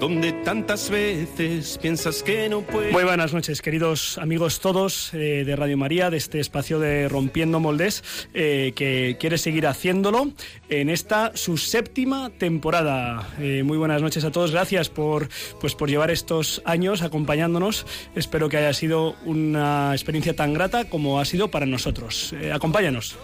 donde 0.00 0.32
tantas 0.32 0.90
veces 0.90 1.78
piensas 1.78 2.22
que 2.22 2.48
no 2.48 2.62
puedes. 2.62 2.92
Muy 2.92 3.04
buenas 3.04 3.32
noches, 3.32 3.60
queridos 3.62 4.18
amigos 4.18 4.60
todos 4.60 5.12
eh, 5.12 5.44
de 5.44 5.56
Radio 5.56 5.76
María, 5.76 6.10
de 6.10 6.16
este 6.16 6.38
espacio 6.40 6.78
de 6.78 7.08
Rompiendo 7.08 7.58
Moldes, 7.58 8.04
eh, 8.32 8.72
que 8.76 9.16
quiere 9.18 9.38
seguir 9.38 9.66
haciéndolo 9.66 10.32
en 10.68 10.88
esta 10.88 11.32
su 11.34 11.56
séptima 11.56 12.30
temporada. 12.30 13.28
Eh, 13.40 13.62
muy 13.64 13.76
buenas 13.76 14.00
noches 14.00 14.24
a 14.24 14.30
todos, 14.30 14.52
gracias 14.52 14.88
por, 14.88 15.28
pues, 15.60 15.74
por 15.74 15.88
llevar 15.88 16.10
estos 16.10 16.62
años 16.64 17.02
acompañándonos. 17.02 17.84
Espero 18.14 18.48
que 18.48 18.58
haya 18.58 18.72
sido 18.72 19.16
una 19.24 19.92
experiencia 19.92 20.36
tan 20.36 20.54
grata 20.54 20.88
como 20.88 21.18
ha 21.18 21.24
sido 21.24 21.50
para 21.50 21.66
nosotros. 21.66 22.34
acompáñanos. 22.52 23.16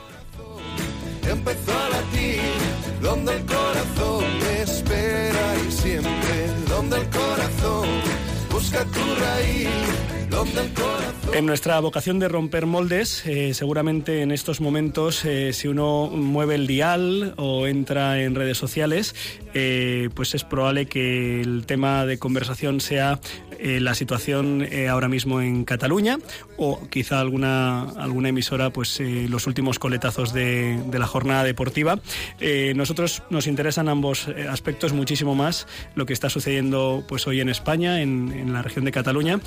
Empezó 1.29 1.73
a 1.73 1.89
latir, 1.89 2.41
donde 3.01 3.35
el 3.35 3.47
donde 6.75 6.97
el 6.97 7.09
corazón 7.09 7.89
busca 8.51 8.85
tu 8.85 9.01
raíz. 9.21 10.14
En 11.35 11.47
nuestra 11.47 11.81
vocación 11.81 12.21
de 12.21 12.29
romper 12.29 12.65
moldes, 12.65 13.27
eh, 13.27 13.55
seguramente 13.55 14.23
en 14.23 14.31
estos 14.31 14.61
momentos, 14.61 15.25
eh, 15.25 15.53
si 15.53 15.67
uno 15.67 16.07
mueve 16.07 16.55
el 16.55 16.69
dial 16.69 17.35
o 17.37 17.67
entra 17.67 18.23
en 18.23 18.37
redes 18.37 18.57
sociales, 18.57 19.17
eh, 19.53 20.11
pues 20.15 20.37
es 20.37 20.45
probable 20.45 20.87
que 20.87 21.41
el 21.41 21.67
tema 21.67 22.07
de 22.07 22.19
conversación 22.19 22.81
sea 22.81 23.19
la 23.61 23.95
situación 23.95 24.67
ahora 24.91 25.09
mismo 25.09 25.41
en 25.41 25.65
Cataluña 25.65 26.19
o 26.59 26.87
quizá 26.91 27.21
alguna, 27.21 27.85
alguna 27.93 28.29
emisora, 28.29 28.71
pues 28.71 29.01
los 29.01 29.47
últimos 29.47 29.79
coletazos 29.79 30.35
de, 30.35 30.79
la 30.93 31.07
jornada 31.07 31.45
deportiva. 31.45 31.99
nosotros 32.75 33.23
nos 33.31 33.47
interesan 33.47 33.89
ambos 33.89 34.29
aspectos 34.51 34.93
muchísimo 34.93 35.35
más 35.35 35.67
lo 35.95 36.05
que 36.05 36.13
está 36.13 36.29
sucediendo 36.29 37.05
pues 37.09 37.27
hoy 37.27 37.41
en 37.41 37.49
España, 37.49 38.03
en, 38.03 38.33
en 38.33 38.53
la 38.53 38.61
región 38.61 38.85
de 38.85 38.93
Cataluña 38.93 39.41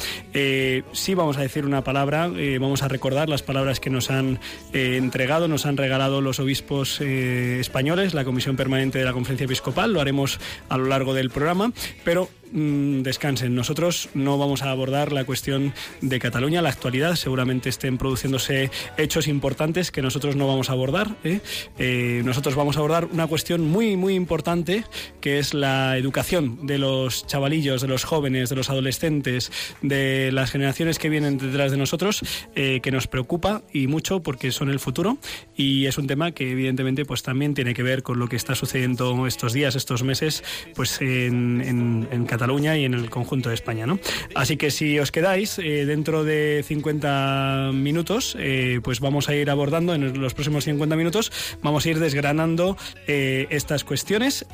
sí 0.91 1.15
vamos 1.15 1.37
a 1.37 1.41
decir 1.41 1.65
una 1.65 1.83
palabra, 1.83 2.29
eh, 2.35 2.57
vamos 2.59 2.83
a 2.83 2.87
recordar 2.87 3.29
las 3.29 3.43
palabras 3.43 3.79
que 3.79 3.89
nos 3.89 4.09
han 4.09 4.39
eh, 4.73 4.97
entregado, 4.97 5.47
nos 5.47 5.65
han 5.65 5.77
regalado 5.77 6.21
los 6.21 6.39
obispos 6.39 6.99
eh, 7.01 7.59
españoles, 7.59 8.13
la 8.13 8.25
Comisión 8.25 8.55
Permanente 8.55 8.99
de 8.99 9.05
la 9.05 9.13
Conferencia 9.13 9.45
Episcopal, 9.45 9.93
lo 9.93 10.01
haremos 10.01 10.39
a 10.69 10.77
lo 10.77 10.85
largo 10.85 11.13
del 11.13 11.29
programa, 11.29 11.71
pero 12.03 12.29
Mm, 12.51 13.01
descansen. 13.01 13.55
Nosotros 13.55 14.09
no 14.13 14.37
vamos 14.37 14.63
a 14.63 14.71
abordar 14.71 15.11
la 15.11 15.25
cuestión 15.25 15.73
de 16.01 16.19
Cataluña, 16.19 16.61
la 16.61 16.69
actualidad. 16.69 17.15
Seguramente 17.15 17.69
estén 17.69 17.97
produciéndose 17.97 18.71
hechos 18.97 19.27
importantes 19.27 19.91
que 19.91 20.01
nosotros 20.01 20.35
no 20.35 20.47
vamos 20.47 20.69
a 20.69 20.73
abordar. 20.73 21.17
¿eh? 21.23 21.41
Eh, 21.77 22.21
nosotros 22.23 22.55
vamos 22.55 22.77
a 22.77 22.79
abordar 22.79 23.05
una 23.05 23.27
cuestión 23.27 23.67
muy, 23.67 23.97
muy 23.97 24.15
importante 24.15 24.85
que 25.19 25.39
es 25.39 25.53
la 25.53 25.97
educación 25.97 26.65
de 26.65 26.77
los 26.77 27.27
chavalillos, 27.27 27.81
de 27.81 27.87
los 27.89 28.05
jóvenes, 28.05 28.49
de 28.49 28.55
los 28.55 28.69
adolescentes, 28.69 29.51
de 29.81 30.31
las 30.31 30.51
generaciones 30.51 30.99
que 30.99 31.09
vienen 31.09 31.37
detrás 31.37 31.71
de 31.71 31.77
nosotros, 31.77 32.21
eh, 32.55 32.79
que 32.81 32.91
nos 32.91 33.07
preocupa 33.07 33.63
y 33.73 33.87
mucho 33.87 34.21
porque 34.21 34.51
son 34.51 34.69
el 34.69 34.79
futuro 34.79 35.17
y 35.55 35.85
es 35.85 35.97
un 35.97 36.07
tema 36.07 36.31
que 36.31 36.51
evidentemente 36.51 37.03
pues 37.03 37.23
también 37.23 37.53
tiene 37.53 37.73
que 37.73 37.83
ver 37.83 38.03
con 38.03 38.19
lo 38.19 38.27
que 38.27 38.37
está 38.37 38.55
sucediendo 38.55 39.27
estos 39.27 39.53
días, 39.53 39.75
estos 39.75 40.03
meses, 40.03 40.43
pues 40.75 41.01
en, 41.01 42.07
en 42.09 42.25
Cataluña 42.25 42.36
Cataluña 42.37 42.77
y 42.77 42.85
en 42.85 42.93
el 42.93 43.09
conjunto 43.09 43.49
de 43.49 43.55
España. 43.55 43.87
¿no? 43.87 43.99
Así 44.35 44.57
que 44.57 44.71
si 44.71 44.99
os 44.99 45.11
quedáis, 45.11 45.57
eh, 45.59 45.85
dentro 45.85 46.23
de 46.23 46.63
50 46.65 47.71
minutos, 47.73 48.35
eh, 48.39 48.79
pues 48.83 48.99
vamos 48.99 49.27
a 49.29 49.35
ir 49.35 49.49
abordando 49.49 49.95
en 49.95 50.19
los 50.21 50.33
próximos 50.33 50.65
50 50.65 50.95
minutos, 50.95 51.31
vamos 51.61 51.85
a 51.85 51.89
ir 51.89 51.99
desgranando 51.99 52.77
eh, 53.07 53.47
estas 53.49 53.83
cuestiones. 53.83 54.45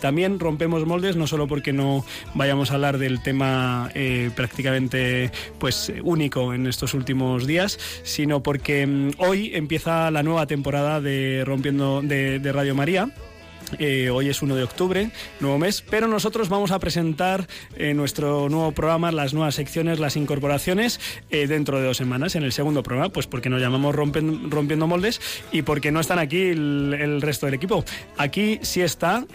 también 0.00 0.38
rompemos 0.38 0.84
moldes, 0.84 1.16
no 1.16 1.26
solo 1.26 1.46
porque 1.46 1.72
no 1.72 2.04
vayamos 2.34 2.70
a 2.70 2.74
hablar 2.74 2.98
del 2.98 3.22
tema 3.22 3.90
prácticamente 4.34 5.30
pues 5.58 5.92
único 6.02 6.52
en 6.54 6.66
estos 6.66 6.94
últimos 6.94 7.46
días, 7.46 7.78
sino 8.02 8.42
porque 8.42 8.86
mm, 8.86 9.10
hoy 9.18 9.52
empieza 9.54 10.10
la 10.10 10.22
nueva 10.22 10.46
temporada 10.46 11.00
de 11.00 11.44
Rompiendo 11.46 12.02
de 12.02 12.52
Radio 12.52 12.74
María. 12.74 13.10
Eh, 13.78 14.10
hoy 14.10 14.28
es 14.28 14.42
1 14.42 14.54
de 14.56 14.62
octubre, 14.62 15.10
nuevo 15.40 15.58
mes, 15.58 15.82
pero 15.88 16.08
nosotros 16.08 16.48
vamos 16.48 16.70
a 16.70 16.78
presentar 16.78 17.46
eh, 17.76 17.94
nuestro 17.94 18.48
nuevo 18.48 18.72
programa, 18.72 19.12
las 19.12 19.34
nuevas 19.34 19.54
secciones, 19.54 20.00
las 20.00 20.16
incorporaciones 20.16 21.00
eh, 21.30 21.46
dentro 21.46 21.78
de 21.78 21.86
dos 21.86 21.96
semanas, 21.96 22.34
en 22.34 22.42
el 22.42 22.52
segundo 22.52 22.82
programa, 22.82 23.10
pues 23.10 23.26
porque 23.26 23.48
nos 23.48 23.60
llamamos 23.60 23.94
Rompiendo 23.94 24.86
Moldes 24.86 25.20
y 25.52 25.62
porque 25.62 25.92
no 25.92 26.00
están 26.00 26.18
aquí 26.18 26.40
el, 26.48 27.20
resto 27.20 27.46
del 27.46 27.54
equipo. 27.54 27.84
Aquí 28.16 28.58
sí 28.62 28.80
está 28.80 29.26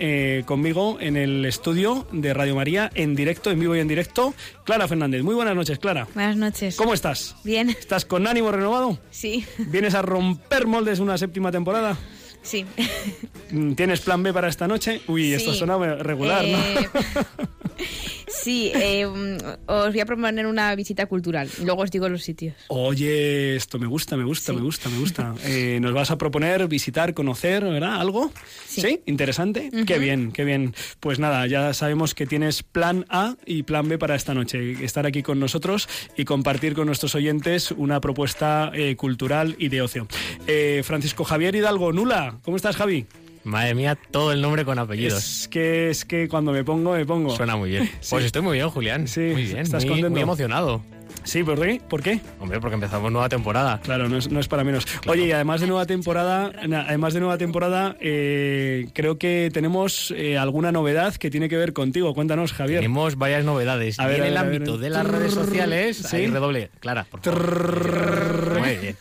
conmigo 0.46 0.98
en 1.00 1.18
el 1.18 1.46
estudio 1.46 2.08
de 2.12 2.34
Radio 2.34 2.56
María, 2.56 2.90
en 2.96 3.16
directo, 3.16 3.52
en 3.52 3.60
vivo 3.60 3.76
y 3.76 3.80
en 3.80 3.88
directo, 3.88 4.34
Clara 4.64 4.88
Fernández. 4.88 5.24
Muy 5.24 5.36
buenas 5.36 5.56
noches, 5.56 5.80
Clara. 5.80 6.08
Buenas 6.14 6.38
noches. 6.38 6.76
¿Cómo 6.76 6.94
estás? 6.94 7.36
Bien. 7.44 7.70
¿Estás 7.70 8.06
con 8.06 8.28
ánimo 8.28 8.52
renovado? 8.52 8.98
Sí. 9.12 9.46
¿Vienes 9.58 9.94
a 9.94 10.02
romper 10.02 10.68
moldes 10.68 11.00
una 11.00 11.18
séptima 11.18 11.52
temporada? 11.52 11.98
Sí. 12.46 12.66
¿Tienes 13.76 14.02
plan 14.02 14.22
B 14.24 14.32
para 14.32 14.48
esta 14.48 14.68
noche? 14.68 15.02
Uy, 15.08 15.34
esto 15.34 15.54
suena 15.54 15.78
regular, 15.96 16.46
¿no? 16.46 16.58
Eh, 18.28 18.32
Sí, 18.32 18.72
eh, 18.76 19.06
os 19.06 19.92
voy 19.92 20.00
a 20.00 20.06
proponer 20.06 20.46
una 20.46 20.74
visita 20.76 21.06
cultural 21.06 21.50
luego 21.64 21.82
os 21.82 21.92
digo 21.92 22.10
los 22.10 22.24
sitios. 22.24 22.56
Oye, 22.68 23.56
esto 23.56 23.80
me 23.80 23.88
gusta, 23.88 24.18
me 24.18 24.24
gusta, 24.24 24.54
me 24.54 24.62
gusta, 24.62 24.90
me 24.90 25.00
gusta. 25.00 25.34
Eh, 25.46 25.80
¿Nos 25.82 25.94
vas 25.94 26.12
a 26.12 26.18
proponer 26.18 26.68
visitar, 26.68 27.14
conocer, 27.14 27.64
¿verdad? 27.64 28.00
¿Algo? 28.00 28.32
Sí. 28.68 29.02
¿Interesante? 29.06 29.70
Qué 29.86 30.00
bien, 30.00 30.32
qué 30.32 30.44
bien. 30.44 30.74
Pues 31.00 31.20
nada, 31.20 31.48
ya 31.48 31.74
sabemos 31.74 32.14
que 32.14 32.26
tienes 32.26 32.64
plan 32.64 33.06
A 33.10 33.36
y 33.46 33.64
plan 33.64 33.88
B 33.88 33.98
para 33.98 34.16
esta 34.16 34.34
noche. 34.34 34.84
Estar 34.84 35.06
aquí 35.06 35.24
con 35.24 35.40
nosotros 35.40 35.88
y 36.18 36.26
compartir 36.26 36.74
con 36.74 36.88
nuestros 36.88 37.16
oyentes 37.16 37.72
una 37.72 38.02
propuesta 38.02 38.72
eh, 38.74 38.96
cultural 38.96 39.56
y 39.60 39.70
de 39.70 39.82
ocio. 39.82 40.08
Francisco 40.84 41.24
Javier 41.24 41.56
Hidalgo, 41.56 41.92
Nula, 41.94 42.38
¿cómo 42.44 42.58
estás, 42.58 42.76
Javi? 42.76 43.06
Madre 43.46 43.76
mía, 43.76 43.96
todo 43.96 44.32
el 44.32 44.42
nombre 44.42 44.66
con 44.66 44.80
apellidos. 44.80 45.24
Es 45.24 45.48
que 45.48 45.92
es 45.92 46.04
que 46.04 46.28
cuando 46.28 46.52
me 46.52 46.64
pongo, 46.64 46.94
me 46.94 47.06
pongo. 47.06 47.30
Suena 47.30 47.56
muy 47.56 47.70
bien. 47.70 47.90
Pues 48.10 48.26
estoy 48.26 48.42
muy 48.42 48.58
bien, 48.58 48.70
Julián. 48.70 49.08
Sí, 49.08 49.20
muy 49.20 49.44
bien. 49.44 49.60
Estás 49.60 49.86
muy, 49.86 50.04
muy 50.04 50.22
emocionado. 50.22 50.82
Sí, 51.24 51.44
¿por 51.44 51.60
qué? 51.60 51.82
¿por 51.90 52.04
qué? 52.04 52.20
Hombre, 52.40 52.60
porque 52.60 52.76
empezamos 52.76 53.12
nueva 53.12 53.30
temporada. 53.30 53.80
Claro, 53.82 54.08
no 54.08 54.18
es, 54.18 54.48
para 54.48 54.64
menos. 54.64 54.86
Oye, 55.08 55.26
y 55.26 55.32
además 55.32 55.62
de 55.62 55.68
nueva 55.68 55.86
temporada, 55.86 56.52
además 56.88 57.14
de 57.14 57.20
nueva 57.20 57.38
temporada, 57.38 57.96
eh, 58.00 58.88
creo 58.94 59.18
que 59.18 59.50
tenemos 59.52 60.14
eh, 60.16 60.38
alguna 60.38 60.72
novedad 60.72 61.16
que 61.16 61.32
tiene 61.32 61.50
que 61.50 61.58
ver 61.58 61.74
contigo. 61.74 62.14
Cuéntanos, 62.14 62.54
Javier. 62.54 62.80
Tenemos 62.80 63.16
varias 63.16 63.44
novedades. 63.44 64.00
A 64.00 64.08
ver, 64.08 64.22
en 64.22 64.26
el 64.28 64.38
ámbito 64.38 64.78
de 64.78 64.90
las 64.92 65.06
redes 65.06 65.34
sociales, 65.34 65.98
¿Sí? 65.98 66.28
redoble, 66.28 66.70
Clara, 66.80 67.06
por 67.10 67.22
favor. 67.22 68.60
Muy 68.60 68.76
bien. 68.78 68.98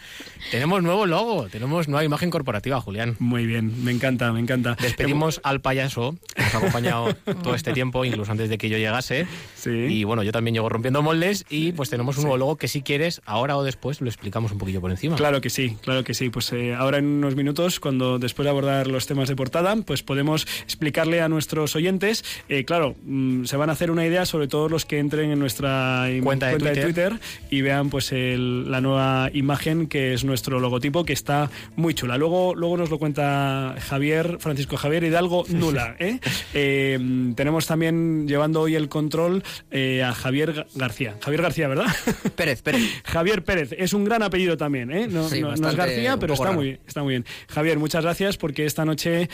Tenemos 0.50 0.82
nuevo 0.82 1.06
logo, 1.06 1.48
tenemos 1.48 1.88
nueva 1.88 2.04
imagen 2.04 2.30
corporativa, 2.30 2.80
Julián. 2.80 3.16
Muy 3.18 3.46
bien, 3.46 3.84
me 3.84 3.90
encanta, 3.90 4.32
me 4.32 4.40
encanta. 4.40 4.76
Despedimos 4.80 5.40
al 5.42 5.60
payaso, 5.60 6.16
que 6.34 6.42
nos 6.42 6.54
ha 6.54 6.58
acompañado 6.58 7.14
todo 7.42 7.54
este 7.54 7.72
tiempo, 7.72 8.04
incluso 8.04 8.30
antes 8.30 8.48
de 8.48 8.58
que 8.58 8.68
yo 8.68 8.78
llegase. 8.78 9.26
Sí. 9.54 9.70
Y 9.70 10.04
bueno, 10.04 10.22
yo 10.22 10.32
también 10.32 10.54
llego 10.54 10.68
rompiendo 10.68 11.02
moldes 11.02 11.44
y 11.48 11.72
pues 11.72 11.90
tenemos 11.90 12.16
un 12.18 12.24
nuevo 12.24 12.36
logo 12.36 12.56
que 12.56 12.68
si 12.68 12.82
quieres, 12.82 13.20
ahora 13.24 13.56
o 13.56 13.64
después, 13.64 14.00
lo 14.00 14.08
explicamos 14.08 14.52
un 14.52 14.58
poquillo 14.58 14.80
por 14.80 14.90
encima. 14.90 15.16
Claro 15.16 15.40
que 15.40 15.50
sí, 15.50 15.76
claro 15.80 16.04
que 16.04 16.14
sí. 16.14 16.30
Pues 16.30 16.52
eh, 16.52 16.74
ahora 16.74 16.98
en 16.98 17.06
unos 17.06 17.34
minutos, 17.34 17.80
cuando 17.80 18.18
después 18.18 18.44
de 18.44 18.50
abordar 18.50 18.86
los 18.86 19.06
temas 19.06 19.28
de 19.28 19.36
portada, 19.36 19.74
pues 19.76 20.02
podemos 20.02 20.46
explicarle 20.62 21.20
a 21.20 21.28
nuestros 21.28 21.74
oyentes, 21.74 22.24
eh, 22.48 22.64
claro, 22.64 22.94
mm, 23.04 23.44
se 23.44 23.56
van 23.56 23.70
a 23.70 23.72
hacer 23.72 23.90
una 23.90 24.06
idea 24.06 24.26
sobre 24.26 24.46
todo 24.46 24.68
los 24.68 24.84
que 24.84 24.98
entren 24.98 25.30
en 25.30 25.38
nuestra 25.38 26.06
cuenta, 26.22 26.48
de, 26.48 26.82
Twitter. 26.82 27.18
y 27.50 27.62
vean 27.62 27.90
pues 27.90 28.12
la 28.12 28.80
nueva 28.80 29.30
imagen 29.32 29.86
que 29.86 30.14
es 30.14 30.24
nuestra 30.24 30.33
nuestro 30.34 30.58
logotipo 30.58 31.04
que 31.04 31.12
está 31.12 31.48
muy 31.76 31.94
chula. 31.94 32.18
Luego, 32.18 32.56
luego 32.56 32.76
nos 32.76 32.90
lo 32.90 32.98
cuenta 32.98 33.76
Javier, 33.78 34.38
Francisco 34.40 34.76
Javier 34.76 35.04
Hidalgo 35.04 35.44
Nula. 35.48 35.94
¿eh? 36.00 36.18
Eh, 36.54 36.98
tenemos 37.36 37.68
también 37.68 38.26
llevando 38.26 38.62
hoy 38.62 38.74
el 38.74 38.88
control 38.88 39.44
eh, 39.70 40.02
a 40.02 40.12
Javier 40.12 40.66
García. 40.74 41.14
Javier 41.22 41.42
García, 41.42 41.68
¿verdad? 41.68 41.86
Pérez, 42.34 42.62
Pérez. 42.62 42.82
Javier 43.04 43.44
Pérez, 43.44 43.76
es 43.78 43.92
un 43.92 44.04
gran 44.04 44.24
apellido 44.24 44.56
también, 44.56 44.90
¿eh? 44.90 45.06
No, 45.06 45.28
es 45.28 45.76
García, 45.76 46.16
pero 46.16 46.34
está 46.34 46.50
muy, 46.50 46.80
está 46.84 47.04
muy 47.04 47.12
bien. 47.12 47.24
Javier, 47.46 47.78
muchas 47.78 48.02
gracias 48.02 48.36
porque 48.36 48.66
esta 48.66 48.84
noche 48.84 49.28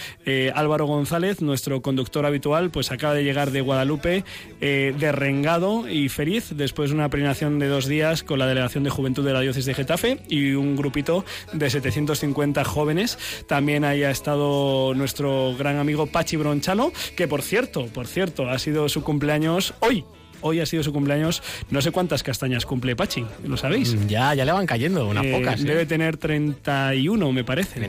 Álvaro 0.55 0.85
González, 0.85 1.41
nuestro 1.41 1.81
conductor 1.81 2.27
habitual, 2.27 2.69
pues 2.71 2.93
acaba 2.93 3.15
de 3.15 3.25
llegar 3.25 3.53
de 3.53 3.63
Guadalupe, 3.63 4.23
derrengado 4.61 5.89
y 5.89 6.11
feliz 6.11 6.49
después 6.55 6.91
de 6.91 6.97
una 6.97 7.09
peregrinación 7.09 7.59
de 7.59 7.69
dos 7.69 7.87
días 7.87 8.23
con 8.23 8.39
la 8.39 8.47
Delegación 8.47 8.85
de 8.85 8.91
Juventud 8.91 9.25
de 9.25 9.33
la 9.33 9.41
Diócesis 9.41 9.65
de 9.65 9.73
Getafe 9.73 10.19
y 10.29 10.53
un 10.53 10.77
grupito 10.91 11.25
de 11.53 11.71
750 11.71 12.65
jóvenes. 12.65 13.17
También 13.47 13.85
haya 13.85 14.11
estado 14.11 14.93
nuestro 14.95 15.55
gran 15.57 15.79
amigo 15.79 16.07
Pachi 16.07 16.37
Bronchalo, 16.37 16.93
que 17.17 17.29
por 17.29 17.43
cierto, 17.43 17.87
por 17.87 18.09
cierto, 18.09 18.49
ha 18.49 18.59
sido 18.59 18.89
su 18.89 19.03
cumpleaños 19.03 19.75
hoy. 19.81 20.05
Hoy 20.43 20.59
ha 20.59 20.67
sido 20.67 20.83
su 20.83 20.93
cumpleaños. 20.93 21.43
No 21.71 21.81
sé 21.83 21.93
cuántas 21.93 22.23
castañas 22.23 22.67
cumple 22.67 22.97
Pachi, 22.97 23.25
¿lo 23.45 23.57
sabéis? 23.57 23.95
Mm, 23.95 24.07
ya, 24.09 24.35
ya 24.35 24.45
le 24.45 24.53
van 24.53 24.67
cayendo, 24.67 25.07
unas 25.07 25.25
eh, 25.25 25.33
pocas. 25.33 25.61
¿eh? 25.61 25.65
Debe 25.65 25.87
tener 25.87 26.17
31, 26.17 27.33
me 27.33 27.45
parece. 27.45 27.89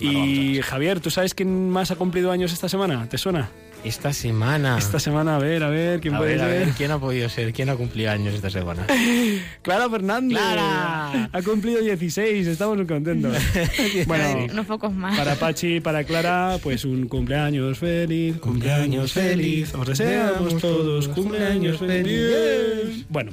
y 0.00 0.60
Javier, 0.62 1.00
¿tú 1.00 1.10
sabes 1.10 1.34
quién 1.34 1.70
más 1.70 1.90
ha 1.90 1.96
cumplido 1.96 2.32
años 2.32 2.52
esta 2.52 2.68
semana? 2.68 3.08
¿Te 3.08 3.18
suena? 3.18 3.50
Esta 3.82 4.12
semana. 4.12 4.76
Esta 4.76 5.00
semana, 5.00 5.36
a 5.36 5.38
ver, 5.38 5.62
a 5.62 5.70
ver, 5.70 6.00
¿quién 6.00 6.16
puede 6.16 6.38
ser? 6.38 6.68
¿quién 6.76 6.90
ha 6.90 6.98
podido 6.98 7.28
ser? 7.30 7.52
¿Quién 7.52 7.70
ha 7.70 7.76
cumplido 7.76 8.10
años 8.10 8.34
esta 8.34 8.50
semana? 8.50 8.86
Clara 9.62 9.88
Fernández. 9.88 10.36
Clara. 10.36 11.30
Ha 11.32 11.42
cumplido 11.42 11.80
16, 11.80 12.46
estamos 12.46 12.76
muy 12.76 12.86
contentos. 12.86 13.34
bueno, 14.06 14.46
unos 14.52 14.66
pocos 14.66 14.92
más. 14.92 15.16
Para 15.16 15.34
Pachi, 15.34 15.80
para 15.80 16.04
Clara, 16.04 16.58
pues 16.62 16.84
un 16.84 17.08
cumpleaños 17.08 17.78
feliz, 17.78 18.36
cumpleaños 18.38 19.12
feliz. 19.12 19.74
Os 19.74 19.86
deseamos 19.86 20.58
todos 20.58 21.08
cumpleaños 21.08 21.78
feliz. 21.78 23.06
Bueno, 23.08 23.32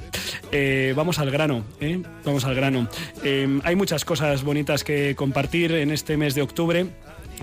eh, 0.50 0.94
vamos 0.96 1.18
al 1.18 1.30
grano, 1.30 1.64
¿eh? 1.80 2.00
Vamos 2.24 2.44
al 2.46 2.54
grano. 2.54 2.88
Eh, 3.22 3.60
hay 3.64 3.76
muchas 3.76 4.04
cosas 4.06 4.42
bonitas 4.42 4.82
que 4.82 5.14
compartir 5.14 5.72
en 5.72 5.90
este 5.90 6.16
mes 6.16 6.34
de 6.34 6.42
octubre. 6.42 6.86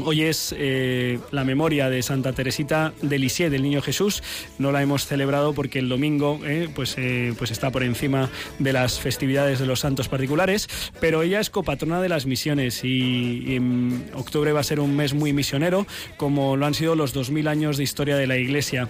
Hoy 0.04 0.24
es 0.24 0.54
eh, 0.58 1.20
la 1.32 1.46
memoria 1.46 1.90
de 1.90 2.02
Santa 2.02 2.34
Teresita 2.34 2.94
de 3.02 3.18
Lisieux, 3.18 3.52
del 3.52 3.64
Niño 3.64 3.82
Jesús. 3.82 4.24
No 4.58 4.72
la 4.72 4.82
hemos 4.82 5.06
celebrado 5.06 5.54
porque 5.54 5.80
el 5.80 5.88
domingo 5.88 6.40
eh, 6.46 6.68
pues, 6.74 6.96
eh, 6.98 7.34
pues 7.38 7.52
está 7.52 7.72
por 7.72 7.84
encima 7.84 8.30
de 8.60 8.74
las 8.74 9.00
festividades 9.00 9.60
de 9.60 9.66
los 9.66 9.80
santos 9.80 10.10
particulares, 10.10 10.68
pero 11.00 11.22
ella 11.22 11.40
es 11.40 11.50
copatrona 11.50 12.02
de 12.02 12.10
las 12.10 12.26
misiones 12.26 12.84
y, 12.84 13.56
en 13.56 14.10
octubre 14.14 14.52
va 14.52 14.60
a 14.60 14.64
ser 14.64 14.80
un 14.80 14.96
mes 14.96 15.14
muy 15.14 15.32
misionero, 15.32 15.88
como 16.18 16.58
lo 16.58 16.66
han 16.66 16.74
sido 16.74 16.96
los 16.96 17.14
2000 17.14 17.48
años 17.48 17.78
de 17.78 17.84
historia 17.84 18.18
de 18.18 18.28
la 18.28 18.38
Iglesia. 18.38 18.90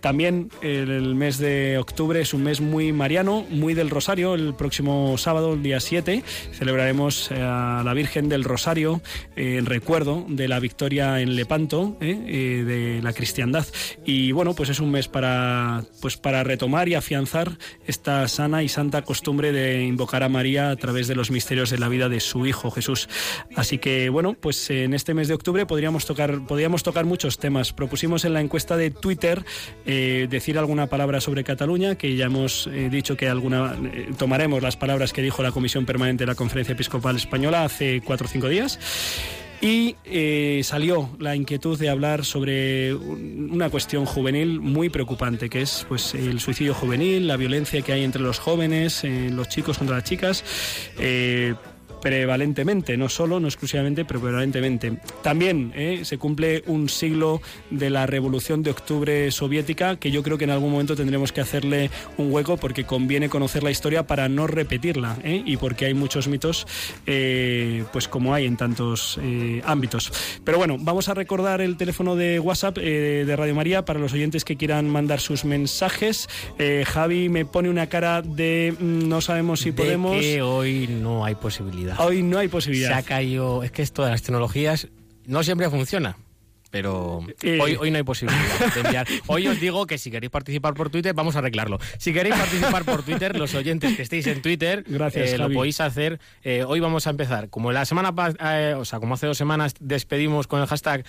también 0.00 0.50
el 0.62 1.14
mes 1.14 1.38
de 1.38 1.78
octubre 1.78 2.20
es 2.20 2.34
un 2.34 2.42
mes 2.42 2.60
muy 2.60 2.92
mariano, 2.92 3.46
muy 3.48 3.74
del 3.74 3.90
Rosario. 3.90 4.34
El 4.34 4.54
próximo 4.54 5.16
sábado, 5.18 5.54
el 5.54 5.62
día 5.62 5.80
7, 5.80 6.22
celebraremos 6.52 7.30
a 7.32 7.82
la 7.84 7.94
Virgen 7.94 8.28
del 8.28 8.44
Rosario 8.44 9.00
en 9.36 9.66
recuerdo 9.66 10.09
de 10.28 10.48
la 10.48 10.60
victoria 10.60 11.20
en 11.20 11.36
Lepanto 11.36 11.96
¿eh? 12.00 12.24
Eh, 12.26 12.64
de 12.64 13.02
la 13.02 13.12
cristiandad. 13.12 13.66
Y 14.04 14.32
bueno, 14.32 14.54
pues 14.54 14.68
es 14.70 14.80
un 14.80 14.90
mes 14.90 15.08
para, 15.08 15.84
pues 16.00 16.16
para 16.16 16.44
retomar 16.44 16.88
y 16.88 16.94
afianzar 16.94 17.58
esta 17.86 18.26
sana 18.28 18.62
y 18.62 18.68
santa 18.68 19.02
costumbre 19.02 19.52
de 19.52 19.84
invocar 19.84 20.22
a 20.22 20.28
María 20.28 20.70
a 20.70 20.76
través 20.76 21.08
de 21.08 21.14
los 21.14 21.30
misterios 21.30 21.70
de 21.70 21.78
la 21.78 21.88
vida 21.88 22.08
de 22.08 22.20
su 22.20 22.46
Hijo 22.46 22.70
Jesús. 22.70 23.08
Así 23.56 23.78
que 23.78 24.08
bueno, 24.08 24.34
pues 24.34 24.70
en 24.70 24.94
este 24.94 25.14
mes 25.14 25.28
de 25.28 25.34
octubre 25.34 25.66
podríamos 25.66 26.06
tocar, 26.06 26.46
podríamos 26.46 26.82
tocar 26.82 27.04
muchos 27.04 27.38
temas. 27.38 27.72
Propusimos 27.72 28.24
en 28.24 28.34
la 28.34 28.40
encuesta 28.40 28.76
de 28.76 28.90
Twitter 28.90 29.44
eh, 29.86 30.26
decir 30.30 30.58
alguna 30.58 30.86
palabra 30.88 31.20
sobre 31.20 31.44
Cataluña, 31.44 31.96
que 31.96 32.16
ya 32.16 32.26
hemos 32.26 32.68
dicho 32.90 33.16
que 33.16 33.28
alguna 33.28 33.76
tomaremos 34.18 34.62
las 34.62 34.76
palabras 34.76 35.12
que 35.12 35.22
dijo 35.22 35.42
la 35.42 35.52
Comisión 35.52 35.86
Permanente 35.86 36.22
de 36.22 36.26
la 36.26 36.34
Conferencia 36.34 36.72
Episcopal 36.72 37.16
Española 37.16 37.64
hace 37.64 38.00
cuatro 38.04 38.26
o 38.26 38.30
cinco 38.30 38.48
días. 38.48 39.39
Y 39.60 39.96
eh, 40.06 40.62
salió 40.64 41.10
la 41.18 41.36
inquietud 41.36 41.78
de 41.78 41.90
hablar 41.90 42.24
sobre 42.24 42.94
una 42.94 43.68
cuestión 43.68 44.06
juvenil 44.06 44.58
muy 44.58 44.88
preocupante, 44.88 45.50
que 45.50 45.60
es 45.60 45.84
pues 45.86 46.14
el 46.14 46.40
suicidio 46.40 46.72
juvenil, 46.72 47.26
la 47.26 47.36
violencia 47.36 47.82
que 47.82 47.92
hay 47.92 48.02
entre 48.02 48.22
los 48.22 48.38
jóvenes, 48.38 49.04
eh, 49.04 49.28
los 49.30 49.48
chicos 49.48 49.76
contra 49.76 49.96
las 49.96 50.04
chicas. 50.04 50.44
Eh, 50.98 51.54
prevalentemente, 52.00 52.96
no 52.96 53.08
solo, 53.08 53.40
no 53.40 53.48
exclusivamente, 53.48 54.04
pero 54.04 54.20
prevalentemente. 54.20 54.98
También 55.22 55.72
¿eh? 55.74 56.00
se 56.04 56.18
cumple 56.18 56.62
un 56.66 56.88
siglo 56.88 57.40
de 57.70 57.90
la 57.90 58.06
Revolución 58.06 58.62
de 58.62 58.70
Octubre 58.70 59.30
soviética, 59.30 59.96
que 59.96 60.10
yo 60.10 60.22
creo 60.22 60.38
que 60.38 60.44
en 60.44 60.50
algún 60.50 60.72
momento 60.72 60.96
tendremos 60.96 61.32
que 61.32 61.40
hacerle 61.40 61.90
un 62.16 62.32
hueco 62.32 62.56
porque 62.56 62.84
conviene 62.84 63.28
conocer 63.28 63.62
la 63.62 63.70
historia 63.70 64.06
para 64.06 64.28
no 64.28 64.46
repetirla 64.46 65.16
¿eh? 65.22 65.42
y 65.44 65.56
porque 65.56 65.86
hay 65.86 65.94
muchos 65.94 66.28
mitos, 66.28 66.66
eh, 67.06 67.84
pues 67.92 68.08
como 68.08 68.34
hay 68.34 68.46
en 68.46 68.56
tantos 68.56 69.18
ámbitos. 69.64 70.40
Pero 70.44 70.58
bueno, 70.58 70.76
vamos 70.78 71.08
a 71.08 71.14
recordar 71.14 71.60
el 71.60 71.76
teléfono 71.76 72.16
de 72.16 72.38
WhatsApp 72.38 72.78
de 72.78 73.34
Radio 73.36 73.54
María 73.54 73.84
para 73.84 73.98
los 73.98 74.12
oyentes 74.12 74.44
que 74.44 74.56
quieran 74.56 74.88
mandar 74.88 75.20
sus 75.20 75.44
mensajes. 75.44 76.28
Javi 76.86 77.28
me 77.28 77.44
pone 77.44 77.68
una 77.68 77.88
cara 77.88 78.22
de 78.22 78.74
mm, 78.78 79.08
no 79.08 79.20
sabemos 79.20 79.60
si 79.60 79.72
podemos. 79.72 80.18
Que 80.18 80.42
hoy 80.42 80.88
no 80.88 81.24
hay 81.24 81.34
posibilidad. 81.34 81.89
Hoy 81.98 82.22
no 82.22 82.38
hay 82.38 82.48
posibilidad. 82.48 82.88
Se 82.88 82.94
ha 82.94 83.02
caído. 83.02 83.62
Es 83.62 83.72
que 83.72 83.82
esto 83.82 84.04
de 84.04 84.10
las 84.10 84.22
tecnologías 84.22 84.88
no 85.26 85.42
siempre 85.42 85.68
funciona 85.70 86.16
pero 86.70 87.20
eh, 87.42 87.58
hoy, 87.60 87.76
hoy 87.78 87.90
no 87.90 87.96
hay 87.96 88.02
posibilidad 88.02 88.74
de 88.74 88.80
enviar. 88.80 89.06
Hoy 89.26 89.46
os 89.48 89.60
digo 89.60 89.86
que 89.86 89.98
si 89.98 90.10
queréis 90.10 90.30
participar 90.30 90.74
por 90.74 90.90
Twitter, 90.90 91.14
vamos 91.14 91.36
a 91.36 91.40
arreglarlo. 91.40 91.78
Si 91.98 92.12
queréis 92.12 92.36
participar 92.36 92.84
por 92.84 93.02
Twitter, 93.02 93.36
los 93.36 93.54
oyentes 93.54 93.96
que 93.96 94.02
estéis 94.02 94.26
en 94.28 94.40
Twitter, 94.42 94.84
Gracias, 94.86 95.32
eh, 95.32 95.38
lo 95.38 95.50
podéis 95.50 95.80
hacer. 95.80 96.20
Eh, 96.42 96.64
hoy 96.66 96.80
vamos 96.80 97.06
a 97.06 97.10
empezar. 97.10 97.50
Como 97.50 97.72
la 97.72 97.84
semana 97.84 98.10
o 98.78 98.84
sea, 98.84 99.00
como 99.00 99.14
hace 99.14 99.26
dos 99.26 99.36
semanas 99.36 99.74
despedimos 99.80 100.46
con 100.46 100.60
el 100.60 100.66
hashtag, 100.66 101.04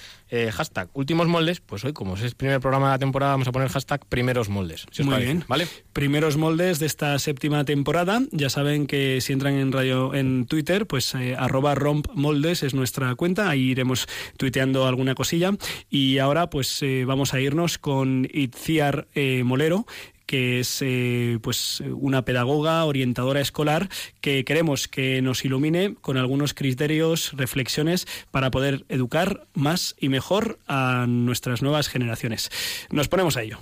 hashtag 0.52 0.90
últimos 0.94 1.28
moldes, 1.28 1.60
pues 1.62 1.84
hoy, 1.86 1.94
como 1.94 2.16
es 2.16 2.22
el 2.22 2.36
primer 2.36 2.60
programa 2.60 2.88
de 2.88 2.92
la 2.94 3.00
temporada, 3.00 3.34
vamos 3.34 3.48
a 3.48 3.52
poner 3.52 3.70
hashtag 3.70 4.06
primeros 4.06 4.50
moldes. 4.50 4.86
Muy 5.04 5.24
bien. 5.24 5.44
¿Vale? 5.48 5.68
Primeros 5.94 6.38
moldes 6.38 6.80
de 6.80 6.86
esta 6.86 7.18
séptima 7.20 7.66
temporada. 7.66 8.22
Ya 8.32 8.50
saben 8.50 8.88
que 8.88 9.22
si 9.22 9.34
entran 9.34 9.56
en 9.56 9.72
radio 9.72 10.14
en 10.14 10.46
Twitter, 10.46 10.88
pues 10.88 11.14
arroba 11.16 11.76
rompmoldes 11.76 12.64
es 12.64 12.74
nuestra 12.74 13.14
cuenta. 13.16 13.50
Ahí 13.50 13.72
iremos 13.72 14.08
tuiteando 14.38 14.88
alguna 14.88 15.16
cosilla. 15.16 15.51
Y 15.90 16.18
ahora 16.20 16.50
pues 16.50 16.82
eh, 16.82 17.06
vamos 17.06 17.34
a 17.34 17.40
irnos 17.40 17.78
con 17.78 18.28
Itziar 18.32 19.08
eh, 19.14 19.44
Molero, 19.44 19.86
que 20.26 20.62
es 20.62 20.82
eh, 20.82 21.40
pues 21.42 21.82
una 21.82 22.24
pedagoga 22.24 22.86
orientadora 22.86 23.42
escolar 23.42 23.90
que 24.22 24.46
queremos 24.46 24.88
que 24.88 25.22
nos 25.22 25.44
ilumine 25.44 25.96
con 25.96 26.16
algunos 26.16 26.54
criterios, 26.54 27.34
reflexiones 27.36 28.08
para 28.32 28.50
poder 28.50 28.86
educar 28.88 29.48
más 29.54 29.96
y 30.00 30.08
mejor 30.08 30.60
a 30.68 31.06
nuestras 31.08 31.62
nuevas 31.62 31.90
generaciones. 31.90 32.50
Nos 32.92 33.10
ponemos 33.10 33.36
a 33.36 33.44
ello. 33.44 33.60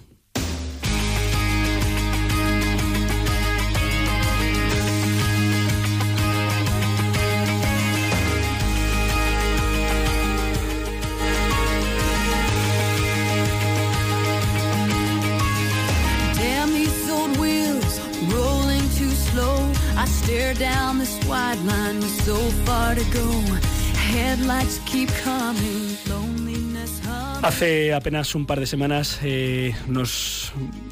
Hace 27.42 27.94
apenas 27.94 28.36
un 28.36 28.46
par 28.46 28.60
de 28.60 28.66
semanas 28.66 29.20
eh, 29.24 29.74
nos 29.88 30.52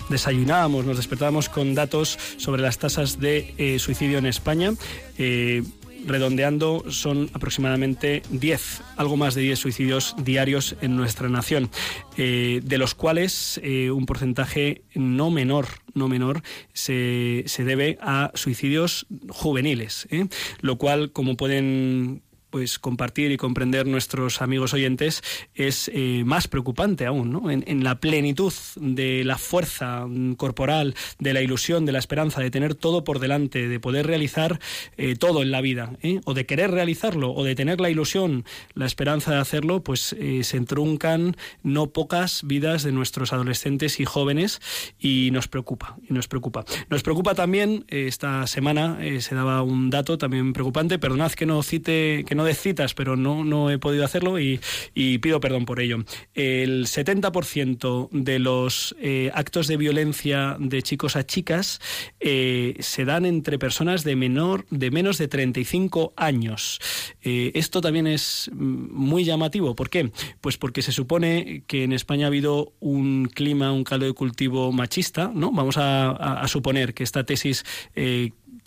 desayunábamos, 0.10 0.86
nos 0.86 0.98
despertábamos 0.98 1.50
con 1.50 1.76
datos 1.76 2.18
sobre 2.38 2.62
las 2.62 2.78
tasas 2.78 3.20
de 3.20 3.54
eh, 3.58 3.80
suicidio 3.80 4.18
en 4.18 4.26
España. 4.28 4.74
Eh, 5.18 5.64
redondeando, 6.08 6.84
son 6.90 7.30
aproximadamente 7.34 8.24
10, 8.30 8.82
algo 8.96 9.18
más 9.18 9.36
de 9.36 9.42
10 9.42 9.60
suicidios 9.60 10.16
diarios 10.18 10.76
en 10.82 10.96
nuestra 10.96 11.30
nación, 11.30 11.70
eh, 12.18 12.62
de 12.64 12.78
los 12.78 12.96
cuales 12.96 13.60
eh, 13.64 13.92
un 13.92 14.06
porcentaje 14.06 14.84
no 14.96 15.30
menor, 15.30 15.68
no 15.94 16.08
menor, 16.08 16.42
se, 16.74 17.44
se 17.46 17.64
debe 17.64 17.98
a 18.02 18.32
suicidios 18.34 19.08
juveniles, 19.30 20.08
¿eh? 20.10 20.28
lo 20.62 20.78
cual, 20.78 21.12
como 21.12 21.38
pueden 21.38 22.24
pues 22.50 22.80
compartir 22.80 23.32
y 23.32 23.38
comprender 23.38 23.86
nuestros 23.88 24.42
amigos 24.42 24.74
oyentes 24.74 25.24
es 25.56 25.92
eh, 25.94 26.24
más 26.26 26.48
preocupante 26.48 27.06
aún, 27.06 27.32
¿no? 27.32 27.52
En, 27.52 27.84
la 27.84 28.00
plenitud 28.00 28.54
de 28.76 29.24
la 29.24 29.38
fuerza 29.38 30.08
corporal, 30.36 30.96
de 31.20 31.34
la 31.34 31.42
ilusión, 31.42 31.86
de 31.86 31.92
la 31.92 32.00
esperanza, 32.00 32.42
de 32.42 32.50
tener 32.50 32.74
todo 32.74 33.04
por 33.04 33.20
delante, 33.20 33.68
de 33.68 33.80
poder 33.80 34.08
realizar 34.08 34.60
eh, 34.98 35.16
todo 35.16 35.44
en 35.44 35.52
la 35.52 35.62
vida, 35.62 35.94
¿eh? 36.02 36.22
o 36.26 36.34
de 36.34 36.46
querer 36.46 36.72
realizarlo, 36.72 37.32
o 37.34 37.44
de 37.44 37.56
tener 37.56 37.80
la 37.80 37.90
ilusión, 37.90 38.46
la 38.74 38.86
esperanza 38.86 39.32
de 39.32 39.38
hacerlo, 39.38 39.84
pues 39.84 40.16
se 40.42 40.58
entruncan 40.58 41.36
no 41.62 41.88
pocas 41.88 42.42
vidas 42.44 42.84
de 42.84 42.92
nuestros 42.92 43.32
adolescentes 43.32 44.00
y 44.00 44.06
jóvenes 44.06 44.60
y 45.00 45.30
nos 45.32 45.48
preocupa, 45.48 45.98
y 46.10 46.14
nos 46.14 46.28
preocupa. 46.28 46.66
Nos 46.90 47.04
preocupa 47.04 47.36
también, 47.36 47.86
esta 47.90 48.48
semana 48.48 48.98
se 49.20 49.36
daba 49.36 49.62
un 49.62 49.90
dato 49.90 50.18
también 50.18 50.54
preocupante, 50.54 51.00
perdonad 51.00 51.32
que 51.34 51.46
no 51.46 51.62
cite, 51.62 52.26
que 52.28 52.36
no 52.38 52.46
de 52.46 52.54
citas, 52.54 52.94
pero 52.94 53.18
no, 53.18 53.44
no 53.44 53.70
he 53.70 53.80
podido 53.80 54.06
hacerlo 54.06 54.40
y, 54.40 54.60
pido 54.94 55.40
perdón 55.40 55.66
por 55.66 55.80
ello. 55.80 55.98
El 56.34 56.86
70% 56.86 58.10
de 58.12 58.40
los 58.40 58.96
eh, 59.02 59.32
actos 59.34 59.68
de 59.68 59.78
violencia 59.78 60.56
de 60.60 60.82
chicos 60.84 61.16
a 61.16 61.26
chicas 61.26 61.82
eh, 62.20 62.76
se 62.80 63.04
dan 63.04 63.26
entre 63.26 63.60
personas 63.60 64.04
de 64.04 64.16
menor 64.16 64.66
de 64.70 64.92
menos 64.92 65.18
de 65.18 65.28
35 65.28 66.14
años. 66.16 66.80
Eh, 67.22 67.52
esto 67.56 67.82
también 67.82 68.08
es 68.08 68.50
muy 68.54 69.24
llamativo. 69.24 69.76
¿Por 69.76 69.90
qué? 69.90 70.12
Pues 70.40 70.58
porque 70.58 70.82
se 70.82 70.92
supone 70.92 71.64
que 71.68 71.84
en 71.84 71.94
España 71.94 72.26
ha 72.26 72.28
habido 72.28 72.74
un 72.80 73.26
clima, 73.34 73.72
un 73.72 73.84
caldo 73.84 74.06
de 74.06 74.14
cultivo 74.14 74.72
machista, 74.72 75.32
¿no? 75.34 75.52
Vamos 75.52 75.78
a, 75.78 76.12
a 76.12 76.48
suponer 76.48 76.94
que 76.94 77.04
esta 77.04 77.26
tesis 77.26 77.66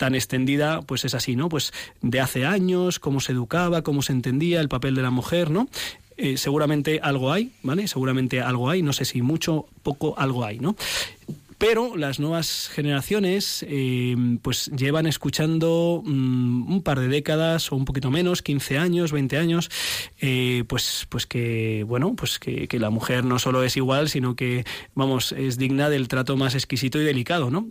tan 0.01 0.15
extendida, 0.15 0.81
pues 0.81 1.05
es 1.05 1.13
así, 1.13 1.35
¿no? 1.35 1.47
Pues 1.47 1.73
de 2.01 2.21
hace 2.21 2.43
años, 2.43 2.97
cómo 2.97 3.19
se 3.19 3.33
educaba, 3.33 3.83
cómo 3.83 4.01
se 4.01 4.13
entendía 4.13 4.59
el 4.59 4.67
papel 4.67 4.95
de 4.95 5.03
la 5.03 5.11
mujer, 5.11 5.51
¿no? 5.51 5.69
Eh, 6.17 6.37
seguramente 6.37 6.99
algo 7.03 7.31
hay, 7.31 7.51
¿vale? 7.61 7.87
Seguramente 7.87 8.41
algo 8.41 8.71
hay, 8.71 8.81
no 8.81 8.93
sé 8.93 9.05
si 9.05 9.21
mucho, 9.21 9.67
poco, 9.83 10.17
algo 10.17 10.43
hay, 10.43 10.57
¿no? 10.57 10.75
Pero 11.59 11.95
las 11.95 12.19
nuevas 12.19 12.71
generaciones 12.73 13.63
eh, 13.69 14.15
pues 14.41 14.71
llevan 14.75 15.05
escuchando 15.05 16.01
mm, 16.03 16.73
un 16.73 16.81
par 16.81 16.99
de 16.99 17.07
décadas 17.07 17.71
o 17.71 17.75
un 17.75 17.85
poquito 17.85 18.09
menos, 18.09 18.41
15 18.41 18.79
años, 18.79 19.11
20 19.11 19.37
años, 19.37 19.69
eh, 20.19 20.63
pues, 20.67 21.05
pues 21.09 21.27
que 21.27 21.85
bueno, 21.87 22.15
pues 22.15 22.39
que, 22.39 22.67
que, 22.67 22.79
la 22.79 22.89
mujer 22.89 23.23
no 23.23 23.37
solo 23.37 23.61
es 23.61 23.77
igual, 23.77 24.09
sino 24.09 24.35
que 24.35 24.65
vamos, 24.95 25.31
es 25.33 25.59
digna 25.59 25.91
del 25.91 26.07
trato 26.07 26.37
más 26.37 26.55
exquisito 26.55 26.99
y 26.99 27.03
delicado, 27.03 27.51
¿no? 27.51 27.69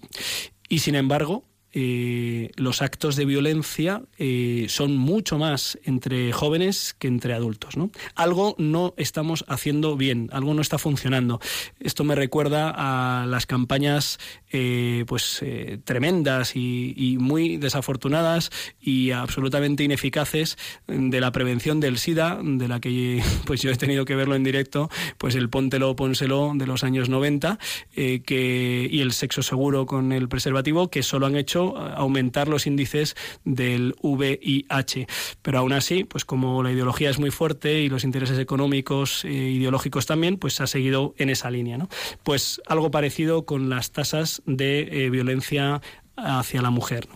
Y 0.68 0.78
sin 0.78 0.94
embargo, 0.94 1.42
eh, 1.72 2.50
los 2.56 2.82
actos 2.82 3.14
de 3.14 3.24
violencia 3.24 4.02
eh, 4.18 4.66
son 4.68 4.96
mucho 4.96 5.38
más 5.38 5.78
entre 5.84 6.32
jóvenes 6.32 6.96
que 6.98 7.06
entre 7.06 7.32
adultos. 7.32 7.76
¿no? 7.76 7.90
Algo 8.16 8.56
no 8.58 8.94
estamos 8.96 9.44
haciendo 9.46 9.96
bien, 9.96 10.28
algo 10.32 10.52
no 10.54 10.62
está 10.62 10.78
funcionando. 10.78 11.40
Esto 11.78 12.02
me 12.02 12.16
recuerda 12.16 12.72
a 12.74 13.26
las 13.26 13.46
campañas 13.46 14.18
eh, 14.52 15.04
pues 15.06 15.44
tremendas 15.84 16.56
y, 16.56 17.16
muy 17.20 17.56
desafortunadas 17.56 18.50
y 18.80 19.10
absolutamente 19.10 19.84
ineficaces 19.84 20.56
de 20.86 21.20
la 21.20 21.32
prevención 21.32 21.80
del 21.80 21.98
SIDA, 21.98 22.40
de 22.42 22.68
la 22.68 22.80
que 22.80 23.22
pues 23.46 23.62
yo 23.62 23.70
he 23.70 23.76
tenido 23.76 24.04
que 24.04 24.14
verlo 24.14 24.34
en 24.34 24.44
directo, 24.44 24.90
pues 25.18 25.34
el 25.34 25.48
póntelo, 25.48 25.94
pónselo 25.96 26.52
de 26.54 26.66
los 26.66 26.84
años 26.84 27.08
90 27.08 27.58
que, 27.94 28.88
y 28.90 29.00
el 29.00 29.12
sexo 29.12 29.42
seguro 29.42 29.86
con 29.86 30.12
el 30.12 30.28
preservativo 30.28 30.88
que 30.88 31.02
solo 31.02 31.26
han 31.26 31.36
hecho 31.36 31.59
aumentar 31.68 32.48
los 32.48 32.66
índices 32.66 33.16
del 33.44 33.94
VIH. 34.02 35.06
Pero 35.42 35.58
aún 35.58 35.72
así, 35.72 36.04
pues 36.04 36.24
como 36.24 36.62
la 36.62 36.72
ideología 36.72 37.10
es 37.10 37.18
muy 37.18 37.30
fuerte 37.30 37.80
y 37.80 37.88
los 37.88 38.04
intereses 38.04 38.38
económicos 38.38 39.24
e 39.24 39.32
ideológicos 39.32 40.06
también, 40.06 40.36
pues 40.36 40.60
ha 40.60 40.66
seguido 40.66 41.14
en 41.18 41.30
esa 41.30 41.50
línea. 41.50 41.78
¿no? 41.78 41.88
Pues 42.22 42.60
algo 42.66 42.90
parecido 42.90 43.44
con 43.44 43.68
las 43.68 43.92
tasas 43.92 44.42
de 44.46 45.06
eh, 45.06 45.10
violencia 45.10 45.80
hacia 46.16 46.62
la 46.62 46.70
mujer. 46.70 47.08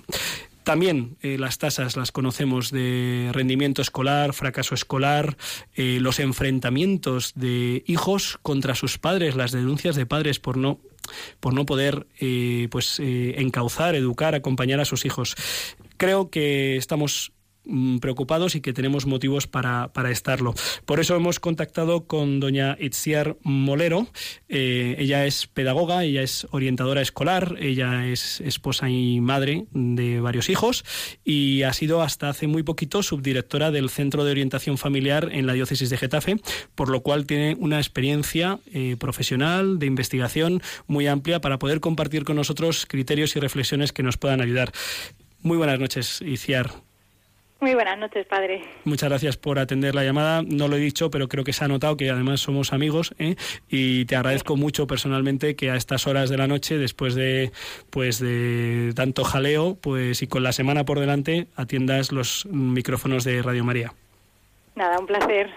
También 0.65 1.17
eh, 1.23 1.39
las 1.39 1.59
tasas 1.59 1.97
las 1.97 2.11
conocemos 2.11 2.71
de 2.71 3.31
rendimiento 3.33 3.83
escolar, 3.83 4.33
fracaso 4.33 4.75
escolar, 4.75 5.37
los 5.77 6.19
enfrentamientos 6.19 7.33
de 7.35 7.85
hijos 7.87 8.39
contra 8.43 8.75
sus 8.75 8.99
padres, 8.99 9.37
las 9.37 9.53
denuncias 9.53 9.95
de 9.95 10.07
padres 10.07 10.41
por 10.41 10.57
no 10.57 10.81
por 11.41 11.55
no 11.55 11.67
poder 11.67 12.07
eh, 12.21 12.69
pues 12.71 12.99
eh, 13.01 13.35
encauzar, 13.39 13.95
educar, 13.95 14.35
acompañar 14.35 14.81
a 14.81 14.85
sus 14.85 15.05
hijos. 15.05 15.35
Creo 15.97 16.31
que 16.31 16.77
estamos 16.77 17.33
preocupados 18.01 18.55
y 18.55 18.61
que 18.61 18.73
tenemos 18.73 19.07
motivos 19.07 19.47
para, 19.47 19.93
para, 19.93 20.11
estarlo. 20.11 20.55
Por 20.85 21.01
eso 21.01 21.17
hemos 21.17 21.41
contactado 21.41 22.07
con 22.07 22.41
doña 22.41 22.77
Itziar 22.81 23.37
Molero. 23.43 24.09
Eh, 24.49 24.97
ella 24.99 25.27
es 25.27 25.47
pedagoga, 25.47 26.05
ella 26.05 26.23
es 26.23 26.47
orientadora 26.51 27.01
escolar, 27.01 27.57
ella 27.59 28.07
es 28.07 28.41
esposa 28.41 28.91
y 28.91 29.21
madre 29.21 29.67
de 29.73 30.21
varios 30.21 30.49
hijos 30.49 30.85
y 31.25 31.63
ha 31.63 31.73
sido 31.73 32.03
hasta 32.03 32.29
hace 32.29 32.47
muy 32.47 32.63
poquito 32.63 33.03
subdirectora 33.03 33.71
del 33.71 33.91
Centro 33.91 34.25
de 34.25 34.31
Orientación 34.31 34.79
Familiar 34.79 35.31
en 35.33 35.47
la 35.47 35.55
Diócesis 35.55 35.91
de 35.91 35.97
Getafe, 35.97 36.37
por 36.75 36.89
lo 36.89 37.01
cual 37.03 37.27
tiene 37.27 37.57
una 37.59 37.79
experiencia 37.79 38.59
eh, 38.73 38.97
profesional 38.99 39.79
de 39.79 39.87
investigación 39.87 40.63
muy 40.87 41.07
amplia 41.07 41.41
para 41.41 41.59
poder 41.59 41.81
compartir 41.81 42.25
con 42.25 42.37
nosotros 42.37 42.87
criterios 42.87 43.37
y 43.37 43.41
reflexiones 43.41 43.93
que 43.93 44.03
nos 44.03 44.17
puedan 44.17 44.41
ayudar. 44.41 44.73
Muy 45.43 45.57
buenas 45.57 45.79
noches, 45.79 46.23
Iciar. 46.23 46.94
Muy 47.65 47.73
buenas 47.73 47.97
noches, 47.97 48.27
padre. 48.27 48.63
Muchas 48.85 49.09
gracias 49.09 49.39
por 49.39 49.59
atender 49.59 49.95
la 49.95 50.05
llamada. 50.05 50.43
No 50.43 50.69
lo 50.69 50.77
he 50.77 50.81
dicho, 50.81 51.11
pero 51.11 51.29
creo 51.29 51.45
que 51.45 51.55
se 51.55 51.65
ha 51.65 51.69
notado 51.69 51.97
que 51.97 52.11
además 52.11 52.41
somos 52.41 52.75
amigos 52.75 53.15
¿eh? 53.19 53.37
y 53.71 54.05
te 54.05 54.17
agradezco 54.17 54.55
mucho 54.55 54.87
personalmente 54.87 55.57
que 55.57 55.71
a 55.71 55.77
estas 55.77 56.07
horas 56.07 56.29
de 56.29 56.37
la 56.37 56.47
noche, 56.47 56.77
después 56.77 57.15
de 57.15 57.53
pues 57.89 58.19
de 58.19 58.93
tanto 58.95 59.25
jaleo, 59.25 59.79
pues 59.81 60.21
y 60.21 60.27
con 60.27 60.43
la 60.43 60.53
semana 60.53 60.85
por 60.85 61.01
delante, 61.01 61.47
atiendas 61.57 62.13
los 62.13 62.45
micrófonos 62.51 63.25
de 63.25 63.41
Radio 63.41 63.65
María. 63.65 63.95
Nada, 64.75 64.99
un 64.99 65.07
placer. 65.07 65.49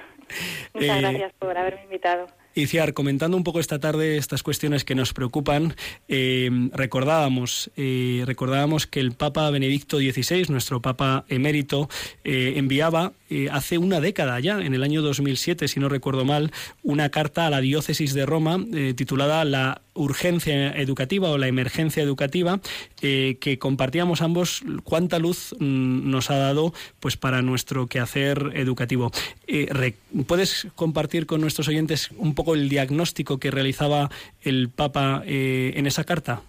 Muchas 0.74 0.98
eh, 1.00 1.02
gracias 1.02 1.34
por 1.40 1.58
haberme 1.58 1.84
invitado. 1.84 2.28
Iciar, 2.58 2.96
comentando 2.96 3.38
un 3.38 3.44
poco 3.44 3.60
esta 3.60 3.78
tarde 3.78 4.18
estas 4.18 4.42
cuestiones 4.42 4.84
que 4.84 4.96
nos 4.96 5.14
preocupan, 5.14 5.76
eh, 6.08 6.50
recordábamos, 6.74 7.70
eh, 7.78 8.24
recordábamos 8.26 8.88
que 8.88 9.00
el 9.00 9.12
Papa 9.12 9.48
Benedicto 9.52 10.00
XVI, 10.00 10.48
nuestro 10.50 10.82
Papa 10.82 11.24
emérito, 11.30 11.88
eh, 12.24 12.54
enviaba 12.56 13.14
hace 13.52 13.78
una 13.78 14.00
década 14.00 14.40
ya, 14.40 14.60
en 14.60 14.74
el 14.74 14.84
año 14.84 15.04
2007, 15.04 15.68
si 15.68 15.80
no 15.80 15.88
recuerdo 15.88 16.26
mal, 16.26 16.52
una 16.82 17.10
carta 17.10 17.46
a 17.46 17.50
la 17.50 17.60
diócesis 17.60 18.14
de 18.14 18.26
Roma 18.26 18.58
titulada 18.96 19.44
La 19.44 19.82
urgencia 19.98 20.72
educativa 20.72 21.30
o 21.30 21.38
la 21.38 21.48
emergencia 21.48 22.04
educativa, 22.04 22.60
que 23.00 23.58
compartíamos 23.60 24.22
ambos 24.22 24.64
cuánta 24.84 25.20
luz 25.20 25.56
mm, 25.60 26.10
nos 26.10 26.30
ha 26.30 26.38
dado 26.38 26.74
pues 27.00 27.18
para 27.18 27.42
nuestro 27.42 27.88
quehacer 27.88 28.52
educativo. 28.56 29.12
¿Puedes 30.28 30.68
compartir 30.76 31.26
con 31.26 31.42
nuestros 31.42 31.68
oyentes 31.68 32.12
un 32.18 32.36
poco 32.36 32.54
el 32.54 32.70
diagnóstico 32.70 33.40
que 33.40 33.52
realizaba 33.52 34.10
el 34.42 34.70
Papa 34.70 35.24
eh, 35.26 35.74
en 35.76 35.88
esa 35.88 36.04
carta? 36.04 36.42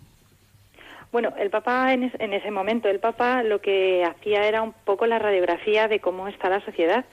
Bueno, 1.11 1.33
el 1.39 1.51
Papa 1.51 1.93
en, 1.95 2.05
ese 2.05 2.51
momento, 2.51 2.89
el 2.89 3.01
Papa 3.01 3.43
lo 3.43 3.61
que 3.61 4.05
hacía 4.05 4.47
era 4.47 4.63
un 4.63 4.75
poco 4.85 5.07
la 5.07 5.19
radiografía 5.19 5.89
de 5.89 6.01
cómo 6.01 6.29
está 6.29 6.51
la 6.51 6.61
sociedad 6.61 7.07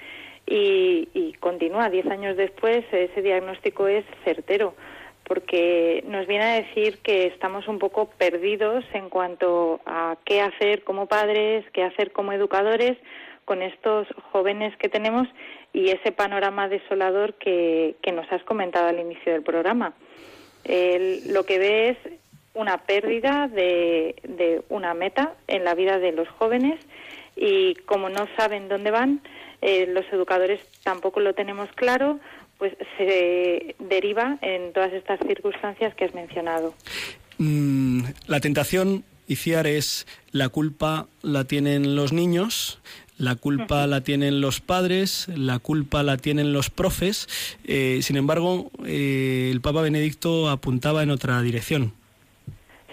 y, 0.46 1.34
continúa. 1.39 1.89
Diez 1.89 2.06
años 2.08 2.36
después, 2.36 2.84
ese 2.92 3.22
diagnóstico 3.22 3.88
es 3.88 4.04
certero 4.24 4.75
porque 5.27 6.03
nos 6.08 6.27
viene 6.27 6.46
a 6.46 6.62
decir 6.62 7.00
que 7.00 7.27
estamos 7.27 7.67
un 7.67 7.79
poco 7.79 8.10
perdidos 8.17 8.86
en 8.94 9.10
cuanto 9.10 9.82
a 9.86 10.17
qué 10.24 10.41
hacer 10.41 10.84
como 10.84 11.08
padres, 11.08 11.65
qué 11.74 11.84
hacer 11.84 12.12
como 12.12 12.32
educadores 12.32 12.98
con 13.46 13.62
estos 13.62 14.08
jóvenes 14.32 14.75
que 14.77 14.89
tenemos 14.89 15.27
y 15.74 15.89
ese 15.89 16.12
panorama 16.12 16.67
desolador 16.67 17.34
que, 17.36 17.96
nos 18.13 18.32
has 18.32 18.44
comentado 18.44 18.88
al 18.88 19.00
inicio 19.00 19.34
del 19.34 19.44
programa. 19.44 19.94
lo 20.63 21.44
que 21.46 21.60
ve 21.60 21.89
es 21.89 21.98
una 22.53 22.77
pérdida 22.77 23.48
de, 23.48 24.63
una 24.70 24.94
meta 24.94 25.34
en 25.48 25.63
la 25.63 25.75
vida 25.75 26.00
de 26.00 26.12
los 26.12 26.27
jóvenes 26.29 26.79
y 27.36 27.75
como 27.86 28.10
no 28.10 28.27
saben 28.38 28.70
dónde 28.70 28.91
van, 28.91 29.22
eh, 29.62 29.86
los 29.88 30.05
educadores 30.12 30.62
tampoco 30.84 31.20
lo 31.20 31.34
tenemos 31.34 31.70
claro, 31.74 32.20
pues 32.58 32.74
se 32.98 33.76
deriva 33.80 34.38
en 34.42 34.74
todas 34.74 34.94
estas 34.94 35.20
circunstancias 35.28 35.94
que 35.96 36.06
has 36.06 36.14
mencionado. 36.14 36.74
Mm, 37.38 38.04
la 38.28 38.40
tentación, 38.40 39.04
Iciar, 39.28 39.66
es 39.66 40.06
la 40.32 40.50
culpa 40.50 41.08
la 41.24 41.46
tienen 41.46 41.96
los 41.96 42.14
niños, 42.14 42.80
la 43.18 43.36
culpa 43.36 43.88
la 43.88 44.02
tienen 44.02 44.42
los 44.42 44.62
padres, 44.62 45.28
la 45.36 45.60
culpa 45.60 46.04
la 46.04 46.18
tienen 46.18 46.54
los 46.54 46.70
profes. 46.70 47.28
Eh, 47.64 48.00
sin 48.02 48.18
embargo, 48.18 48.72
eh, 48.86 49.50
el 49.52 49.62
Papa 49.62 49.82
Benedicto 49.82 50.50
apuntaba 50.50 51.02
en 51.02 51.12
otra 51.12 51.42
dirección. 51.42 51.94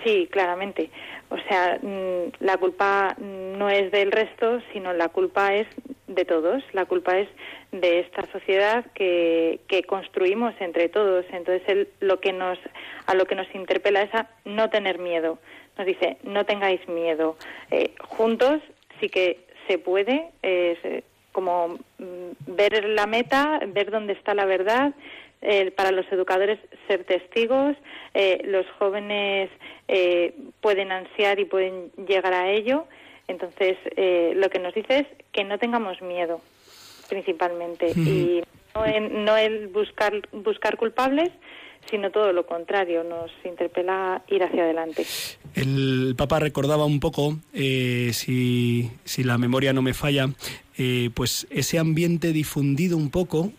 Sí, 0.05 0.29
claramente. 0.31 0.91
O 1.29 1.39
sea, 1.49 1.79
mm, 1.81 2.33
la 2.41 2.57
culpa 2.57 3.15
no 3.19 3.71
es 3.71 3.91
del 3.93 4.11
resto, 4.11 4.61
sino 4.73 4.93
la 4.93 5.09
culpa 5.09 5.55
es 5.55 5.67
de 6.09 6.25
todos, 6.25 6.63
la 6.73 6.85
culpa 6.85 7.19
es 7.19 7.29
de 7.71 8.01
esta 8.01 8.31
sociedad 8.33 8.85
que, 8.95 9.61
que 9.69 9.85
construimos 9.85 10.55
entre 10.61 10.89
todos. 10.89 11.25
Entonces, 11.33 11.89
lo 12.01 12.21
que 12.21 12.33
nos, 12.33 12.59
a 13.07 13.15
lo 13.15 13.27
que 13.27 13.35
nos 13.35 13.53
interpela 13.55 14.03
es 14.03 14.15
a 14.15 14.29
no 14.45 14.71
tener 14.71 14.99
miedo. 14.99 15.39
Nos 15.79 15.87
dice, 15.87 16.19
no 16.23 16.45
tengáis 16.45 16.87
miedo. 16.89 17.37
Eh, 17.71 17.95
juntos 18.01 18.61
sí 19.01 19.09
que 19.09 19.47
se 19.69 19.79
puede, 19.79 20.27
eh, 20.43 21.03
como 21.33 21.79
mm, 21.99 22.31
ver 22.47 22.85
la 22.85 23.07
meta, 23.07 23.61
ver 23.69 23.91
dónde 23.91 24.13
está 24.13 24.35
la 24.35 24.45
verdad, 24.45 24.93
para 25.77 25.91
los 25.91 26.07
educadores 26.13 26.59
ser 26.87 27.05
testigos, 27.05 27.77
eh, 28.15 28.43
los 28.45 28.67
jóvenes 28.79 29.51
eh, 29.89 30.35
pueden 30.61 30.93
ansiar 30.93 31.41
y 31.41 31.45
pueden 31.45 31.91
llegar 32.07 32.33
a 32.33 32.51
ello. 32.51 32.87
Entonces, 33.29 33.77
eh, 33.97 34.33
lo 34.37 34.51
que 34.51 34.59
nos 34.59 34.75
dice 34.75 34.99
es 35.01 35.07
que 35.33 35.45
no 35.45 35.59
tengamos 35.59 36.01
miedo, 36.03 36.41
principalmente, 37.09 37.91
y 37.91 38.43
no, 38.75 38.85
en, 38.85 39.25
no 39.25 39.37
el 39.37 39.69
buscar, 39.69 40.21
buscar 40.33 40.77
culpables, 40.77 41.31
sino 41.91 42.11
todo 42.11 42.33
lo 42.33 42.47
contrario, 42.47 43.05
nos 43.05 43.31
interpela 43.45 44.23
ir 44.29 44.43
hacia 44.43 44.65
adelante. 44.65 45.07
El 45.55 46.15
Papa 46.17 46.39
recordaba 46.39 46.85
un 46.85 47.01
poco, 47.01 47.37
eh, 47.53 48.11
si, 48.13 48.91
si, 49.05 49.25
la 49.25 49.39
memoria 49.39 49.73
no 49.73 49.83
me 49.83 49.95
falla, 49.95 50.29
eh, 50.79 51.11
pues 51.15 51.47
ese 51.51 51.79
ambiente 51.79 52.33
difundido 52.33 52.97
un 52.97 53.11
poco 53.11 53.53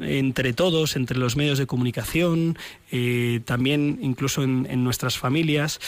entre 0.00 0.52
todos, 0.52 0.96
entre 0.96 1.18
los 1.18 1.36
medios 1.36 1.58
de 1.58 1.66
comunicación, 1.66 2.58
eh, 2.90 3.40
también 3.44 3.98
incluso 4.02 4.42
en, 4.42 4.84
nuestras 4.84 5.18
familias, 5.18 5.80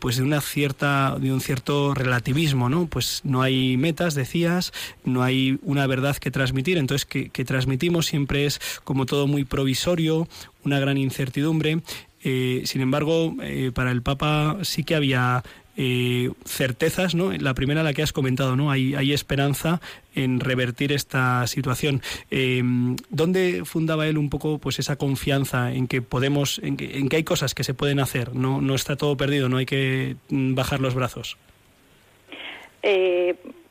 pues 0.00 0.16
de 0.16 0.22
una 0.22 0.40
cierta, 0.40 1.16
de 1.20 1.32
un 1.32 1.40
cierto 1.40 1.94
relativismo, 1.94 2.68
¿no? 2.68 2.86
Pues 2.86 3.20
no 3.24 3.42
hay 3.42 3.76
metas, 3.76 4.14
decías, 4.14 4.72
no 5.04 5.22
hay 5.22 5.58
una 5.62 5.86
verdad 5.86 6.16
que 6.16 6.30
transmitir, 6.30 6.78
entonces 6.78 7.04
que, 7.06 7.44
transmitimos 7.44 8.06
siempre 8.06 8.46
es 8.46 8.60
como 8.84 9.06
todo 9.06 9.26
muy 9.26 9.44
provisorio, 9.44 10.28
una 10.64 10.78
gran 10.80 10.96
incertidumbre. 10.96 11.80
Eh, 12.22 12.62
sin 12.64 12.80
embargo, 12.80 13.34
eh, 13.42 13.70
para 13.74 13.90
el 13.90 14.02
Papa 14.02 14.58
sí 14.62 14.82
que 14.82 14.94
había 14.94 15.44
eh, 15.76 16.30
certezas, 16.44 17.14
¿no? 17.14 17.32
La 17.32 17.54
primera, 17.54 17.82
la 17.82 17.92
que 17.92 18.02
has 18.02 18.12
comentado, 18.12 18.56
¿no? 18.56 18.70
Hay, 18.70 18.94
hay 18.94 19.12
esperanza 19.12 19.80
en 20.14 20.40
revertir 20.40 20.92
esta 20.92 21.46
situación. 21.46 22.02
¿Dónde 23.10 23.64
fundaba 23.64 24.06
él 24.06 24.18
un 24.18 24.30
poco, 24.30 24.58
pues, 24.58 24.78
esa 24.78 24.96
confianza 24.96 25.72
en 25.72 25.88
que 25.88 26.02
podemos, 26.02 26.60
en 26.62 26.76
que, 26.76 27.16
hay 27.16 27.24
cosas 27.24 27.54
que 27.54 27.64
se 27.64 27.74
pueden 27.74 28.00
hacer? 28.00 28.34
No, 28.34 28.60
no 28.60 28.74
está 28.74 28.96
todo 28.96 29.16
perdido, 29.16 29.48
no 29.48 29.56
hay 29.56 29.66
que 29.66 30.16
mm, 30.28 30.54
bajar 30.54 30.80
los 30.80 30.94
brazos. 30.94 31.36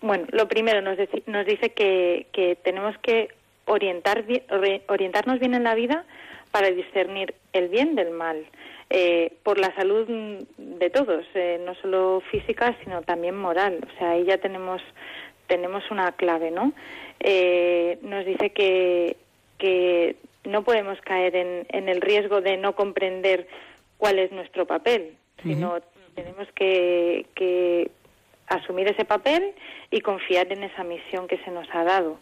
bueno, 0.02 0.26
lo 0.32 0.48
primero 0.48 0.82
nos, 0.82 0.98
nos 1.28 1.46
dice 1.46 1.70
que, 1.72 2.28
que 2.34 2.56
tenemos 2.56 2.98
que 2.98 3.30
orientar, 3.66 4.26
orientarnos 4.88 5.40
bien 5.40 5.54
en 5.54 5.64
la 5.64 5.76
vida 5.76 6.06
para 6.52 6.70
discernir 6.70 7.34
el 7.54 7.70
bien 7.70 7.96
del 7.96 8.12
mal, 8.12 8.46
eh, 8.96 9.34
por 9.42 9.58
la 9.58 9.74
salud 9.74 10.08
de 10.56 10.90
todos, 10.92 11.26
eh, 11.34 11.60
no 11.66 11.74
solo 11.74 12.22
física, 12.30 12.78
sino 12.84 13.02
también 13.02 13.36
moral. 13.36 13.80
O 13.92 13.98
sea, 13.98 14.12
ahí 14.12 14.24
ya 14.26 14.38
tenemos, 14.38 14.84
tenemos 15.48 15.90
una 15.90 16.12
clave, 16.12 16.52
¿no? 16.52 16.74
Eh, 17.20 17.98
nos 18.04 18.24
dice 18.24 18.52
que, 18.52 19.18
que 19.58 20.16
no 20.44 20.64
podemos 20.64 21.02
caer 21.02 21.36
en, 21.36 21.66
en, 21.70 21.90
el 21.90 22.02
riesgo 22.02 22.42
de 22.42 22.56
no 22.58 22.76
comprender 22.76 23.48
cuál 23.98 24.20
es 24.20 24.32
nuestro 24.32 24.68
papel, 24.68 25.18
sino 25.42 25.80
tenemos 26.14 26.48
que, 26.54 27.26
que 27.34 27.90
asumir 28.46 28.88
ese 28.90 29.06
papel 29.06 29.56
y 29.90 30.02
confiar 30.02 30.52
en 30.52 30.64
esa 30.64 30.84
misión 30.84 31.28
que 31.28 31.40
se 31.40 31.50
nos 31.50 31.68
ha 31.74 31.84
dado. 31.84 32.20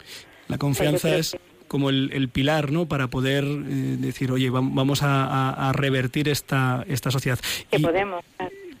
La 0.48 0.56
confianza 0.56 1.14
es 1.14 1.36
como 1.72 1.88
el, 1.88 2.28
pilar, 2.28 2.70
¿no? 2.70 2.84
Para 2.84 3.08
poder 3.08 3.44
eh, 3.44 3.96
decir, 3.98 4.30
oye, 4.30 4.50
vamos 4.50 5.00
a, 5.02 5.72
revertir 5.74 6.28
esta, 6.28 6.84
esta 6.86 7.10
sociedad. 7.10 7.40
Que 7.70 7.80
podemos. 7.80 8.22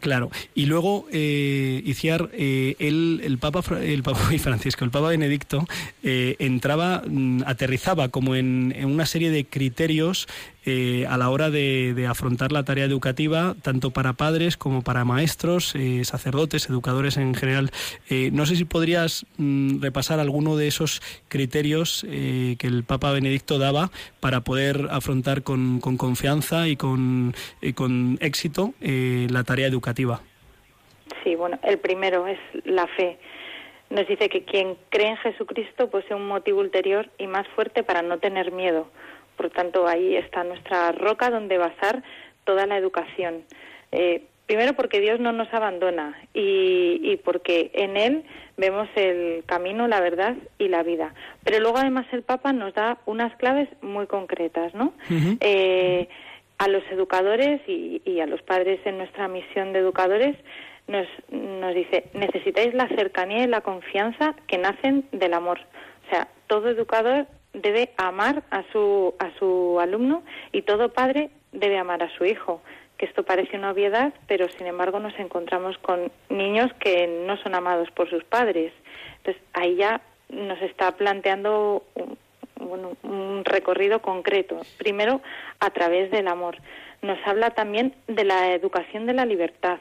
Claro. 0.02 0.32
Y 0.52 0.66
luego, 0.66 1.06
eh, 1.12 1.80
Iciar, 1.86 2.28
eh, 2.32 2.74
el, 2.80 3.38
Papa, 3.40 3.62
el 3.80 4.02
Papa 4.02 4.18
Francisco, 4.40 4.84
el 4.84 4.90
Papa 4.90 5.08
Benedicto, 5.08 5.64
eh, 6.02 6.34
entraba, 6.40 7.04
mm, 7.06 7.42
aterrizaba 7.46 8.08
como 8.08 8.34
en, 8.34 8.74
una 8.84 9.06
serie 9.06 9.30
de 9.30 9.44
criterios 9.44 10.26
eh, 10.64 11.06
a 11.08 11.16
la 11.16 11.30
hora 11.30 11.50
de, 11.50 12.06
afrontar 12.08 12.52
la 12.52 12.64
tarea 12.64 12.84
educativa, 12.84 13.54
tanto 13.62 13.90
para 13.90 14.12
padres 14.14 14.56
como 14.56 14.82
para 14.82 15.04
maestros, 15.04 15.74
sacerdotes, 16.02 16.68
educadores 16.68 17.16
en 17.16 17.34
general. 17.34 17.70
no 18.32 18.46
sé 18.46 18.56
si 18.56 18.64
podrías 18.64 19.24
mm, 19.38 19.80
repasar 19.80 20.20
alguno 20.20 20.56
de 20.56 20.68
esos 20.68 21.00
criterios 21.28 22.04
que 22.08 22.66
el 22.66 22.84
Papa 22.84 23.12
Benedicto 23.12 23.58
daba 23.58 23.90
para 24.20 24.40
poder 24.40 24.88
afrontar 24.90 25.42
con, 25.42 25.80
con 25.80 25.96
confianza 25.96 26.68
y 26.68 26.76
con, 26.76 27.34
con 27.74 28.18
éxito 28.20 28.74
la 28.80 29.44
tarea 29.44 29.66
educativa. 29.66 30.20
Sí, 31.22 31.34
bueno, 31.34 31.58
el 31.62 31.78
primero 31.78 32.26
es 32.26 32.38
la 32.64 32.86
fe. 32.88 33.18
Nos 33.90 34.06
dice 34.08 34.28
que 34.28 34.44
quien 34.44 34.76
cree 34.88 35.10
en 35.10 35.16
Jesucristo 35.18 35.90
posee 35.90 36.16
un 36.16 36.26
motivo 36.26 36.60
ulterior 36.60 37.10
y 37.18 37.26
más 37.26 37.46
fuerte 37.48 37.82
para 37.82 38.00
no 38.00 38.18
tener 38.18 38.50
miedo. 38.50 38.88
Por 39.36 39.50
tanto, 39.50 39.86
ahí 39.86 40.16
está 40.16 40.44
nuestra 40.44 40.92
roca 40.92 41.30
donde 41.30 41.58
basar 41.58 42.02
toda 42.44 42.66
la 42.66 42.76
educación. 42.76 43.44
Eh, 43.92 44.24
primero 44.46 44.74
porque 44.74 45.00
Dios 45.00 45.20
no 45.20 45.32
nos 45.32 45.52
abandona 45.52 46.18
y, 46.34 47.16
porque 47.24 47.70
en 47.74 47.96
Él 47.96 48.24
vemos 48.56 48.88
el 48.96 49.44
camino, 49.46 49.88
la 49.88 50.00
verdad 50.00 50.36
y 50.58 50.68
la 50.68 50.82
vida. 50.82 51.14
Pero 51.44 51.60
luego 51.60 51.78
además 51.78 52.06
el 52.12 52.22
Papa 52.22 52.52
nos 52.52 52.74
da 52.74 52.98
unas 53.06 53.34
claves 53.36 53.68
muy 53.80 54.06
concretas, 54.06 54.74
¿no? 54.74 54.92
a 56.62 56.68
los 56.68 56.84
educadores 56.92 57.60
y, 57.66 58.20
a 58.20 58.26
los 58.26 58.40
padres 58.42 58.78
en 58.84 58.98
nuestra 58.98 59.26
misión 59.26 59.72
de 59.72 59.80
educadores 59.80 60.36
nos, 60.86 61.08
nos 61.30 61.74
dice, 61.74 62.04
necesitáis 62.14 62.72
la 62.72 62.86
cercanía 62.88 63.42
y 63.42 63.48
la 63.48 63.62
confianza 63.62 64.36
que 64.46 64.58
nacen 64.58 65.04
del 65.10 65.34
amor. 65.34 65.58
O 66.06 66.10
sea, 66.10 66.28
todo 66.46 66.68
educador 66.68 67.26
debe 67.52 67.92
amar 67.96 68.42
a 68.50 68.62
su, 68.72 69.14
a 69.18 69.30
su 69.38 69.78
alumno 69.80 70.22
y 70.52 70.62
todo 70.62 70.92
padre 70.92 71.30
debe 71.52 71.78
amar 71.78 72.02
a 72.02 72.10
su 72.16 72.24
hijo. 72.24 72.62
Que 72.98 73.06
esto 73.06 73.24
parece 73.24 73.56
una 73.56 73.72
obviedad, 73.72 74.12
pero 74.26 74.48
sin 74.48 74.66
embargo 74.66 75.00
nos 75.00 75.18
encontramos 75.18 75.76
con 75.78 76.12
niños 76.28 76.72
que 76.74 77.24
no 77.26 77.36
son 77.38 77.54
amados 77.54 77.90
por 77.90 78.08
sus 78.08 78.24
padres. 78.24 78.72
Entonces 79.18 79.42
ahí 79.54 79.76
ya 79.76 80.00
nos 80.28 80.60
está 80.62 80.92
planteando 80.92 81.84
bueno, 82.56 82.96
un 83.02 83.44
recorrido 83.44 84.00
concreto. 84.00 84.60
Primero, 84.78 85.20
a 85.60 85.70
través 85.70 86.10
del 86.10 86.28
amor. 86.28 86.56
Nos 87.02 87.18
habla 87.26 87.50
también 87.50 87.94
de 88.06 88.24
la 88.24 88.54
educación 88.54 89.06
de 89.06 89.14
la 89.14 89.26
libertad, 89.26 89.80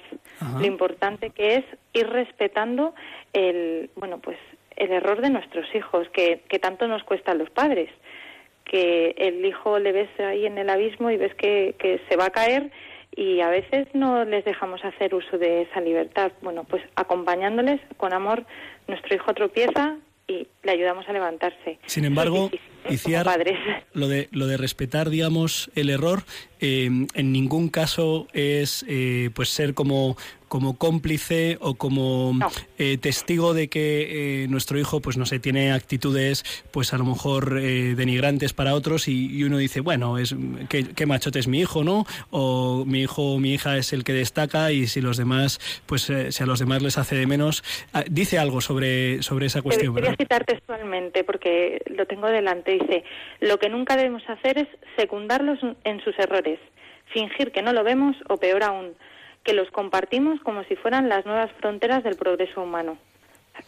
lo 0.60 0.66
importante 0.66 1.30
que 1.30 1.58
es 1.58 1.66
ir 1.94 2.10
respetando 2.10 2.96
el, 3.32 3.92
bueno, 3.96 4.18
pues 4.18 4.40
el 4.76 4.92
error 4.92 5.22
de 5.22 5.30
nuestros 5.30 5.66
hijos, 5.76 6.08
que, 6.10 6.42
que 6.48 6.60
tanto 6.60 6.88
nos 6.88 7.04
cuesta 7.04 7.32
a 7.32 7.36
los 7.36 7.50
padres, 7.50 7.90
que 8.66 9.16
el 9.18 9.46
hijo 9.46 9.80
le 9.80 9.92
ves 9.92 10.10
ahí 10.20 10.46
en 10.46 10.58
el 10.58 10.70
abismo 10.70 11.10
y 11.12 11.18
ves 11.18 11.36
que, 11.36 11.76
que 11.78 12.00
se 12.10 12.16
va 12.16 12.26
a 12.26 12.30
caer 12.30 12.72
y 13.16 13.42
a 13.42 13.50
veces 13.50 13.88
no 13.94 14.24
les 14.24 14.46
dejamos 14.46 14.84
hacer 14.86 15.14
uso 15.14 15.38
de 15.38 15.64
esa 15.64 15.82
libertad. 15.82 16.32
Bueno, 16.42 16.64
pues 16.64 16.82
acompañándoles 16.96 17.82
con 17.98 18.14
amor, 18.14 18.46
nuestro 18.88 19.16
hijo 19.16 19.34
tropieza, 19.34 19.98
y 20.28 20.48
le 20.64 20.72
ayudamos 20.72 21.08
a 21.08 21.14
levantarse. 21.14 21.78
Sin 21.86 22.06
embargo, 22.06 22.50
Iciar, 22.90 23.28
lo 23.94 24.08
de, 24.08 24.28
lo 24.32 24.48
de 24.48 24.58
respetar, 24.58 25.10
digamos, 25.10 25.70
el 25.76 25.90
error, 25.90 26.24
eh, 26.64 26.86
en 27.16 27.32
ningún 27.32 27.70
caso 27.70 28.28
es 28.34 28.86
eh, 28.88 29.32
pues 29.34 29.50
ser 29.50 29.74
como 29.74 30.16
como 30.48 30.78
cómplice 30.78 31.58
o 31.62 31.76
como 31.76 32.38
eh, 32.78 32.98
testigo 32.98 33.54
de 33.54 33.70
que 33.70 34.46
nuestro 34.50 34.78
hijo, 34.78 35.00
pues 35.00 35.16
no 35.16 35.26
sé, 35.26 35.40
tiene 35.40 35.72
actitudes, 35.72 36.44
pues 36.72 36.94
a 36.94 36.98
lo 36.98 37.06
mejor 37.06 37.62
denigrantes 37.62 38.52
para 38.52 38.76
otros 38.76 39.08
y, 39.08 39.46
uno 39.46 39.58
dice, 39.58 39.80
bueno, 39.80 40.18
es 40.18 40.36
qué, 40.68 41.06
machote 41.06 41.40
es 41.40 41.48
mi 41.48 41.62
hijo, 41.62 41.86
¿no? 41.86 42.06
O 42.32 42.84
mi 42.86 43.00
hijo 43.00 43.36
o 43.36 43.40
mi 43.40 43.54
hija 43.54 43.78
es 43.78 43.94
el 43.94 44.04
que 44.04 44.12
destaca 44.12 44.74
y 44.74 44.88
si 44.88 45.00
los 45.00 45.16
demás, 45.16 45.62
pues 45.86 46.12
si 46.32 46.44
a 46.44 46.46
los 46.46 46.60
demás 46.60 46.82
les 46.82 46.98
hace 46.98 47.16
de 47.16 47.28
menos, 47.28 47.64
ah, 47.94 48.04
dice 48.10 48.38
algo 48.38 48.60
sobre 48.60 49.24
sobre 49.24 49.46
esa 49.46 49.62
cuestión. 49.62 49.94
Voy 49.94 50.06
a 50.06 50.18
citar 50.18 50.44
textualmente 50.44 51.24
porque 51.24 51.82
lo 51.86 52.06
tengo 52.08 52.28
delante 52.28 52.71
dice, 52.72 53.04
lo 53.40 53.60
que 53.60 53.70
nunca 53.70 53.96
debemos 53.96 54.24
hacer 54.30 54.58
es 54.58 54.68
secundarlos 54.96 55.60
en 55.84 56.02
sus 56.04 56.18
errores, 56.20 56.60
fingir 57.08 57.52
que 57.52 57.62
no 57.62 57.74
lo 57.74 57.84
vemos 57.84 58.16
o 58.30 58.38
peor 58.38 58.64
aún, 58.64 58.96
que 59.44 59.54
los 59.54 59.70
compartimos 59.72 60.40
como 60.42 60.64
si 60.66 60.76
fueran 60.76 61.10
las 61.10 61.26
nuevas 61.26 61.52
fronteras 61.60 62.04
del 62.04 62.16
progreso 62.16 62.62
humano. 62.62 62.98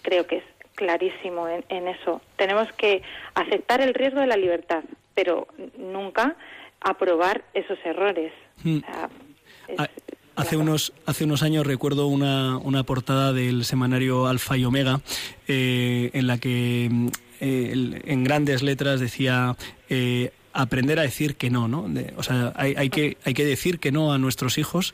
Creo 0.01 0.27
que 0.27 0.37
es 0.37 0.43
clarísimo 0.75 1.47
en, 1.47 1.87
eso. 1.87 2.21
Tenemos 2.35 2.71
que 2.73 3.01
aceptar 3.35 3.81
el 3.81 3.93
riesgo 3.93 4.19
de 4.19 4.27
la 4.27 4.37
libertad, 4.37 4.83
pero 5.13 5.47
nunca 5.77 6.35
aprobar 6.81 7.43
esos 7.53 7.77
errores. 7.85 8.33
Hmm. 8.63 8.79
Hace 10.35 10.57
unos, 10.57 10.93
hace 11.05 11.25
unos 11.25 11.43
años 11.43 11.65
recuerdo 11.67 12.07
una, 12.07 12.57
una 12.57 12.83
portada 12.83 13.33
del 13.33 13.65
semanario 13.65 14.25
Alfa 14.25 14.57
y 14.57 14.65
Omega 14.65 14.99
eh, 15.47 16.09
en 16.13 16.25
la 16.25 16.39
que 16.39 16.89
en 17.43 18.23
grandes 18.23 18.63
letras 18.63 18.99
decía 18.99 19.55
aprender 20.53 20.99
a 20.99 21.03
decir 21.03 21.35
que 21.35 21.49
no, 21.49 21.67
¿no? 21.67 21.89
o 22.15 22.23
sea, 22.23 22.53
hay, 22.55 22.75
hay, 22.77 22.89
que, 22.89 23.17
hay 23.25 23.33
que 23.33 23.43
decir 23.45 23.79
que 23.79 23.91
no 23.91 24.13
a 24.13 24.17
nuestros 24.17 24.57
hijos 24.57 24.93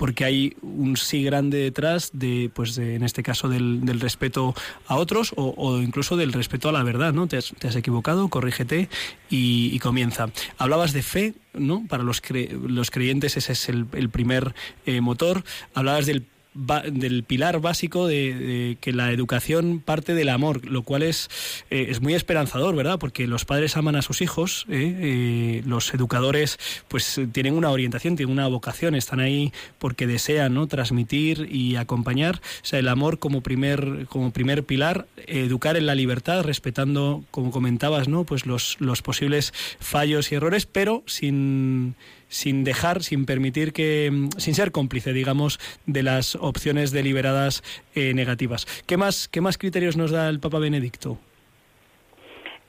porque 0.00 0.24
hay 0.24 0.56
un 0.62 0.96
sí 0.96 1.22
grande 1.22 1.58
detrás 1.58 2.10
de, 2.14 2.50
pues 2.54 2.78
en 2.78 3.02
este 3.02 3.22
caso, 3.22 3.50
del, 3.50 3.84
del 3.84 4.00
respeto 4.00 4.54
a 4.86 4.96
otros 4.96 5.32
o, 5.36 5.78
incluso 5.82 6.16
del 6.16 6.32
respeto 6.32 6.70
a 6.70 6.72
la 6.72 6.82
verdad, 6.82 7.12
¿no? 7.12 7.26
Te 7.26 7.36
has, 7.36 7.76
equivocado, 7.76 8.28
corrígete 8.28 8.88
y, 9.28 9.78
comienza. 9.80 10.30
Hablabas 10.56 10.94
de 10.94 11.02
fe, 11.02 11.34
¿no? 11.52 11.84
Para 11.86 12.02
los, 12.02 12.22
los 12.66 12.90
creyentes 12.90 13.36
ese 13.36 13.52
es 13.52 13.68
el, 13.68 13.86
primer 14.10 14.54
eh, 14.86 15.02
motor. 15.02 15.44
Hablabas 15.74 16.06
del 16.06 16.22
del 16.54 17.22
pilar 17.22 17.60
básico 17.60 18.06
de, 18.06 18.76
que 18.80 18.92
la 18.92 19.12
educación 19.12 19.80
parte 19.80 20.14
del 20.14 20.28
amor, 20.28 20.66
lo 20.66 20.82
cual 20.82 21.02
es, 21.02 21.28
eh, 21.70 21.86
es 21.88 22.00
muy 22.00 22.14
esperanzador, 22.14 22.74
¿verdad? 22.74 22.98
Porque 22.98 23.26
los 23.26 23.44
padres 23.44 23.76
aman 23.76 23.96
a 23.96 24.02
sus 24.02 24.20
hijos, 24.20 24.66
¿eh? 24.68 24.96
Eh, 25.00 25.62
los 25.64 25.94
educadores 25.94 26.58
pues 26.88 27.20
tienen 27.32 27.54
una 27.54 27.70
orientación, 27.70 28.16
tienen 28.16 28.32
una 28.32 28.48
vocación, 28.48 28.94
están 28.94 29.20
ahí 29.20 29.52
porque 29.78 30.06
desean 30.06 30.54
¿no? 30.54 30.66
transmitir 30.66 31.48
y 31.50 31.76
acompañar. 31.76 32.36
O 32.36 32.66
sea, 32.66 32.78
el 32.78 32.88
amor 32.88 33.18
como 33.18 33.42
primer, 33.42 34.06
como 34.08 34.32
primer 34.32 34.64
pilar, 34.64 35.06
educar 35.26 35.76
en 35.76 35.86
la 35.86 35.94
libertad, 35.94 36.42
respetando, 36.42 37.24
como 37.30 37.50
comentabas, 37.50 38.08
¿no? 38.08 38.24
pues 38.24 38.46
los, 38.46 38.76
los 38.80 39.02
posibles 39.02 39.52
fallos 39.78 40.32
y 40.32 40.34
errores, 40.34 40.66
pero 40.66 41.02
sin 41.06 41.94
sin 42.30 42.64
dejar, 42.64 43.02
sin 43.02 43.26
permitir 43.26 43.74
que, 43.74 44.08
mm, 44.10 44.30
sin 44.38 44.54
ser 44.54 44.72
cómplice, 44.72 45.12
digamos, 45.12 45.58
de 45.84 46.02
las 46.02 46.36
opciones 46.36 46.92
deliberadas 46.92 47.62
eh, 47.94 48.14
negativas. 48.14 48.66
¿Qué 48.86 48.96
más, 48.96 49.28
¿Qué 49.28 49.42
más 49.42 49.58
criterios 49.58 49.96
nos 49.96 50.10
da 50.10 50.28
el 50.30 50.40
Papa 50.40 50.58
Benedicto? 50.58 51.18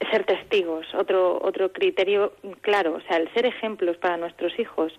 ser 0.10 0.26
testigos, 0.26 0.94
otro 0.94 1.40
otro 1.42 1.72
criterio 1.72 2.34
claro, 2.62 2.96
o 2.96 3.02
sea, 3.02 3.18
el 3.18 3.32
ser 3.34 3.46
ejemplos 3.46 3.96
para 3.98 4.18
nuestros 4.18 4.58
hijos. 4.60 4.92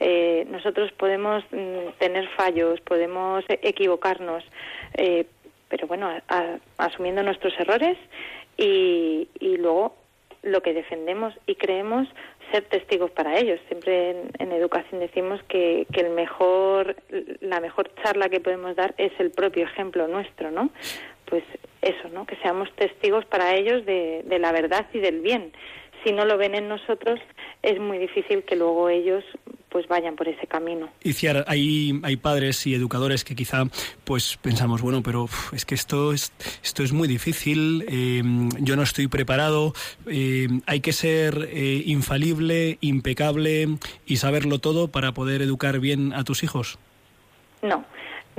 Eh, 0.00 0.46
nosotros 0.50 0.92
podemos 0.92 1.42
mm, 1.52 1.96
tener 1.98 2.28
fallos, 2.36 2.80
podemos 2.82 3.44
equivocarnos, 3.48 4.44
eh, 4.94 5.26
pero 5.68 5.86
bueno, 5.86 6.10
asumiendo 6.76 7.22
nuestros 7.22 7.54
errores 7.58 7.96
y, 8.58 9.28
y 9.38 9.56
luego 9.56 9.96
lo 10.42 10.62
que 10.62 10.72
defendemos 10.72 11.34
y 11.46 11.54
creemos 11.54 12.08
ser 12.50 12.64
testigos 12.64 13.10
para 13.10 13.38
ellos. 13.38 13.60
Siempre 13.68 14.10
en, 14.38 14.52
educación 14.52 15.00
decimos 15.00 15.40
que, 15.48 15.86
que, 15.92 16.00
el 16.00 16.10
mejor, 16.10 16.96
la 17.40 17.60
mejor 17.60 17.90
charla 18.02 18.28
que 18.28 18.40
podemos 18.40 18.76
dar 18.76 18.94
es 18.98 19.12
el 19.18 19.30
propio 19.30 19.64
ejemplo 19.64 20.08
nuestro, 20.08 20.50
¿no? 20.50 20.70
Pues 21.26 21.44
eso, 21.82 22.08
¿no? 22.12 22.26
Que 22.26 22.36
seamos 22.36 22.72
testigos 22.74 23.24
para 23.26 23.54
ellos 23.54 23.84
de, 23.84 24.22
de 24.24 24.38
la 24.38 24.52
verdad 24.52 24.86
y 24.92 24.98
del 24.98 25.20
bien. 25.20 25.52
Si 26.04 26.12
no 26.12 26.24
lo 26.24 26.36
ven 26.36 26.54
en 26.54 26.68
nosotros, 26.68 27.20
es 27.62 27.80
muy 27.80 27.98
difícil 27.98 28.44
que 28.44 28.56
luego 28.56 28.88
ellos 28.88 29.24
pues 29.68 29.86
vayan 29.88 30.16
por 30.16 30.28
ese 30.28 30.46
camino. 30.46 30.88
Y 31.02 31.12
Ciar, 31.12 31.44
hay, 31.46 32.00
hay 32.02 32.16
padres 32.16 32.66
y 32.66 32.74
educadores 32.74 33.24
que 33.24 33.34
quizá 33.34 33.64
pues 34.04 34.38
pensamos, 34.40 34.80
bueno, 34.80 35.02
pero 35.02 35.26
es 35.52 35.64
que 35.64 35.74
esto 35.74 36.12
es, 36.12 36.32
esto 36.62 36.82
es 36.82 36.92
muy 36.92 37.08
difícil, 37.08 37.84
eh, 37.88 38.22
yo 38.60 38.76
no 38.76 38.82
estoy 38.82 39.08
preparado, 39.08 39.74
eh, 40.06 40.48
hay 40.66 40.80
que 40.80 40.92
ser 40.92 41.48
eh, 41.50 41.82
infalible, 41.86 42.78
impecable 42.80 43.68
y 44.06 44.16
saberlo 44.16 44.58
todo 44.58 44.88
para 44.88 45.12
poder 45.12 45.42
educar 45.42 45.80
bien 45.80 46.12
a 46.12 46.24
tus 46.24 46.42
hijos. 46.42 46.78
No, 47.62 47.84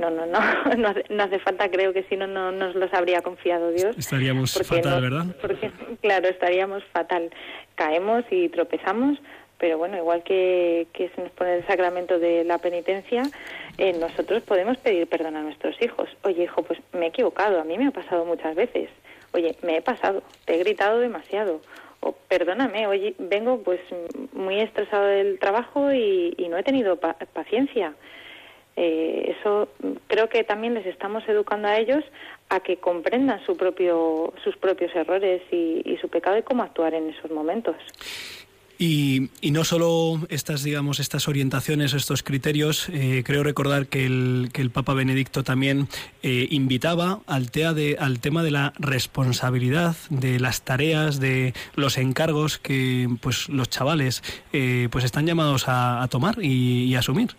no, 0.00 0.10
no, 0.10 0.26
no, 0.26 0.40
no, 1.10 1.22
hace 1.22 1.38
falta, 1.38 1.70
creo 1.70 1.92
que 1.92 2.04
si 2.04 2.16
no, 2.16 2.26
no 2.26 2.50
nos 2.52 2.74
los 2.74 2.92
habría 2.94 3.20
confiado 3.20 3.70
Dios. 3.70 3.96
Estaríamos 3.98 4.54
fatal, 4.54 5.02
¿verdad? 5.02 5.26
Porque, 5.40 5.70
claro, 6.00 6.28
estaríamos 6.28 6.82
fatal. 6.92 7.30
Caemos 7.74 8.24
y 8.30 8.48
tropezamos, 8.48 9.18
pero 9.58 9.78
bueno, 9.78 9.96
igual 9.96 10.22
que, 10.22 10.88
que 10.92 11.10
se 11.10 11.22
nos 11.22 11.30
pone 11.32 11.56
el 11.56 11.66
sacramento 11.66 12.18
de 12.18 12.44
la 12.44 12.58
penitencia, 12.58 13.22
eh, 13.78 13.92
nosotros 13.92 14.42
podemos 14.42 14.76
pedir 14.78 15.06
perdón 15.06 15.36
a 15.36 15.42
nuestros 15.42 15.80
hijos. 15.80 16.08
Oye, 16.22 16.44
hijo, 16.44 16.62
pues 16.62 16.80
me 16.92 17.06
he 17.06 17.08
equivocado, 17.08 17.60
a 17.60 17.64
mí 17.64 17.78
me 17.78 17.86
ha 17.86 17.90
pasado 17.90 18.24
muchas 18.24 18.54
veces. 18.54 18.88
Oye, 19.32 19.56
me 19.62 19.76
he 19.76 19.82
pasado, 19.82 20.22
te 20.44 20.54
he 20.54 20.58
gritado 20.58 20.98
demasiado. 20.98 21.60
O 22.00 22.12
perdóname, 22.12 22.86
oye, 22.86 23.14
vengo 23.18 23.62
pues 23.62 23.80
muy 24.32 24.60
estresado 24.60 25.06
del 25.06 25.38
trabajo 25.38 25.92
y, 25.92 26.34
no 26.50 26.56
he 26.56 26.62
tenido 26.62 26.96
paciencia. 26.96 27.94
Eh, 28.82 29.36
eso 29.38 29.68
creo 30.06 30.30
que 30.30 30.42
también 30.42 30.72
les 30.72 30.86
estamos 30.86 31.22
educando 31.28 31.68
a 31.68 31.76
ellos 31.76 32.02
a 32.48 32.60
que 32.60 32.78
comprendan 32.78 33.44
su 33.44 33.54
propio, 33.54 34.32
sus 34.42 34.56
propios 34.56 34.94
errores 34.94 35.42
y, 35.52 35.82
y 35.84 35.98
su 35.98 36.08
pecado 36.08 36.38
y 36.38 36.42
cómo 36.42 36.62
actuar 36.62 36.94
en 36.94 37.10
esos 37.10 37.30
momentos. 37.30 37.76
Y, 38.78 39.28
no 39.42 39.64
solo 39.64 40.26
estas, 40.30 40.62
digamos, 40.62 41.00
estas 41.00 41.28
orientaciones, 41.28 41.92
estos 41.92 42.22
criterios, 42.22 42.88
eh, 42.88 43.22
creo 43.26 43.42
recordar 43.42 43.88
que 43.88 44.06
el, 44.06 44.48
que 44.54 44.62
el 44.62 44.70
Papa 44.70 44.94
Benedicto 44.94 45.44
también 45.44 45.86
eh, 46.22 46.48
invitaba 46.50 47.20
al, 47.26 47.48
de, 47.48 47.98
al 48.00 48.20
tema 48.20 48.42
de 48.42 48.50
la 48.50 48.72
responsabilidad, 48.78 49.94
de 50.08 50.40
las 50.40 50.62
tareas, 50.62 51.20
de 51.20 51.52
los 51.74 51.98
encargos 51.98 52.56
que 52.56 53.06
pues 53.20 53.50
los 53.50 53.68
chavales 53.68 54.22
eh, 54.54 54.88
pues 54.90 55.04
están 55.04 55.26
llamados 55.26 55.64
a, 55.66 56.08
tomar 56.10 56.42
y, 56.42 56.84
y 56.84 56.94
asumir. 56.94 57.36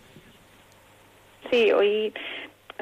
Sí, 1.52 1.70
hoy 1.70 2.14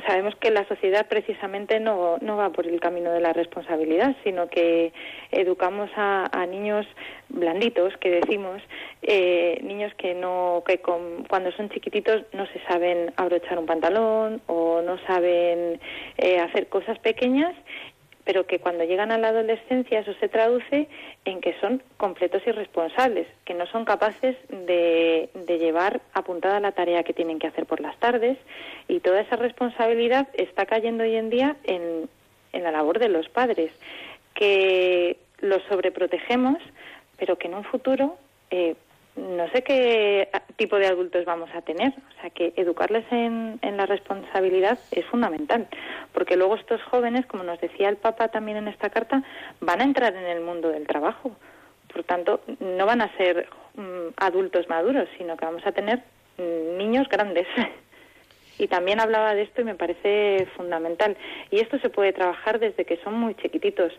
sabemos 0.06 0.36
que 0.36 0.52
la 0.52 0.64
sociedad 0.68 1.08
precisamente 1.08 1.80
no, 1.80 2.18
no 2.20 2.36
va 2.36 2.50
por 2.50 2.68
el 2.68 2.78
camino 2.78 3.10
de 3.10 3.20
la 3.20 3.32
responsabilidad, 3.32 4.14
sino 4.22 4.48
que 4.48 4.92
educamos 5.32 5.90
a, 5.96 6.46
niños 6.46 6.86
blanditos, 7.30 7.96
que 7.96 8.20
decimos, 8.20 8.62
eh, 9.02 9.58
niños 9.64 9.92
que 9.94 10.14
no 10.14 10.62
que 10.64 10.78
cuando 10.78 11.50
son 11.56 11.68
chiquititos 11.70 12.22
no 12.32 12.46
se 12.46 12.60
saben 12.68 13.12
abrochar 13.16 13.58
un 13.58 13.66
pantalón 13.66 14.40
o 14.46 14.82
no 14.82 14.98
saben 15.04 15.80
eh, 16.16 16.38
hacer 16.38 16.68
cosas 16.68 16.96
pequeñas 17.00 17.56
pero 18.30 18.46
que 18.46 18.60
cuando 18.60 18.84
llegan 18.84 19.10
a 19.10 19.18
la 19.18 19.30
adolescencia 19.30 19.98
eso 19.98 20.14
se 20.20 20.28
traduce 20.28 20.86
en 21.24 21.40
que 21.40 21.52
son 21.58 21.82
completos 21.96 22.40
irresponsables, 22.46 23.26
que 23.44 23.54
no 23.54 23.66
son 23.66 23.84
capaces 23.84 24.36
de, 24.50 25.28
llevar 25.48 26.00
apuntada 26.14 26.60
la 26.60 26.70
tarea 26.70 27.02
que 27.02 27.12
tienen 27.12 27.40
que 27.40 27.48
hacer 27.48 27.66
por 27.66 27.80
las 27.80 27.98
tardes 27.98 28.38
y 28.86 29.00
toda 29.00 29.20
esa 29.20 29.34
responsabilidad 29.34 30.28
está 30.34 30.64
cayendo 30.64 31.02
hoy 31.02 31.16
en 31.16 31.28
día 31.28 31.56
en, 31.64 32.08
en 32.52 32.62
la 32.62 32.70
labor 32.70 33.00
de 33.00 33.08
los 33.08 33.28
padres, 33.28 33.72
que 34.32 35.16
los 35.40 35.60
sobreprotegemos, 35.64 36.58
pero 37.18 37.36
que 37.36 37.48
en 37.48 37.54
un 37.54 37.64
futuro 37.64 38.16
eh, 38.52 38.76
no 39.20 39.48
sé 39.50 39.62
qué 39.62 40.28
tipo 40.56 40.76
de 40.76 40.86
adultos 40.86 41.24
vamos 41.24 41.50
a 41.54 41.62
tener. 41.62 41.92
O 41.92 42.20
sea, 42.20 42.30
que 42.30 42.52
educarles 42.56 43.04
en, 43.10 43.58
en, 43.62 43.76
la 43.76 43.86
responsabilidad 43.86 44.78
es 44.90 45.04
fundamental. 45.06 45.68
Porque 46.12 46.36
luego 46.36 46.56
estos 46.56 46.82
jóvenes, 46.84 47.26
como 47.26 47.44
nos 47.44 47.60
decía 47.60 47.88
el 47.88 47.96
Papa 47.96 48.28
también 48.28 48.56
en 48.56 48.68
esta 48.68 48.90
carta, 48.90 49.22
van 49.60 49.80
a 49.80 49.84
entrar 49.84 50.14
en 50.14 50.24
el 50.24 50.40
mundo 50.40 50.68
del 50.68 50.86
trabajo. 50.86 51.36
Por 51.92 52.04
tanto, 52.04 52.40
no 52.60 52.86
van 52.86 53.02
a 53.02 53.16
ser 53.16 53.48
mm, 53.74 54.14
adultos 54.16 54.68
maduros, 54.68 55.08
sino 55.18 55.36
que 55.36 55.44
vamos 55.44 55.66
a 55.66 55.72
tener 55.72 56.02
mm, 56.38 56.78
niños 56.78 57.08
grandes. 57.08 57.46
y 58.60 58.68
también 58.68 59.00
hablaba 59.00 59.34
de 59.34 59.42
esto 59.42 59.62
y 59.62 59.64
me 59.64 59.74
parece 59.74 60.46
fundamental. 60.54 61.16
Y 61.50 61.60
esto 61.60 61.78
se 61.78 61.88
puede 61.88 62.12
trabajar 62.12 62.58
desde 62.58 62.84
que 62.84 62.98
son 62.98 63.14
muy 63.14 63.34
chiquititos, 63.34 63.90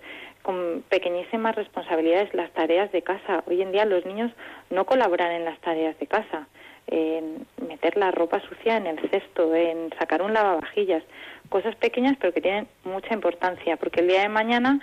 con 0.43 0.83
pequeñísimas 0.87 1.55
responsabilidades, 1.55 2.33
las 2.35 2.51
tareas 2.51 2.91
de 2.91 3.01
casa. 3.01 3.43
Hoy 3.47 3.61
en 3.63 3.71
día 3.71 3.85
los 3.85 4.05
niños 4.05 4.31
no 4.69 4.85
colaboran 4.85 5.31
en 5.31 5.45
las 5.45 5.59
tareas 5.61 5.97
de 5.99 6.05
casa, 6.05 6.47
en 6.87 7.47
meter 7.67 7.97
la 7.97 8.11
ropa 8.11 8.39
sucia 8.41 8.77
en 8.77 8.85
el 8.85 8.99
cesto, 9.09 9.55
en 9.55 9.89
sacar 9.97 10.21
un 10.21 10.33
lavavajillas, 10.33 11.03
cosas 11.49 11.75
pequeñas 11.75 12.17
pero 12.19 12.31
que 12.31 12.41
tienen 12.41 12.67
mucha 12.83 13.15
importancia, 13.15 13.77
porque 13.77 14.01
el 14.01 14.07
día 14.07 14.21
de 14.21 14.29
mañana 14.29 14.79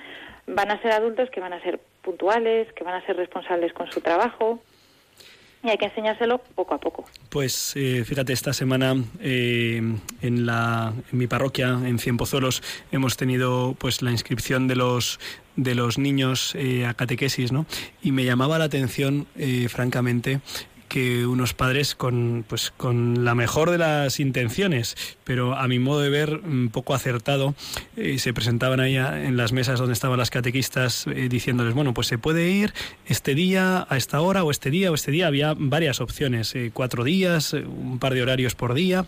van 0.48 0.72
a 0.72 0.82
ser 0.82 0.90
adultos 0.90 1.30
que 1.30 1.40
van 1.40 1.52
a 1.52 1.62
ser 1.62 1.78
puntuales, 2.02 2.72
que 2.72 2.82
van 2.82 2.94
a 2.94 3.06
ser 3.06 3.16
responsables 3.16 3.72
con 3.72 3.90
su 3.92 4.00
trabajo, 4.00 4.58
y 5.62 5.70
hay 5.70 5.76
que 5.76 5.86
enseñárselo 5.86 6.38
poco 6.38 6.74
a 6.74 6.78
poco. 6.78 7.04
Pues 7.28 7.72
eh, 7.76 8.04
fíjate, 8.04 8.32
esta 8.32 8.52
semana 8.52 8.94
eh, 9.20 9.82
en, 10.22 10.46
la, 10.46 10.92
en 11.12 11.18
mi 11.18 11.26
parroquia, 11.26 11.70
en 11.70 11.98
Cienpozuelos, 11.98 12.62
hemos 12.92 13.16
tenido 13.16 13.74
pues 13.78 14.02
la 14.02 14.10
inscripción 14.10 14.68
de 14.68 14.76
los 14.76 15.18
de 15.56 15.74
los 15.74 15.98
niños 15.98 16.54
eh, 16.54 16.86
a 16.86 16.94
catequesis, 16.94 17.50
¿no? 17.50 17.66
Y 18.00 18.12
me 18.12 18.24
llamaba 18.24 18.58
la 18.58 18.66
atención, 18.66 19.26
francamente, 19.68 20.40
que 20.88 21.26
unos 21.26 21.54
padres 21.54 21.94
con, 21.94 22.44
pues, 22.48 22.72
con 22.76 23.24
la 23.24 23.34
mejor 23.34 23.70
de 23.70 23.78
las 23.78 24.20
intenciones, 24.20 24.96
pero 25.24 25.56
a 25.56 25.68
mi 25.68 25.78
modo 25.78 26.00
de 26.00 26.10
ver 26.10 26.40
un 26.44 26.70
poco 26.70 26.94
acertado, 26.94 27.54
eh, 27.96 28.18
se 28.18 28.32
presentaban 28.32 28.80
ahí 28.80 28.96
en 28.96 29.36
las 29.36 29.52
mesas 29.52 29.78
donde 29.78 29.92
estaban 29.92 30.18
las 30.18 30.30
catequistas 30.30 31.06
eh, 31.06 31.28
diciéndoles, 31.28 31.74
bueno, 31.74 31.94
pues 31.94 32.06
se 32.06 32.18
puede 32.18 32.50
ir 32.50 32.72
este 33.06 33.34
día 33.34 33.86
a 33.88 33.96
esta 33.96 34.20
hora 34.20 34.42
o 34.44 34.50
este 34.50 34.70
día 34.70 34.90
o 34.90 34.94
este 34.94 35.10
día. 35.10 35.26
Había 35.26 35.54
varias 35.56 36.00
opciones, 36.00 36.54
eh, 36.54 36.70
cuatro 36.72 37.04
días, 37.04 37.52
un 37.52 37.98
par 37.98 38.14
de 38.14 38.22
horarios 38.22 38.54
por 38.54 38.74
día 38.74 39.06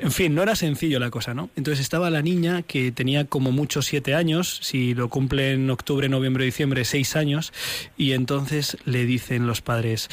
En 0.00 0.12
fin, 0.12 0.32
no 0.34 0.42
era 0.44 0.54
sencillo 0.54 1.00
la 1.00 1.10
cosa, 1.10 1.34
¿no? 1.34 1.50
Entonces 1.56 1.80
estaba 1.80 2.08
la 2.08 2.22
niña 2.22 2.62
que 2.62 2.92
tenía 2.92 3.24
como 3.24 3.50
mucho 3.50 3.82
siete 3.82 4.14
años, 4.14 4.60
si 4.62 4.94
lo 4.94 5.08
cumple 5.08 5.52
en 5.52 5.68
octubre, 5.70 6.08
noviembre, 6.08 6.44
diciembre, 6.44 6.84
seis 6.84 7.16
años, 7.16 7.52
y 7.96 8.12
entonces 8.12 8.76
le 8.84 9.06
dicen 9.06 9.48
los 9.48 9.60
padres, 9.60 10.08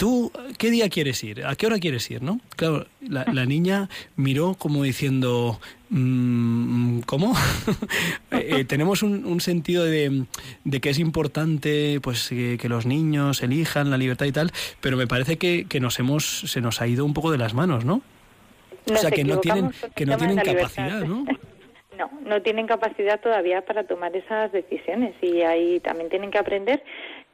¿tú 0.00 0.32
qué 0.56 0.70
día 0.70 0.88
quieres 0.88 1.22
ir? 1.22 1.44
¿A 1.44 1.54
qué 1.56 1.66
hora 1.66 1.78
quieres 1.78 2.10
ir? 2.10 2.22
¿no? 2.22 2.40
Claro, 2.56 2.86
la, 3.06 3.24
niña 3.46 3.90
miró 4.16 4.54
como 4.54 4.82
diciendo, 4.82 5.60
mm, 5.90 7.00
¿cómo? 7.00 7.34
Eh, 8.32 8.60
eh, 8.60 8.64
tenemos 8.64 9.02
un, 9.02 9.40
sentido 9.40 9.84
de, 9.84 10.24
que 10.80 10.90
es 10.90 10.98
importante 11.00 11.98
pues 12.00 12.28
que, 12.28 12.68
los 12.68 12.86
niños 12.86 13.42
elijan 13.42 13.90
la 13.90 13.98
libertad 13.98 14.24
y 14.26 14.32
tal, 14.32 14.52
pero 14.80 14.96
me 14.96 15.06
parece 15.06 15.36
que, 15.36 15.80
nos 15.80 15.98
hemos, 15.98 16.24
se 16.24 16.60
nos 16.60 16.80
ha 16.80 16.86
ido 16.86 17.04
un 17.04 17.12
poco 17.12 17.32
de 17.32 17.38
las 17.38 17.52
manos, 17.52 17.84
¿no? 17.84 18.02
o 18.90 18.96
sea, 18.96 19.10
que 19.10 19.24
no 19.24 19.40
tienen, 19.40 19.72
que 19.94 20.06
no 20.06 20.16
tienen 20.16 20.38
capacidad, 20.38 21.04
¿no? 21.04 21.26
No, 21.98 22.10
no 22.24 22.40
tienen 22.40 22.66
capacidad 22.66 23.20
todavía 23.20 23.60
para 23.60 23.84
tomar 23.84 24.16
esas 24.16 24.50
decisiones 24.52 25.14
y 25.20 25.42
ahí 25.42 25.80
también 25.80 26.08
tienen 26.08 26.30
que 26.30 26.38
aprender 26.38 26.82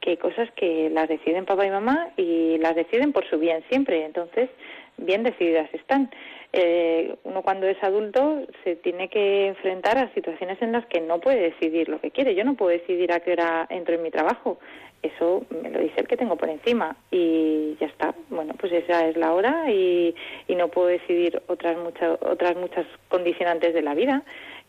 que 0.01 0.11
hay 0.11 0.17
cosas 0.17 0.49
que 0.51 0.89
las 0.89 1.09
deciden 1.09 1.45
papá 1.45 1.65
y 1.65 1.71
mamá 1.71 2.09
y 2.17 2.57
las 2.59 2.75
deciden 2.75 3.13
por 3.13 3.27
su 3.29 3.39
bien 3.39 3.63
siempre. 3.69 4.05
Entonces, 4.05 4.49
bien 4.97 5.23
decididas 5.23 5.69
están. 5.73 6.09
Eh, 6.53 7.15
uno 7.23 7.41
cuando 7.41 7.67
es 7.67 7.81
adulto 7.83 8.41
se 8.63 8.77
tiene 8.77 9.09
que 9.09 9.47
enfrentar 9.47 9.97
a 9.97 10.13
situaciones 10.13 10.61
en 10.61 10.71
las 10.71 10.85
que 10.85 11.01
no 11.01 11.19
puede 11.19 11.41
decidir 11.41 11.89
lo 11.89 11.99
que 11.99 12.11
quiere. 12.11 12.35
Yo 12.35 12.43
no 12.43 12.55
puedo 12.55 12.71
decidir 12.71 13.11
a 13.11 13.19
qué 13.19 13.33
hora 13.33 13.67
entro 13.69 13.95
en 13.95 14.03
mi 14.03 14.11
trabajo. 14.11 14.57
Eso 15.03 15.45
me 15.61 15.69
lo 15.69 15.79
dice 15.79 16.01
el 16.01 16.07
que 16.07 16.17
tengo 16.17 16.37
por 16.37 16.49
encima 16.49 16.95
y 17.11 17.75
ya 17.79 17.87
está. 17.87 18.15
Bueno, 18.29 18.55
pues 18.57 18.71
esa 18.73 19.07
es 19.07 19.15
la 19.15 19.33
hora 19.33 19.69
y, 19.69 20.15
y 20.47 20.55
no 20.55 20.69
puedo 20.69 20.87
decidir 20.87 21.41
otras 21.47 21.77
muchas 21.77 22.17
otras 22.21 22.55
muchas 22.55 22.85
condicionantes 23.09 23.73
de 23.73 23.81
la 23.81 23.93
vida 23.93 24.23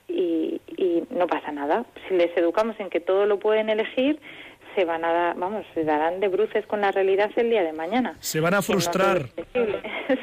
y, 0.07 0.61
y 0.77 1.05
no 1.11 1.27
pasa 1.27 1.53
nada. 1.53 1.87
Si 2.09 2.15
les 2.15 2.37
educamos 2.37 2.79
en 2.81 2.91
que 2.91 3.01
todo 3.01 3.25
lo 3.25 3.39
pueden 3.39 3.71
elegir, 3.71 4.21
se 4.79 4.85
van 4.85 5.05
a 5.05 5.13
dar, 5.13 5.37
vamos, 5.37 5.67
se 5.75 5.83
darán 5.83 6.21
de 6.21 6.29
bruces 6.29 6.65
con 6.67 6.81
la 6.81 6.93
realidad 6.93 7.33
el 7.35 7.51
día 7.51 7.65
de 7.65 7.73
mañana. 7.73 8.17
Se 8.21 8.39
van 8.39 8.55
a 8.55 8.63
frustrar. 8.63 9.29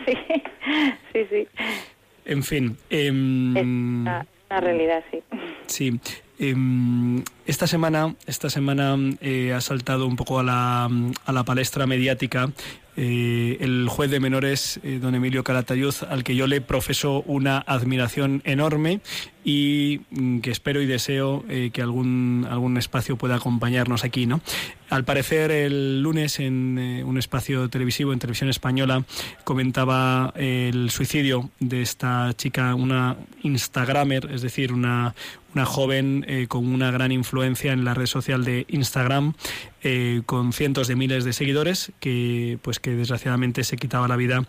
sí, 0.05 0.17
sí, 1.11 1.27
sí. 1.29 1.47
En 2.23 2.41
fin. 2.41 2.77
Eh, 2.89 3.11
una, 3.11 4.25
realidad, 4.49 5.03
sí. 5.11 5.21
Sí. 5.65 5.99
Em, 6.37 7.23
esta 7.45 7.67
semana, 7.67 8.15
esta 8.25 8.49
semana 8.49 8.97
eh, 9.21 9.53
ha 9.53 9.61
saltado 9.61 10.05
un 10.05 10.15
poco 10.15 10.39
a 10.39 10.43
la, 10.43 10.89
a 11.25 11.31
la 11.31 11.43
palestra 11.45 11.85
mediática 11.85 12.51
eh, 12.97 13.57
el 13.59 13.87
juez 13.89 14.09
de 14.09 14.21
menores, 14.21 14.79
eh, 14.81 14.99
don 15.01 15.15
Emilio 15.15 15.43
Calatayud, 15.43 15.93
al 16.09 16.23
que 16.23 16.35
yo 16.35 16.47
le 16.47 16.61
profeso 16.61 17.23
una 17.23 17.57
admiración 17.59 18.41
enorme 18.45 19.01
y 19.43 20.01
mm, 20.11 20.39
que 20.39 20.49
espero 20.49 20.81
y 20.81 20.85
deseo 20.85 21.43
que 21.47 21.81
algún, 21.81 22.47
algún 22.49 22.77
espacio 22.77 23.17
pueda 23.17 23.35
acompañarnos 23.35 24.03
aquí. 24.03 24.25
¿no? 24.25 24.41
Al 24.89 25.03
parecer, 25.03 25.51
el 25.51 26.01
lunes 26.01 26.39
en 26.39 27.03
un 27.05 27.17
espacio 27.17 27.69
televisivo, 27.69 28.11
en 28.11 28.19
televisión 28.19 28.49
española, 28.49 29.03
comentaba 29.43 30.33
el 30.35 30.89
suicidio 30.89 31.49
de 31.59 31.81
esta 31.81 32.33
chica, 32.35 32.75
una 32.75 33.17
Instagramer, 33.43 34.29
es 34.31 34.41
decir, 34.41 34.71
una, 34.71 35.13
una 35.55 35.65
joven 35.65 36.25
con 36.49 36.67
una 36.67 36.91
gran 36.91 37.11
influencia 37.11 37.73
en 37.73 37.85
la 37.85 37.93
red 37.93 38.05
social 38.05 38.43
de 38.43 38.65
Instagram, 38.67 39.33
con 40.25 40.53
cientos 40.53 40.87
de 40.87 40.95
miles 40.95 41.23
de 41.23 41.33
seguidores, 41.33 41.91
que 41.99 42.59
pues 42.61 42.79
que 42.79 42.91
desgraciadamente 42.91 43.63
se 43.63 43.77
quitaba 43.77 44.07
la 44.07 44.17
vida 44.17 44.45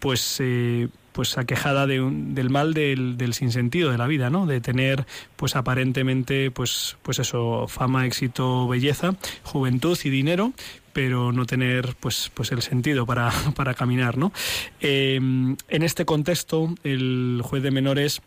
pues 0.00 0.38
eh, 0.40 0.88
pues 1.12 1.38
aquejada 1.38 1.86
de 1.86 2.00
del 2.10 2.50
mal 2.50 2.74
del, 2.74 3.16
del, 3.16 3.34
sinsentido 3.34 3.90
de 3.90 3.98
la 3.98 4.06
vida, 4.06 4.30
¿no? 4.30 4.46
De 4.46 4.60
tener 4.60 5.06
pues 5.36 5.54
aparentemente 5.54 6.50
pues 6.50 6.96
pues 7.02 7.18
eso 7.18 7.66
fama, 7.68 8.06
éxito, 8.06 8.66
belleza, 8.66 9.14
juventud 9.44 9.98
y 10.02 10.10
dinero, 10.10 10.52
pero 10.92 11.32
no 11.32 11.46
tener 11.46 11.94
pues 12.00 12.30
pues 12.34 12.50
el 12.52 12.62
sentido 12.62 13.06
para, 13.06 13.30
para 13.54 13.74
caminar, 13.74 14.16
¿no? 14.16 14.32
Em, 14.80 15.56
en 15.68 15.82
este 15.82 16.04
contexto 16.04 16.74
el 16.82 17.40
juez 17.44 17.62
de 17.62 17.70
menores 17.70 18.22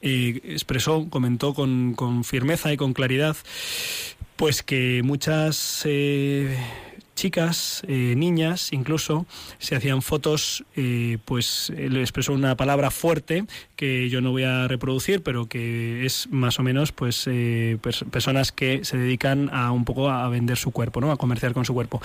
eh, 0.00 0.40
expresó, 0.44 1.08
comentó 1.10 1.54
con, 1.54 2.24
firmeza 2.24 2.72
y 2.72 2.76
con 2.76 2.92
claridad 2.92 3.36
pues 4.36 4.62
que 4.62 5.02
muchas 5.04 5.82
eh, 5.84 6.56
chicas, 7.14 7.82
eh, 7.86 8.14
niñas 8.16 8.72
incluso, 8.72 9.26
se 9.58 9.76
hacían 9.76 10.02
fotos, 10.02 10.64
eh, 10.76 11.18
pues 11.24 11.72
le 11.76 12.00
expresó 12.00 12.32
una 12.32 12.56
palabra 12.56 12.90
fuerte 12.90 13.44
que 13.76 14.08
yo 14.08 14.20
no 14.20 14.30
voy 14.30 14.44
a 14.44 14.68
reproducir, 14.68 15.22
pero 15.22 15.46
que 15.46 16.04
es 16.04 16.28
más 16.30 16.58
o 16.58 16.62
menos 16.62 16.92
pues 16.92 17.24
eh, 17.26 17.78
personas 18.10 18.52
que 18.52 18.84
se 18.84 18.96
dedican 18.96 19.50
a 19.52 19.72
un 19.72 19.84
poco 19.84 20.10
a 20.10 20.28
vender 20.28 20.56
su 20.56 20.70
cuerpo, 20.70 21.00
¿no? 21.00 21.10
A 21.12 21.16
comerciar 21.16 21.52
con 21.52 21.64
su 21.64 21.74
cuerpo. 21.74 22.00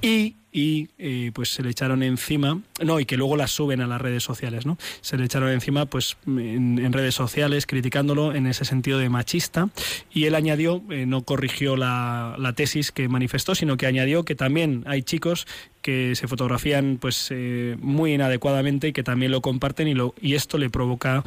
Y 0.00 0.36
y 0.52 0.90
eh, 0.98 1.30
pues 1.34 1.48
se 1.48 1.62
le 1.62 1.70
echaron 1.70 2.02
encima, 2.02 2.60
no, 2.84 3.00
y 3.00 3.06
que 3.06 3.16
luego 3.16 3.36
las 3.36 3.50
suben 3.50 3.80
a 3.80 3.86
las 3.86 4.00
redes 4.00 4.22
sociales, 4.22 4.66
¿no? 4.66 4.76
Se 5.00 5.16
le 5.16 5.24
echaron 5.24 5.48
encima 5.50 5.86
pues 5.86 6.18
en, 6.26 6.92
redes 6.92 7.14
sociales 7.14 7.66
criticándolo 7.66 8.34
en 8.34 8.46
ese 8.46 8.66
sentido 8.66 8.98
de 8.98 9.08
machista 9.08 9.70
y 10.12 10.24
él 10.24 10.34
añadió, 10.34 10.82
eh, 10.90 11.06
no 11.06 11.22
corrigió 11.22 11.76
la, 11.76 12.36
la, 12.38 12.52
tesis 12.52 12.92
que 12.92 13.08
manifestó, 13.08 13.54
sino 13.54 13.78
que 13.78 13.86
añadió 13.86 14.24
que 14.24 14.34
también 14.34 14.84
hay 14.86 15.02
chicos 15.02 15.46
que 15.82 16.14
se 16.14 16.28
fotografían 16.28 16.96
pues 16.98 17.28
eh, 17.30 17.76
muy 17.80 18.14
inadecuadamente 18.14 18.88
y 18.88 18.92
que 18.92 19.02
también 19.02 19.32
lo 19.32 19.42
comparten 19.42 19.88
y, 19.88 19.94
lo, 19.94 20.14
y 20.20 20.34
esto 20.34 20.56
le 20.56 20.70
provoca 20.70 21.24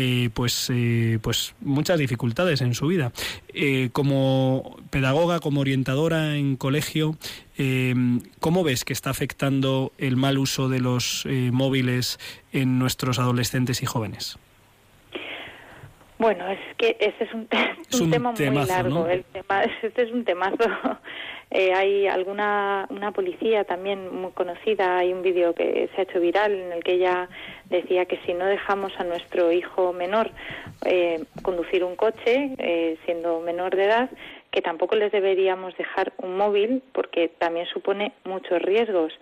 eh, 0.00 0.30
pues, 0.32 0.70
eh, 0.72 1.18
pues 1.20 1.56
muchas 1.60 1.98
dificultades 1.98 2.60
en 2.60 2.72
su 2.74 2.86
vida. 2.86 3.10
como 3.92 4.76
pedagoga, 4.90 5.40
como 5.40 5.60
orientadora 5.60 6.36
en 6.36 6.56
colegio, 6.56 7.16
¿cómo 8.38 8.62
ves 8.62 8.84
que 8.84 8.92
está 8.92 9.10
afectando 9.10 9.90
el 9.98 10.16
mal 10.16 10.38
uso 10.38 10.68
de 10.68 10.78
los 10.78 11.26
móviles 11.50 12.20
en 12.52 12.78
nuestros 12.78 13.18
adolescentes 13.18 13.82
y 13.82 13.86
jóvenes? 13.86 14.38
Bueno, 16.18 16.48
es 16.48 16.58
que 16.76 16.96
ese 16.98 17.24
es 17.24 17.32
un, 17.32 17.46
tema 18.10 18.32
muy 18.32 18.66
largo. 18.66 19.06
El 19.06 19.24
tema, 19.24 19.62
este 19.82 20.02
es 20.02 20.12
un 20.12 20.24
temazo. 20.24 20.68
Eh, 21.50 21.72
hay 21.72 22.06
alguna 22.06 22.86
una 22.90 23.12
policía 23.12 23.64
también 23.64 24.14
muy 24.14 24.32
conocida, 24.32 24.98
hay 24.98 25.14
un 25.14 25.22
vídeo 25.22 25.54
que 25.54 25.88
se 25.94 26.00
ha 26.00 26.04
hecho 26.04 26.20
viral 26.20 26.52
en 26.52 26.72
el 26.72 26.84
que 26.84 26.94
ella 26.94 27.28
decía 27.70 28.06
que 28.06 28.18
si 28.26 28.34
no 28.34 28.46
dejamos 28.46 28.92
a 28.98 29.04
nuestro 29.04 29.52
hijo 29.52 29.92
menor 29.92 30.30
eh, 30.84 31.24
conducir 31.42 31.84
un 31.84 31.96
coche, 31.96 32.54
eh, 32.58 32.96
siendo 33.04 33.40
menor 33.40 33.76
de 33.76 33.84
edad, 33.84 34.10
que 34.50 34.62
tampoco 34.62 34.96
les 34.96 35.12
deberíamos 35.12 35.76
dejar 35.76 36.12
un 36.18 36.36
móvil 36.36 36.82
porque 36.92 37.28
también 37.28 37.66
supone 37.66 38.12
muchos 38.24 38.62
riesgos. 38.62 39.12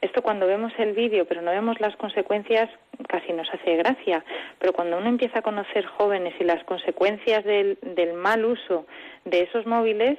Esto 0.00 0.22
cuando 0.22 0.46
vemos 0.46 0.72
el 0.78 0.92
vídeo 0.94 1.26
pero 1.26 1.42
no 1.42 1.50
vemos 1.50 1.80
las 1.80 1.94
consecuencias 1.96 2.68
casi 3.08 3.32
nos 3.32 3.48
hace 3.52 3.76
gracia, 3.76 4.24
pero 4.58 4.72
cuando 4.72 4.98
uno 4.98 5.08
empieza 5.08 5.40
a 5.40 5.42
conocer 5.42 5.84
jóvenes 5.86 6.34
y 6.40 6.44
las 6.44 6.62
consecuencias 6.64 7.44
del, 7.44 7.78
del 7.82 8.14
mal 8.14 8.44
uso 8.44 8.86
de 9.24 9.42
esos 9.42 9.66
móviles, 9.66 10.18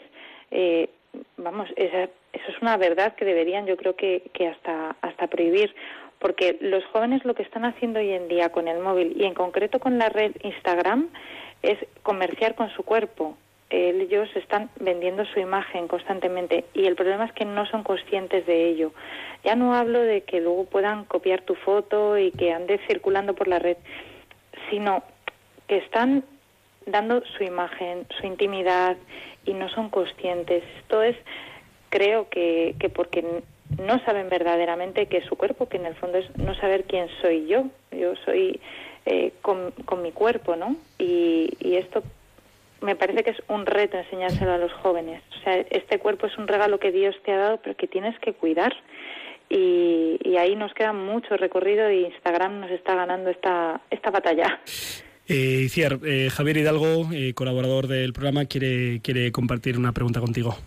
eh, 0.52 0.90
vamos, 1.38 1.70
esa, 1.76 2.10
eso 2.34 2.46
es 2.50 2.62
una 2.62 2.78
verdad 2.78 3.16
que 3.16 3.26
deberían 3.26 3.66
yo 3.66 3.78
creo 3.78 3.96
que, 3.96 4.24
que 4.34 4.48
hasta, 4.48 4.96
hasta 5.02 5.28
prohibir, 5.28 5.74
porque 6.24 6.58
los 6.62 6.86
jóvenes 6.86 7.26
lo 7.26 7.36
que 7.36 7.44
están 7.44 7.66
haciendo 7.66 8.00
hoy 8.00 8.12
en 8.12 8.30
día 8.30 8.50
con 8.50 8.70
el 8.70 8.80
móvil 8.80 9.14
y 9.20 9.26
en 9.26 9.34
concreto 9.34 9.80
con 9.80 10.00
la 10.00 10.08
red 10.08 10.32
Instagram 10.42 11.10
es 11.62 11.78
comerciar 12.02 12.56
con 12.56 12.70
su 12.72 12.84
cuerpo. 12.84 13.38
Ellos 13.70 14.30
están 14.36 14.70
vendiendo 14.80 15.26
su 15.26 15.42
imagen 15.42 15.90
constantemente 15.90 16.64
y 16.74 16.86
el 16.86 16.96
problema 16.96 17.26
es 17.26 17.34
que 17.34 17.44
no 17.44 17.66
son 17.66 17.84
conscientes 17.84 18.46
de 18.46 18.70
ello. 18.70 18.94
Ya 19.44 19.56
no 19.56 19.76
hablo 19.76 20.00
de 20.00 20.22
que 20.22 20.40
luego 20.40 20.64
puedan 20.64 21.04
copiar 21.04 21.42
tu 21.42 21.56
foto 21.56 22.18
y 22.18 22.32
que 22.32 22.54
ande 22.54 22.80
circulando 22.88 23.36
por 23.36 23.50
la 23.50 23.60
red, 23.60 23.78
sino 24.70 25.04
que 25.68 25.78
están 25.78 26.24
dando 26.86 27.22
su 27.38 27.44
imagen, 27.44 28.08
su 28.18 28.26
intimidad 28.28 28.96
y 29.44 29.54
no 29.54 29.68
son 29.70 29.90
conscientes. 29.90 30.64
Esto 30.80 31.02
es, 31.02 31.18
creo 31.90 32.30
que, 32.30 32.76
que 32.80 32.88
porque 32.88 33.44
no 33.82 34.04
saben 34.06 34.30
verdaderamente 34.30 35.08
que 35.08 35.18
es 35.18 35.26
su 35.26 35.36
cuerpo, 35.36 35.68
que 35.68 35.78
en 35.78 35.86
el 35.86 35.96
fondo 35.96 36.18
es 36.18 36.38
no 36.38 36.56
saber 36.56 36.86
quién 36.86 37.08
soy 37.22 37.48
yo. 37.48 37.66
Yo 37.92 38.16
soy 38.26 38.60
eh, 39.06 39.34
con, 39.42 39.74
mi 40.02 40.12
cuerpo, 40.12 40.56
¿no? 40.56 40.76
Y, 40.98 41.50
esto 41.62 42.04
me 42.82 42.96
parece 42.96 43.24
que 43.24 43.32
es 43.32 43.42
un 43.48 43.66
reto 43.66 43.98
enseñárselo 43.98 44.52
a 44.52 44.58
los 44.58 44.72
jóvenes. 44.74 45.22
O 45.40 45.44
sea, 45.44 45.58
este 45.58 46.00
cuerpo 46.00 46.28
es 46.28 46.38
un 46.38 46.48
regalo 46.48 46.80
que 46.80 46.92
Dios 46.92 47.16
te 47.24 47.32
ha 47.32 47.38
dado, 47.38 47.58
pero 47.58 47.76
que 47.76 47.88
tienes 47.88 48.18
que 48.20 48.34
cuidar. 48.34 48.74
Y, 49.50 50.20
y 50.24 50.38
ahí 50.38 50.56
nos 50.56 50.74
queda 50.74 50.94
mucho 50.94 51.38
recorrido 51.38 51.92
y 51.92 52.06
Instagram 52.06 52.60
nos 52.60 52.72
está 52.72 52.96
ganando 52.96 53.30
esta, 53.30 53.82
esta 53.90 54.12
batalla. 54.12 54.60
Eh, 55.28 55.68
eh, 55.76 56.30
Javier 56.30 56.58
Hidalgo, 56.58 57.10
eh, 57.14 57.34
colaborador 57.34 57.88
del 57.88 58.12
programa, 58.12 58.46
quiere, 58.46 59.00
quiere 59.02 59.32
compartir 59.32 59.78
una 59.78 59.94
pregunta 59.94 60.20
contigo. 60.20 60.58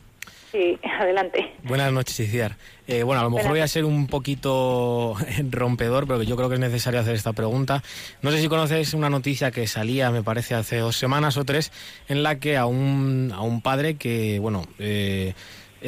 Sí. 0.57 0.79
adelante. 1.01 1.53
Buenas 1.65 1.93
noches, 1.93 2.19
Iciar. 2.21 2.57
Eh, 2.87 3.03
bueno, 3.03 3.21
a 3.21 3.25
lo 3.25 3.31
mejor 3.31 3.51
voy 3.51 3.61
a 3.61 3.69
ser 3.69 3.85
un 3.85 4.07
poquito 4.07 5.15
rompedor, 5.51 6.07
pero 6.07 6.23
yo 6.23 6.37
creo 6.37 6.49
que 6.49 6.55
es 6.55 6.61
necesario 6.61 7.01
hacer 7.01 7.15
esta 7.15 7.33
pregunta. 7.33 7.83
No 8.23 8.31
sé 8.31 8.41
si 8.41 8.49
conoces 8.49 8.95
una 8.95 9.11
noticia 9.11 9.51
que 9.51 9.67
salía, 9.67 10.11
me 10.11 10.23
parece, 10.23 10.55
hace 10.55 10.79
dos 10.79 10.97
semanas 10.97 11.37
o 11.37 11.45
tres, 11.45 11.73
en 12.09 12.23
la 12.23 12.37
que 12.37 12.57
a 12.57 12.67
un, 12.67 13.33
a 13.35 13.43
un 13.43 13.61
padre 13.61 13.97
que, 13.97 14.39
bueno, 14.39 14.67
eh, 14.79 15.35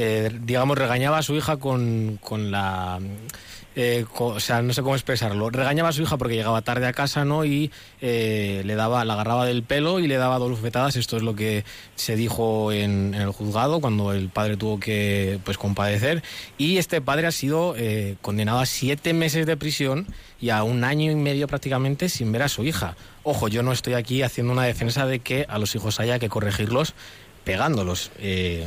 eh, 0.00 0.30
digamos, 0.42 0.78
regañaba 0.78 1.18
a 1.18 1.22
su 1.22 1.34
hija 1.34 1.56
con, 1.56 2.20
con 2.22 2.52
la 2.52 3.00
eh, 3.80 4.04
o 4.18 4.40
sea, 4.40 4.60
no 4.60 4.72
sé 4.72 4.82
cómo 4.82 4.96
expresarlo. 4.96 5.50
Regañaba 5.50 5.90
a 5.90 5.92
su 5.92 6.02
hija 6.02 6.16
porque 6.16 6.34
llegaba 6.34 6.62
tarde 6.62 6.88
a 6.88 6.92
casa, 6.92 7.24
¿no? 7.24 7.44
Y 7.44 7.70
eh, 8.00 8.62
le 8.64 8.74
daba, 8.74 9.04
la 9.04 9.12
agarraba 9.12 9.46
del 9.46 9.62
pelo 9.62 10.00
y 10.00 10.08
le 10.08 10.16
daba 10.16 10.40
dos 10.40 10.50
bofetadas. 10.50 10.96
Esto 10.96 11.16
es 11.16 11.22
lo 11.22 11.36
que 11.36 11.64
se 11.94 12.16
dijo 12.16 12.72
en, 12.72 13.14
el 13.14 13.30
juzgado 13.30 13.80
cuando 13.80 14.12
el 14.12 14.30
padre 14.30 14.56
tuvo 14.56 14.80
que, 14.80 15.38
pues, 15.44 15.58
compadecer. 15.58 16.24
Y 16.56 16.78
este 16.78 17.00
padre 17.00 17.28
ha 17.28 17.30
sido 17.30 17.76
eh, 17.76 18.16
condenado 18.20 18.58
a 18.58 18.66
siete 18.66 19.12
meses 19.12 19.46
de 19.46 19.56
prisión 19.56 20.08
y 20.40 20.50
a 20.50 20.64
un 20.64 20.82
año 20.82 21.12
y 21.12 21.14
medio 21.14 21.46
prácticamente 21.46 22.08
sin 22.08 22.32
ver 22.32 22.42
a 22.42 22.48
su 22.48 22.64
hija. 22.64 22.96
Ojo, 23.22 23.46
yo 23.46 23.62
no 23.62 23.70
estoy 23.70 23.94
aquí 23.94 24.22
haciendo 24.22 24.52
una 24.52 24.64
defensa 24.64 25.06
de 25.06 25.20
que 25.20 25.46
a 25.48 25.56
los 25.58 25.76
hijos 25.76 26.00
haya 26.00 26.18
que 26.18 26.28
corregirlos 26.28 26.94
pegándolos, 27.48 28.10
eh, 28.18 28.66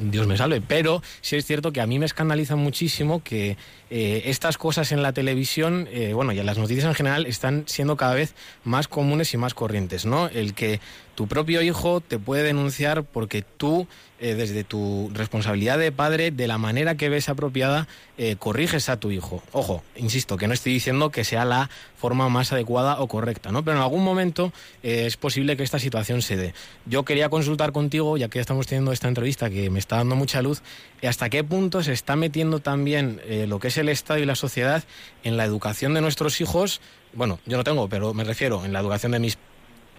Dios 0.00 0.26
me 0.26 0.38
salve. 0.38 0.62
Pero 0.62 1.02
sí 1.20 1.36
es 1.36 1.44
cierto 1.44 1.72
que 1.72 1.82
a 1.82 1.86
mí 1.86 1.98
me 1.98 2.06
escandaliza 2.06 2.56
muchísimo 2.56 3.22
que 3.22 3.58
eh, 3.90 4.22
estas 4.24 4.56
cosas 4.56 4.92
en 4.92 5.02
la 5.02 5.12
televisión, 5.12 5.86
eh, 5.92 6.14
bueno, 6.14 6.32
y 6.32 6.38
en 6.38 6.46
las 6.46 6.56
noticias 6.56 6.86
en 6.86 6.94
general, 6.94 7.26
están 7.26 7.64
siendo 7.66 7.98
cada 7.98 8.14
vez 8.14 8.34
más 8.64 8.88
comunes 8.88 9.34
y 9.34 9.36
más 9.36 9.52
corrientes, 9.52 10.06
¿no? 10.06 10.28
El 10.28 10.54
que 10.54 10.80
tu 11.16 11.26
propio 11.26 11.60
hijo 11.60 12.00
te 12.00 12.18
puede 12.18 12.44
denunciar 12.44 13.04
porque 13.04 13.42
tú, 13.42 13.86
eh, 14.20 14.34
desde 14.34 14.64
tu 14.64 15.10
responsabilidad 15.14 15.78
de 15.78 15.92
padre, 15.92 16.32
de 16.32 16.48
la 16.48 16.58
manera 16.58 16.96
que 16.96 17.08
ves 17.08 17.28
apropiada, 17.28 17.86
eh, 18.16 18.34
corriges 18.36 18.88
a 18.88 18.98
tu 18.98 19.12
hijo. 19.12 19.42
Ojo, 19.52 19.84
insisto, 19.94 20.36
que 20.36 20.48
no 20.48 20.54
estoy 20.54 20.72
diciendo 20.72 21.10
que 21.10 21.22
sea 21.22 21.44
la 21.44 21.70
forma 21.96 22.28
más 22.28 22.52
adecuada 22.52 23.00
o 23.00 23.06
correcta, 23.06 23.52
¿no? 23.52 23.64
Pero 23.64 23.76
en 23.76 23.82
algún 23.84 24.02
momento 24.02 24.52
eh, 24.82 25.04
es 25.06 25.16
posible 25.16 25.56
que 25.56 25.62
esta 25.62 25.78
situación 25.78 26.22
se 26.22 26.36
dé. 26.36 26.54
Yo 26.84 27.04
quería 27.04 27.28
consultar 27.28 27.70
contigo, 27.70 28.16
ya 28.16 28.28
que 28.28 28.40
estamos 28.40 28.66
teniendo 28.66 28.90
esta 28.90 29.06
entrevista 29.06 29.50
que 29.50 29.70
me 29.70 29.78
está 29.78 29.98
dando 29.98 30.16
mucha 30.16 30.42
luz, 30.42 30.62
hasta 31.06 31.30
qué 31.30 31.44
punto 31.44 31.84
se 31.84 31.92
está 31.92 32.16
metiendo 32.16 32.58
también 32.58 33.20
lo 33.46 33.60
que 33.60 33.68
es 33.68 33.78
el 33.78 33.88
Estado 33.88 34.18
y 34.18 34.26
la 34.26 34.34
sociedad 34.34 34.82
en 35.22 35.36
la 35.36 35.44
educación 35.44 35.94
de 35.94 36.00
nuestros 36.00 36.40
hijos. 36.40 36.80
Bueno, 37.12 37.38
yo 37.46 37.56
no 37.56 37.64
tengo, 37.64 37.88
pero 37.88 38.14
me 38.14 38.24
refiero 38.24 38.64
en 38.64 38.72
la 38.72 38.80
educación 38.80 39.12
de 39.12 39.20
mis 39.20 39.38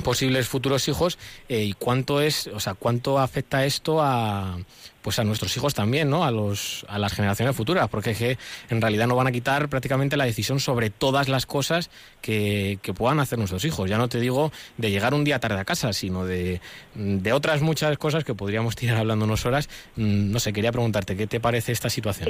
posibles 0.03 0.47
futuros 0.47 0.87
hijos 0.87 1.17
eh, 1.47 1.63
y 1.63 1.73
cuánto 1.73 2.21
es, 2.21 2.47
o 2.47 2.59
sea, 2.59 2.73
cuánto 2.73 3.19
afecta 3.19 3.65
esto 3.65 4.01
a 4.01 4.57
pues 5.01 5.17
a 5.17 5.23
nuestros 5.23 5.55
hijos 5.55 5.73
también, 5.73 6.09
¿no? 6.09 6.25
A 6.25 6.31
los 6.31 6.85
a 6.89 6.99
las 6.99 7.13
generaciones 7.13 7.55
futuras, 7.55 7.87
porque 7.89 8.11
es 8.11 8.17
que 8.17 8.37
en 8.69 8.81
realidad 8.81 9.07
no 9.07 9.15
van 9.15 9.27
a 9.27 9.31
quitar 9.31 9.69
prácticamente 9.69 10.17
la 10.17 10.25
decisión 10.25 10.59
sobre 10.59 10.89
todas 10.89 11.29
las 11.29 11.45
cosas 11.45 11.89
que, 12.21 12.79
que 12.81 12.93
puedan 12.93 13.19
hacer 13.19 13.37
nuestros 13.37 13.63
hijos. 13.65 13.89
Ya 13.89 13.97
no 13.97 14.09
te 14.09 14.19
digo 14.19 14.51
de 14.77 14.91
llegar 14.91 15.13
un 15.13 15.23
día 15.23 15.39
tarde 15.39 15.59
a 15.59 15.65
casa, 15.65 15.93
sino 15.93 16.25
de, 16.25 16.59
de 16.95 17.33
otras 17.33 17.61
muchas 17.61 17.97
cosas 17.97 18.23
que 18.23 18.35
podríamos 18.35 18.75
tirar 18.75 18.97
hablando 18.97 19.25
unas 19.25 19.45
horas. 19.45 19.69
Mm, 19.95 20.31
no 20.31 20.39
sé, 20.39 20.51
quería 20.53 20.71
preguntarte, 20.71 21.15
¿qué 21.15 21.27
te 21.27 21.39
parece 21.39 21.71
esta 21.71 21.89
situación? 21.89 22.29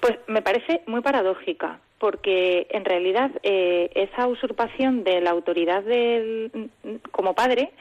Pues 0.00 0.18
me 0.26 0.42
parece 0.42 0.82
muy 0.86 1.00
paradójica, 1.00 1.80
porque 1.98 2.68
en 2.70 2.84
realidad 2.84 3.30
eh, 3.42 3.90
esa 3.94 4.28
usurpación 4.28 5.02
de 5.04 5.20
la 5.20 5.30
autoridad 5.30 5.82
del, 5.82 6.70
como 7.10 7.34
padre, 7.34 7.72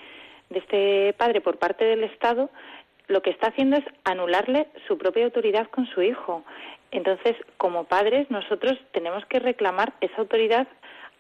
de 0.50 0.60
este 0.60 1.14
padre 1.14 1.42
por 1.42 1.58
parte 1.58 1.86
del 1.86 2.04
Estado, 2.04 2.50
lo 3.08 3.22
que 3.22 3.30
está 3.30 3.48
haciendo 3.48 3.78
es 3.78 3.86
anularle 4.04 4.68
su 4.88 4.98
propia 4.98 5.26
autoridad 5.26 5.68
con 5.68 5.86
su 5.88 6.02
hijo. 6.02 6.44
Entonces, 6.92 7.36
como 7.58 7.84
padres, 7.84 8.30
nosotros 8.32 8.78
tenemos 8.92 9.26
que 9.26 9.40
reclamar 9.40 9.94
esa 10.02 10.18
autoridad 10.18 10.68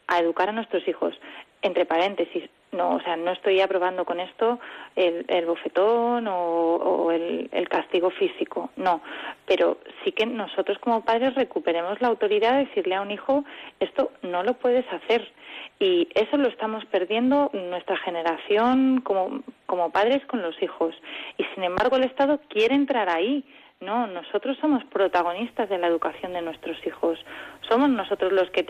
a 0.08 0.20
educar 0.20 0.50
a 0.50 0.54
nuestros 0.54 0.88
hijos. 0.88 1.14
Entre 1.62 1.86
paréntesis, 1.86 2.50
no, 2.72 2.96
o 2.96 3.02
sea, 3.02 3.16
no 3.16 3.32
estoy 3.32 3.62
aprobando 3.62 4.04
con 4.04 4.20
esto 4.20 4.60
el, 4.96 5.26
el 5.30 5.46
bofetón 5.46 6.28
o, 6.28 7.10
el, 7.12 7.50
el, 7.52 7.70
castigo 7.70 8.10
físico, 8.12 8.70
no. 8.76 9.02
Pero 9.46 9.78
sí 10.04 10.12
que 10.12 10.26
nosotros 10.26 10.78
como 10.80 11.04
padres 11.04 11.34
recuperemos 11.36 12.02
la 12.02 12.10
autoridad 12.10 12.54
de 12.54 12.66
decirle 12.66 12.96
a 12.96 13.02
un 13.02 13.12
hijo 13.12 13.46
esto 13.80 14.12
no 14.22 14.44
lo 14.44 14.54
puedes 14.56 14.86
hacer. 14.92 15.32
Y 15.80 16.10
eso 16.14 16.38
lo 16.38 16.50
estamos 16.50 16.84
perdiendo 16.86 17.50
nuestra 17.54 17.98
generación 17.98 19.02
como, 19.02 19.44
como 19.66 19.92
padres 19.92 20.26
con 20.26 20.42
los 20.42 20.62
hijos. 20.62 20.94
Y 21.38 21.44
sin 21.56 21.64
embargo 21.64 21.96
el 21.96 22.04
Estado 22.04 22.40
quiere 22.50 22.76
entrar 22.76 23.10
ahí 23.10 23.46
no, 23.80 24.08
nosotros 24.08 24.58
somos 24.60 24.84
protagonistas 24.86 25.70
de 25.70 25.78
la 25.78 25.88
educación 25.88 26.34
de 26.34 26.42
nuestros 26.42 26.78
hijos. 26.86 27.24
Somos 27.70 27.90
nosotros 27.90 28.34
los 28.34 28.50
que 28.50 28.64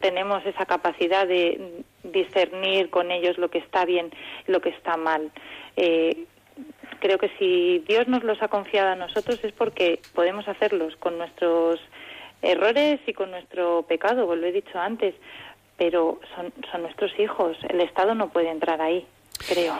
tenemos 0.00 0.46
esa 0.46 0.64
capacidad 0.64 1.26
de 1.26 1.83
discernir 2.14 2.88
con 2.88 3.10
ellos 3.10 3.36
lo 3.36 3.50
que 3.50 3.58
está 3.58 3.84
bien, 3.84 4.10
lo 4.46 4.60
que 4.60 4.70
está 4.70 4.96
mal. 4.96 5.30
Eh, 5.76 6.24
creo 7.00 7.18
que 7.18 7.30
si 7.38 7.80
Dios 7.86 8.08
nos 8.08 8.24
los 8.24 8.40
ha 8.42 8.48
confiado 8.48 8.90
a 8.90 8.96
nosotros 8.96 9.38
es 9.42 9.52
porque 9.52 10.00
podemos 10.14 10.48
hacerlos 10.48 10.96
con 10.96 11.18
nuestros 11.18 11.80
errores 12.40 13.00
y 13.06 13.12
con 13.12 13.30
nuestro 13.30 13.82
pecado, 13.82 14.22
como 14.22 14.36
lo 14.36 14.46
he 14.46 14.52
dicho 14.52 14.78
antes, 14.78 15.14
pero 15.76 16.20
son, 16.34 16.52
son 16.70 16.82
nuestros 16.82 17.12
hijos. 17.18 17.56
El 17.68 17.80
Estado 17.80 18.14
no 18.14 18.30
puede 18.30 18.50
entrar 18.50 18.80
ahí, 18.80 19.04
creo. 19.48 19.74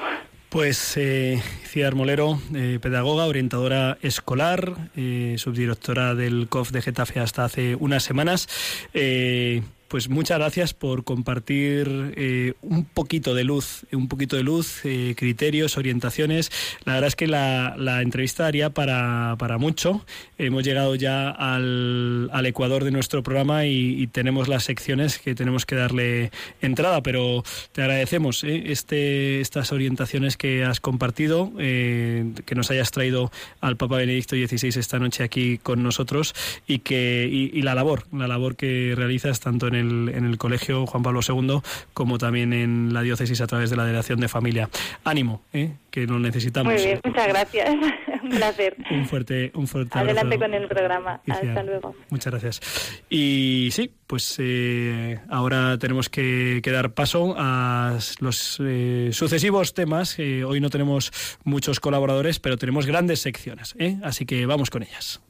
Pues 0.54 0.96
eh, 0.96 1.42
Ciar 1.64 1.96
Molero, 1.96 2.38
eh, 2.54 2.78
pedagoga, 2.80 3.26
orientadora 3.26 3.98
escolar, 4.02 4.74
eh, 4.96 5.34
subdirectora 5.36 6.14
del 6.14 6.46
COF 6.48 6.70
de 6.70 6.80
Getafe 6.80 7.18
hasta 7.18 7.44
hace 7.44 7.74
unas 7.74 8.04
semanas. 8.04 8.48
Eh, 8.94 9.62
pues 9.94 10.08
muchas 10.08 10.40
gracias 10.40 10.74
por 10.74 11.04
compartir 11.04 12.14
eh, 12.16 12.54
un 12.62 12.84
poquito 12.84 13.32
de 13.32 13.44
luz, 13.44 13.86
un 13.92 14.08
poquito 14.08 14.34
de 14.34 14.42
luz, 14.42 14.80
eh, 14.82 15.14
criterios, 15.16 15.78
orientaciones. 15.78 16.50
La 16.84 16.94
verdad 16.94 17.06
es 17.06 17.14
que 17.14 17.28
la, 17.28 18.02
entrevista 18.02 18.48
haría 18.48 18.70
para, 18.70 19.36
para, 19.38 19.56
mucho. 19.56 20.04
Hemos 20.36 20.64
llegado 20.64 20.96
ya 20.96 21.30
al, 21.30 22.28
al 22.32 22.44
ecuador 22.46 22.82
de 22.82 22.90
nuestro 22.90 23.22
programa 23.22 23.66
y, 23.66 24.08
tenemos 24.08 24.48
las 24.48 24.64
secciones 24.64 25.20
que 25.20 25.36
tenemos 25.36 25.64
que 25.64 25.76
darle 25.76 26.32
entrada, 26.60 27.00
pero 27.00 27.44
te 27.70 27.82
agradecemos 27.82 28.42
eh, 28.42 28.72
este, 28.72 29.40
estas 29.40 29.70
orientaciones 29.70 30.36
que 30.36 30.64
has 30.64 30.80
compartido, 30.80 31.52
que 31.56 32.54
nos 32.56 32.70
hayas 32.72 32.90
traído 32.90 33.30
al 33.60 33.76
Papa 33.76 33.98
Benedicto 33.98 34.34
XVI 34.34 34.80
esta 34.80 34.98
noche 34.98 35.22
aquí 35.22 35.58
con 35.58 35.84
nosotros 35.84 36.34
y, 36.66 36.80
que, 36.80 37.28
y 37.30 37.62
la 37.62 37.76
labor, 37.76 38.06
la 38.12 38.26
labor 38.26 38.56
que 38.56 38.94
realizas 38.96 39.38
tanto 39.38 39.68
en 39.68 39.76
el 39.76 39.83
en 40.14 40.24
el 40.24 40.38
Colegio 40.38 40.86
Juan 40.86 41.02
Pablo 41.02 41.20
II 41.26 41.60
como 41.92 42.18
también 42.18 42.52
en 42.52 42.92
la 42.92 43.02
diócesis 43.02 43.40
a 43.40 43.46
través 43.46 43.70
de 43.70 43.76
la 43.76 43.84
Delegación 43.84 44.20
de 44.20 44.28
Familia. 44.28 44.68
Ánimo, 45.04 45.42
¿eh? 45.52 45.72
que 45.90 46.06
lo 46.06 46.18
necesitamos. 46.18 46.72
Muy 46.72 46.82
bien, 46.82 47.00
muchas 47.04 47.28
gracias. 47.28 47.70
un 48.22 48.28
placer. 48.30 48.76
Un 48.90 49.06
fuerte, 49.06 49.52
un 49.54 49.66
fuerte 49.68 49.98
Adelante 49.98 50.38
con 50.38 50.54
el 50.54 50.66
programa. 50.68 51.20
Hasta 51.28 51.62
luego. 51.62 51.94
Muchas 52.10 52.32
gracias. 52.32 53.02
Y 53.08 53.68
sí, 53.72 53.90
pues 54.06 54.36
eh, 54.38 55.20
ahora 55.28 55.78
tenemos 55.78 56.08
que, 56.08 56.60
dar 56.64 56.92
paso 56.94 57.34
a 57.38 57.98
los 58.20 58.58
eh, 58.64 59.10
sucesivos 59.12 59.74
temas. 59.74 60.18
hoy 60.18 60.60
no 60.60 60.70
tenemos 60.70 61.12
muchos 61.44 61.80
colaboradores, 61.80 62.40
pero 62.40 62.56
tenemos 62.56 62.86
grandes 62.86 63.20
secciones. 63.20 63.74
Así 64.02 64.26
que 64.26 64.46
vamos 64.46 64.70
con 64.70 64.82
ellas. 64.82 65.20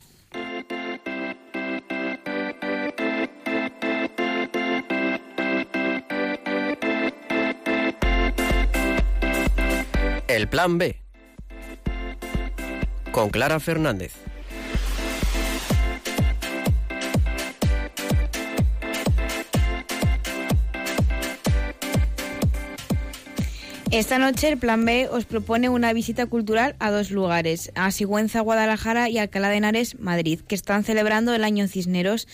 El 10.27 10.49
Plan 10.49 10.79
B. 10.79 10.97
Con 13.13 13.29
Clara 13.29 13.61
Fernández. 13.61 14.13
Esta 23.91 24.19
noche 24.19 24.49
el 24.49 24.57
Plan 24.57 24.85
B 24.87 25.09
os 25.11 25.27
propone 25.27 25.69
una 25.69 25.93
visita 25.93 26.25
cultural 26.25 26.75
a 26.79 26.91
dos 26.91 27.11
lugares, 27.11 27.71
a 27.75 27.91
Sigüenza, 27.91 28.41
Guadalajara 28.41 29.11
y 29.11 29.19
Alcalá 29.19 29.51
de 29.51 29.59
Henares, 29.59 30.01
Madrid, 30.01 30.41
que 30.41 30.55
están 30.55 30.85
celebrando 30.85 31.35
el 31.35 31.45
año 31.45 31.69
Cisneros. 31.69 32.27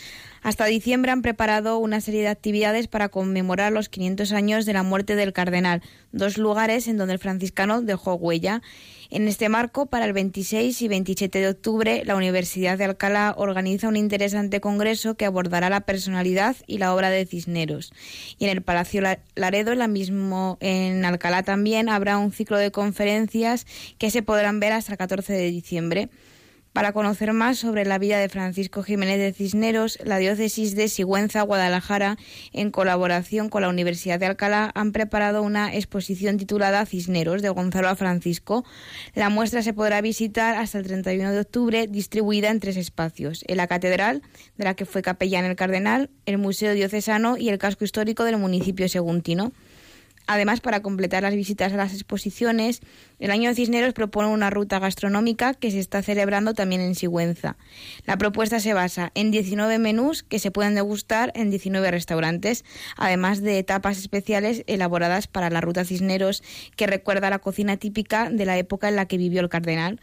Hasta 0.43 0.65
diciembre 0.65 1.13
han 1.13 1.21
preparado 1.21 1.79
una 1.79 2.01
serie 2.01 2.23
de 2.23 2.29
actividades 2.29 2.89
para 2.89 3.11
conmemorar 3.11 3.73
los 3.73 3.91
500 3.91 4.33
años 4.33 4.65
de 4.65 4.73
la 4.73 4.83
muerte 4.83 5.15
del 5.15 5.35
cardenal, 5.35 5.83
dos 6.13 6.39
lugares 6.39 6.89
en 6.89 6.97
donde 6.97 7.15
el 7.15 7.19
franciscano 7.19 7.83
dejó 7.83 8.15
huella. 8.15 8.63
En 9.11 9.29
este 9.29 9.49
marco, 9.49 9.87
para 9.87 10.07
el 10.07 10.13
26 10.13 10.81
y 10.81 10.89
27 10.89 11.41
de 11.41 11.49
octubre, 11.49 12.03
la 12.07 12.17
Universidad 12.17 12.79
de 12.79 12.85
Alcalá 12.85 13.35
organiza 13.37 13.89
un 13.89 13.97
interesante 13.97 14.61
congreso 14.61 15.15
que 15.15 15.27
abordará 15.27 15.69
la 15.69 15.83
personalidad 15.83 16.57
y 16.67 16.79
la 16.79 16.95
obra 16.95 17.11
de 17.11 17.27
Cisneros. 17.27 17.93
Y 18.39 18.45
en 18.45 18.51
el 18.51 18.63
Palacio 18.63 19.03
Laredo, 19.35 19.75
la 19.75 19.89
mismo, 19.89 20.57
en 20.61 21.05
Alcalá 21.05 21.43
también, 21.43 21.89
habrá 21.89 22.19
un 22.19 22.33
ciclo 22.33 22.57
de 22.57 22.71
conferencias 22.71 23.67
que 23.99 24.11
se 24.11 24.23
podrán 24.23 24.59
ver 24.61 24.73
hasta 24.73 24.93
el 24.93 24.99
14 24.99 25.33
de 25.33 25.51
diciembre. 25.51 26.09
Para 26.73 26.93
conocer 26.93 27.33
más 27.33 27.59
sobre 27.59 27.85
la 27.85 27.99
vida 27.99 28.19
de 28.19 28.29
Francisco 28.29 28.85
Jiménez 28.85 29.19
de 29.19 29.33
Cisneros, 29.33 29.99
la 30.05 30.19
diócesis 30.19 30.77
de 30.77 30.87
Sigüenza, 30.87 31.43
Guadalajara, 31.43 32.17
en 32.53 32.71
colaboración 32.71 33.49
con 33.49 33.63
la 33.63 33.69
Universidad 33.69 34.21
de 34.21 34.27
Alcalá, 34.27 34.71
han 34.77 34.93
preparado 34.93 35.43
una 35.43 35.75
exposición 35.75 36.37
titulada 36.37 36.87
Cisneros 36.87 37.43
de 37.43 37.49
Gonzalo 37.49 37.89
a 37.89 37.97
Francisco. 37.97 38.65
La 39.17 39.31
muestra 39.31 39.63
se 39.63 39.73
podrá 39.73 40.01
visitar 40.01 40.55
hasta 40.55 40.79
el 40.79 40.87
31 40.87 41.33
de 41.33 41.41
octubre, 41.41 41.89
distribuida 41.89 42.51
en 42.51 42.61
tres 42.61 42.77
espacios: 42.77 43.43
en 43.49 43.57
la 43.57 43.67
catedral, 43.67 44.23
de 44.57 44.65
la 44.65 44.75
que 44.75 44.87
fue 44.87 45.03
capellán 45.03 45.47
el 45.47 45.57
cardenal, 45.57 46.09
el 46.25 46.39
Museo 46.39 46.73
Diocesano 46.73 47.37
y 47.37 47.49
el 47.49 47.59
casco 47.59 47.85
histórico 47.85 48.23
del 48.23 48.39
municipio 48.39 48.89
seguntino. 48.89 49.53
Además, 50.27 50.61
para 50.61 50.81
completar 50.81 51.23
las 51.23 51.35
visitas 51.35 51.73
a 51.73 51.77
las 51.77 51.93
exposiciones, 51.93 52.81
el 53.19 53.31
Año 53.31 53.49
de 53.49 53.55
Cisneros 53.55 53.95
propone 53.95 54.29
una 54.29 54.49
ruta 54.49 54.79
gastronómica 54.79 55.55
que 55.55 55.71
se 55.71 55.81
está 55.81 56.03
celebrando 56.03 56.55
también 56.55 56.81
en 56.81 56.95
Sigüenza. 56.95 57.57
La 58.07 58.17
propuesta 58.17 58.61
se 58.61 58.73
basa 58.73 59.11
en 59.15 59.31
19 59.31 59.79
menús 59.79 60.23
que 60.23 60.39
se 60.39 60.51
pueden 60.51 60.75
degustar 60.75 61.33
en 61.35 61.51
19 61.51 61.91
restaurantes, 61.91 62.65
además 62.97 63.43
de 63.43 63.59
etapas 63.59 63.99
especiales 63.99 64.63
elaboradas 64.67 65.27
para 65.27 65.51
la 65.51 65.61
ruta 65.61 65.85
Cisneros 65.85 66.43
que 66.77 66.87
recuerda 66.87 67.31
la 67.31 67.41
cocina 67.41 67.77
típica 67.77 68.31
de 68.31 68.47
la 68.47 68.57
época 68.57 68.89
en 68.89 68.97
la 68.97 69.07
que 69.07 69.19
vivió 69.19 69.41
el 69.41 69.49
cardenal. 69.49 70.01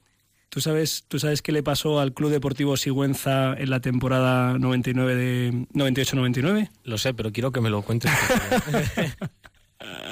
¿Tú 0.54 0.62
sabes, 0.62 1.06
¿Tú 1.08 1.18
sabes 1.18 1.42
qué 1.42 1.52
le 1.52 1.64
pasó 1.64 2.00
al 2.00 2.14
Club 2.14 2.30
Deportivo 2.30 2.78
Sigüenza 2.78 3.56
en 3.56 3.72
la 3.72 3.80
temporada 3.80 4.60
99 4.60 5.16
de 5.16 5.52
98-99? 5.74 6.70
Lo 6.84 7.00
sé, 7.00 7.16
pero 7.16 7.32
quiero 7.32 7.52
que 7.52 7.60
me 7.60 7.72
lo 7.72 7.82
cuentes. 7.82 8.12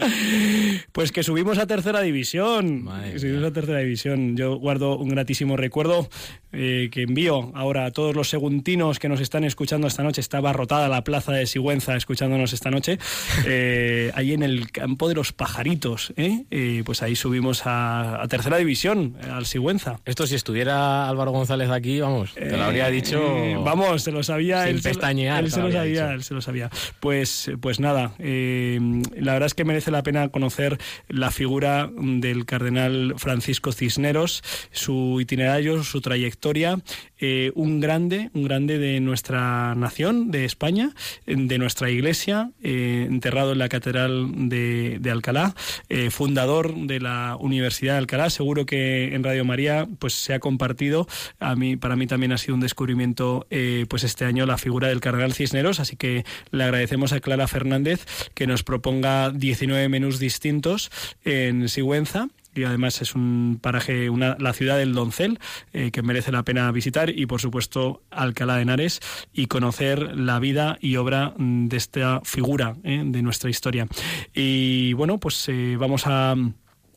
Pues 0.92 1.12
que 1.12 1.24
subimos 1.24 1.58
a 1.58 1.68
tercera 1.68 2.02
división. 2.02 2.90
subimos 3.18 3.44
a 3.44 3.52
tercera 3.52 3.80
división. 3.80 4.36
Yo 4.36 4.58
guardo 4.58 4.98
un 4.98 5.10
gratísimo 5.10 5.56
recuerdo 5.58 6.10
eh, 6.54 6.90
que 6.92 7.04
envío 7.04 7.52
ahora 7.56 7.86
a 7.86 7.92
todos 7.92 8.14
los 8.14 8.30
seguntinos 8.30 9.00
que 9.00 9.08
nos 9.08 9.22
están 9.22 9.44
escuchando 9.44 9.88
esta 9.88 10.04
noche. 10.04 10.20
Estaba 10.20 10.52
rotada 10.52 10.90
la 10.90 11.04
plaza 11.04 11.32
de 11.32 11.46
Sigüenza 11.46 11.96
escuchándonos 11.96 12.54
esta 12.54 12.70
noche. 12.70 12.98
Eh, 13.54 14.12
ahí 14.14 14.34
en 14.34 14.44
el 14.44 14.72
campo 14.72 15.10
de 15.10 15.16
los 15.16 15.34
pajaritos. 15.34 16.14
¿eh? 16.16 16.84
pues 16.86 17.02
ahí 17.02 17.16
subimos 17.16 17.64
a, 17.66 18.24
tercera 18.30 18.58
división, 18.58 19.18
al 19.30 19.46
Sigüenza. 19.46 20.00
Esto 20.06 20.28
si 20.28 20.36
estuviera 20.36 21.10
Álvaro 21.10 21.32
González 21.32 21.70
aquí, 21.70 22.00
vamos, 22.00 22.34
te 22.34 22.56
lo 22.56 22.64
habría 22.64 22.88
dicho. 22.90 23.20
vamos, 23.64 24.04
se 24.04 24.12
lo 24.12 24.24
sabía. 24.24 24.68
Sin 24.68 24.82
pestañear. 24.82 25.44
Él 25.44 25.52
se 25.52 25.60
lo 25.60 25.72
sabía, 25.72 26.14
él 26.14 26.24
se 26.24 26.34
lo 26.34 26.42
sabía. 26.42 26.70
Pues, 27.00 27.52
pues 27.62 27.80
nada, 27.80 28.14
la 28.20 29.34
verdad 29.34 29.48
es 29.48 29.54
que 29.54 29.61
merece 29.64 29.92
la 29.92 30.04
pena 30.04 30.30
conocer 30.30 30.78
la 31.08 31.32
figura 31.32 31.90
del 31.96 32.46
cardenal 32.46 33.16
Francisco 33.18 33.72
Cisneros, 33.72 34.44
su 34.72 35.20
itinerario, 35.20 35.84
su 35.84 36.02
trayectoria, 36.02 36.78
eh, 37.24 37.52
un 37.54 37.80
grande, 37.80 38.32
un 38.34 38.44
grande 38.44 38.80
de 38.80 39.00
nuestra 39.00 39.76
nación, 39.76 40.32
de 40.32 40.44
España, 40.44 40.90
de 41.28 41.58
nuestra 41.60 41.92
iglesia, 41.92 42.50
eh, 42.64 43.06
enterrado 43.08 43.52
en 43.52 43.60
la 43.60 43.70
catedral 43.70 44.50
de, 44.50 45.00
Alcalá, 45.12 45.54
eh, 45.90 46.10
fundador 46.10 46.74
de 46.74 47.00
la 47.00 47.38
Universidad 47.40 47.94
de 47.94 48.00
Alcalá. 48.00 48.32
Seguro 48.32 48.66
que 48.66 49.14
en 49.14 49.24
Radio 49.24 49.46
María 49.46 49.88
pues 50.00 50.14
se 50.16 50.34
ha 50.34 50.40
compartido. 50.40 51.08
A 51.40 51.56
mí, 51.56 51.78
para 51.78 51.96
mí 51.96 52.08
también 52.08 52.32
ha 52.32 52.40
sido 52.40 52.56
un 52.56 52.62
descubrimiento 52.62 53.46
pues 53.88 54.04
este 54.04 54.26
año 54.26 54.48
la 54.48 54.58
figura 54.58 54.88
del 54.88 55.00
cardenal 55.00 55.34
Cisneros, 55.34 55.80
así 55.80 55.96
que 55.98 56.26
le 56.50 56.64
agradecemos 56.64 57.14
a 57.14 57.20
Clara 57.20 57.48
Fernández 57.48 58.06
que 58.34 58.48
nos 58.48 58.64
proponga 58.64 59.30
19 59.30 59.90
menús 59.90 60.18
distintos 60.18 60.90
en 61.24 61.70
Sigüenza 61.70 62.30
y 62.54 62.64
además 62.64 63.02
es 63.02 63.16
un 63.16 63.60
paraje, 63.62 64.10
una, 64.10 64.36
la 64.40 64.54
ciudad 64.54 64.78
del 64.78 64.94
Doncel, 64.94 65.40
eh, 65.74 65.92
que 65.92 66.02
merece 66.02 66.32
la 66.32 66.44
pena 66.44 66.72
visitar, 66.72 67.10
y 67.10 67.26
por 67.26 67.42
supuesto 67.42 68.04
Alcalá 68.12 68.56
de 68.56 68.64
Henares, 68.64 69.00
y 69.34 69.48
conocer 69.48 70.16
la 70.18 70.40
vida 70.40 70.78
y 70.82 70.96
obra 70.96 71.34
de 71.38 71.78
esta 71.78 72.22
figura 72.24 72.76
eh, 72.84 73.04
de 73.06 73.22
nuestra 73.22 73.50
historia. 73.50 73.88
Y 74.34 74.94
bueno, 74.94 75.20
pues 75.20 75.48
eh, 75.50 75.76
vamos 75.80 76.04
a 76.06 76.36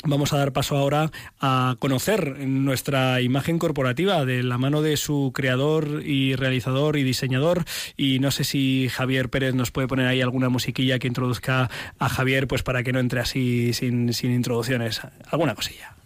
Vamos 0.07 0.34
a 0.34 0.36
dar 0.36 0.52
paso 0.52 0.76
ahora 0.76 1.11
a 1.40 1.76
conocer 1.78 2.38
nuestra 2.46 3.22
imagen 3.22 3.59
corporativa 3.59 4.26
de 4.26 4.42
la 4.42 4.59
mano 4.59 4.82
de 4.82 4.98
su 4.98 5.32
creador 5.34 6.02
y 6.05 6.36
realizador 6.36 6.98
y 6.98 7.02
diseñador. 7.02 7.64
Y 7.96 8.18
no 8.18 8.30
sé 8.30 8.44
si 8.44 8.88
Javier 8.90 9.30
Pérez 9.30 9.55
nos 9.55 9.70
puede 9.70 9.88
poner 9.88 10.07
ahí 10.07 10.20
alguna 10.20 10.50
musiquilla 10.50 10.98
que 10.98 11.09
introduzca 11.09 11.70
a 11.98 12.09
Javier, 12.11 12.46
pues 12.46 12.62
para 12.62 12.82
que 12.82 12.92
no 12.92 13.00
entre 13.00 13.20
así 13.20 13.72
sin, 13.72 14.12
sin 14.12 14.30
introducciones. 14.32 15.00
Alguna 15.30 15.55
cosilla. 15.55 15.96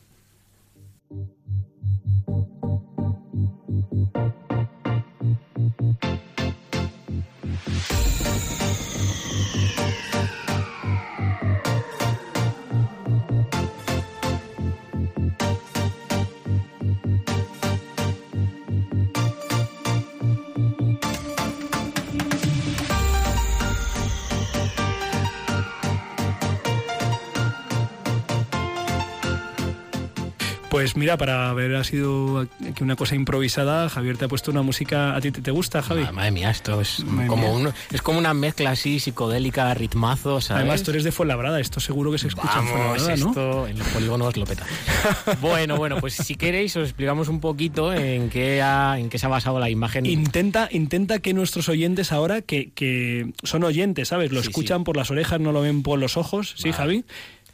Pues 30.79 30.95
mira, 30.95 31.17
para 31.17 31.51
haber 31.51 31.75
ha 31.75 31.83
sido 31.83 32.39
aquí 32.39 32.85
una 32.85 32.95
cosa 32.95 33.17
improvisada, 33.17 33.89
Javier 33.89 34.17
te 34.17 34.27
ha 34.27 34.29
puesto 34.29 34.53
una 34.53 34.63
música. 34.63 35.17
¿A 35.17 35.21
ti 35.21 35.33
te, 35.33 35.51
gusta, 35.51 35.83
Javi? 35.83 36.05
madre 36.13 36.31
mía, 36.31 36.53
esto 36.53 36.81
es 36.81 37.05
como, 37.27 37.73
es 37.91 38.01
como 38.01 38.21
una 38.21 38.33
mezcla 38.33 38.71
así 38.71 39.01
psicodélica, 39.01 39.75
ritmazos. 39.75 40.53
Además, 40.53 40.85
tú 40.85 40.93
eres 40.93 41.03
de 41.03 41.11
Fuenlabrada, 41.11 41.59
esto 41.59 41.81
seguro 41.81 42.13
que 42.13 42.19
se 42.19 42.29
escucha 42.29 42.61
en 42.61 42.69
Fuenlabrada, 42.69 43.17
¿no? 43.17 43.29
Esto 43.31 43.67
en 43.67 43.77
los 43.77 43.89
polígonos 43.89 44.37
lo 44.37 44.47
peta. 44.47 44.67
bueno, 45.41 45.77
bueno, 45.79 45.97
pues 45.97 46.15
si 46.15 46.37
queréis, 46.37 46.77
os 46.77 46.85
explicamos 46.85 47.27
un 47.27 47.41
poquito 47.41 47.93
en 47.93 48.31
qué, 48.31 48.61
en 48.61 49.11
qué 49.11 49.19
se 49.19 49.27
ha 49.27 49.31
basado 49.31 49.59
la 49.59 49.71
imagen. 49.71 50.07
Intenta, 50.07 50.69
intenta 50.71 51.19
que 51.19 51.35
nuestros 51.35 51.69
oyentes 51.69 52.13
ahora, 52.13 52.41
que, 52.41 52.71
que 52.71 53.33
son 53.43 53.65
oyentes, 53.65 54.07
¿sabes? 54.07 54.31
Lo 54.31 54.39
escuchan 54.39 54.85
por 54.85 54.97
las 54.97 55.11
orejas, 55.11 55.41
no 55.41 55.51
lo 55.51 55.61
ven 55.61 55.83
por 55.83 55.99
los 55.99 56.17
ojos, 56.17 56.55
¿sí, 56.57 56.71
Javi? 56.71 57.05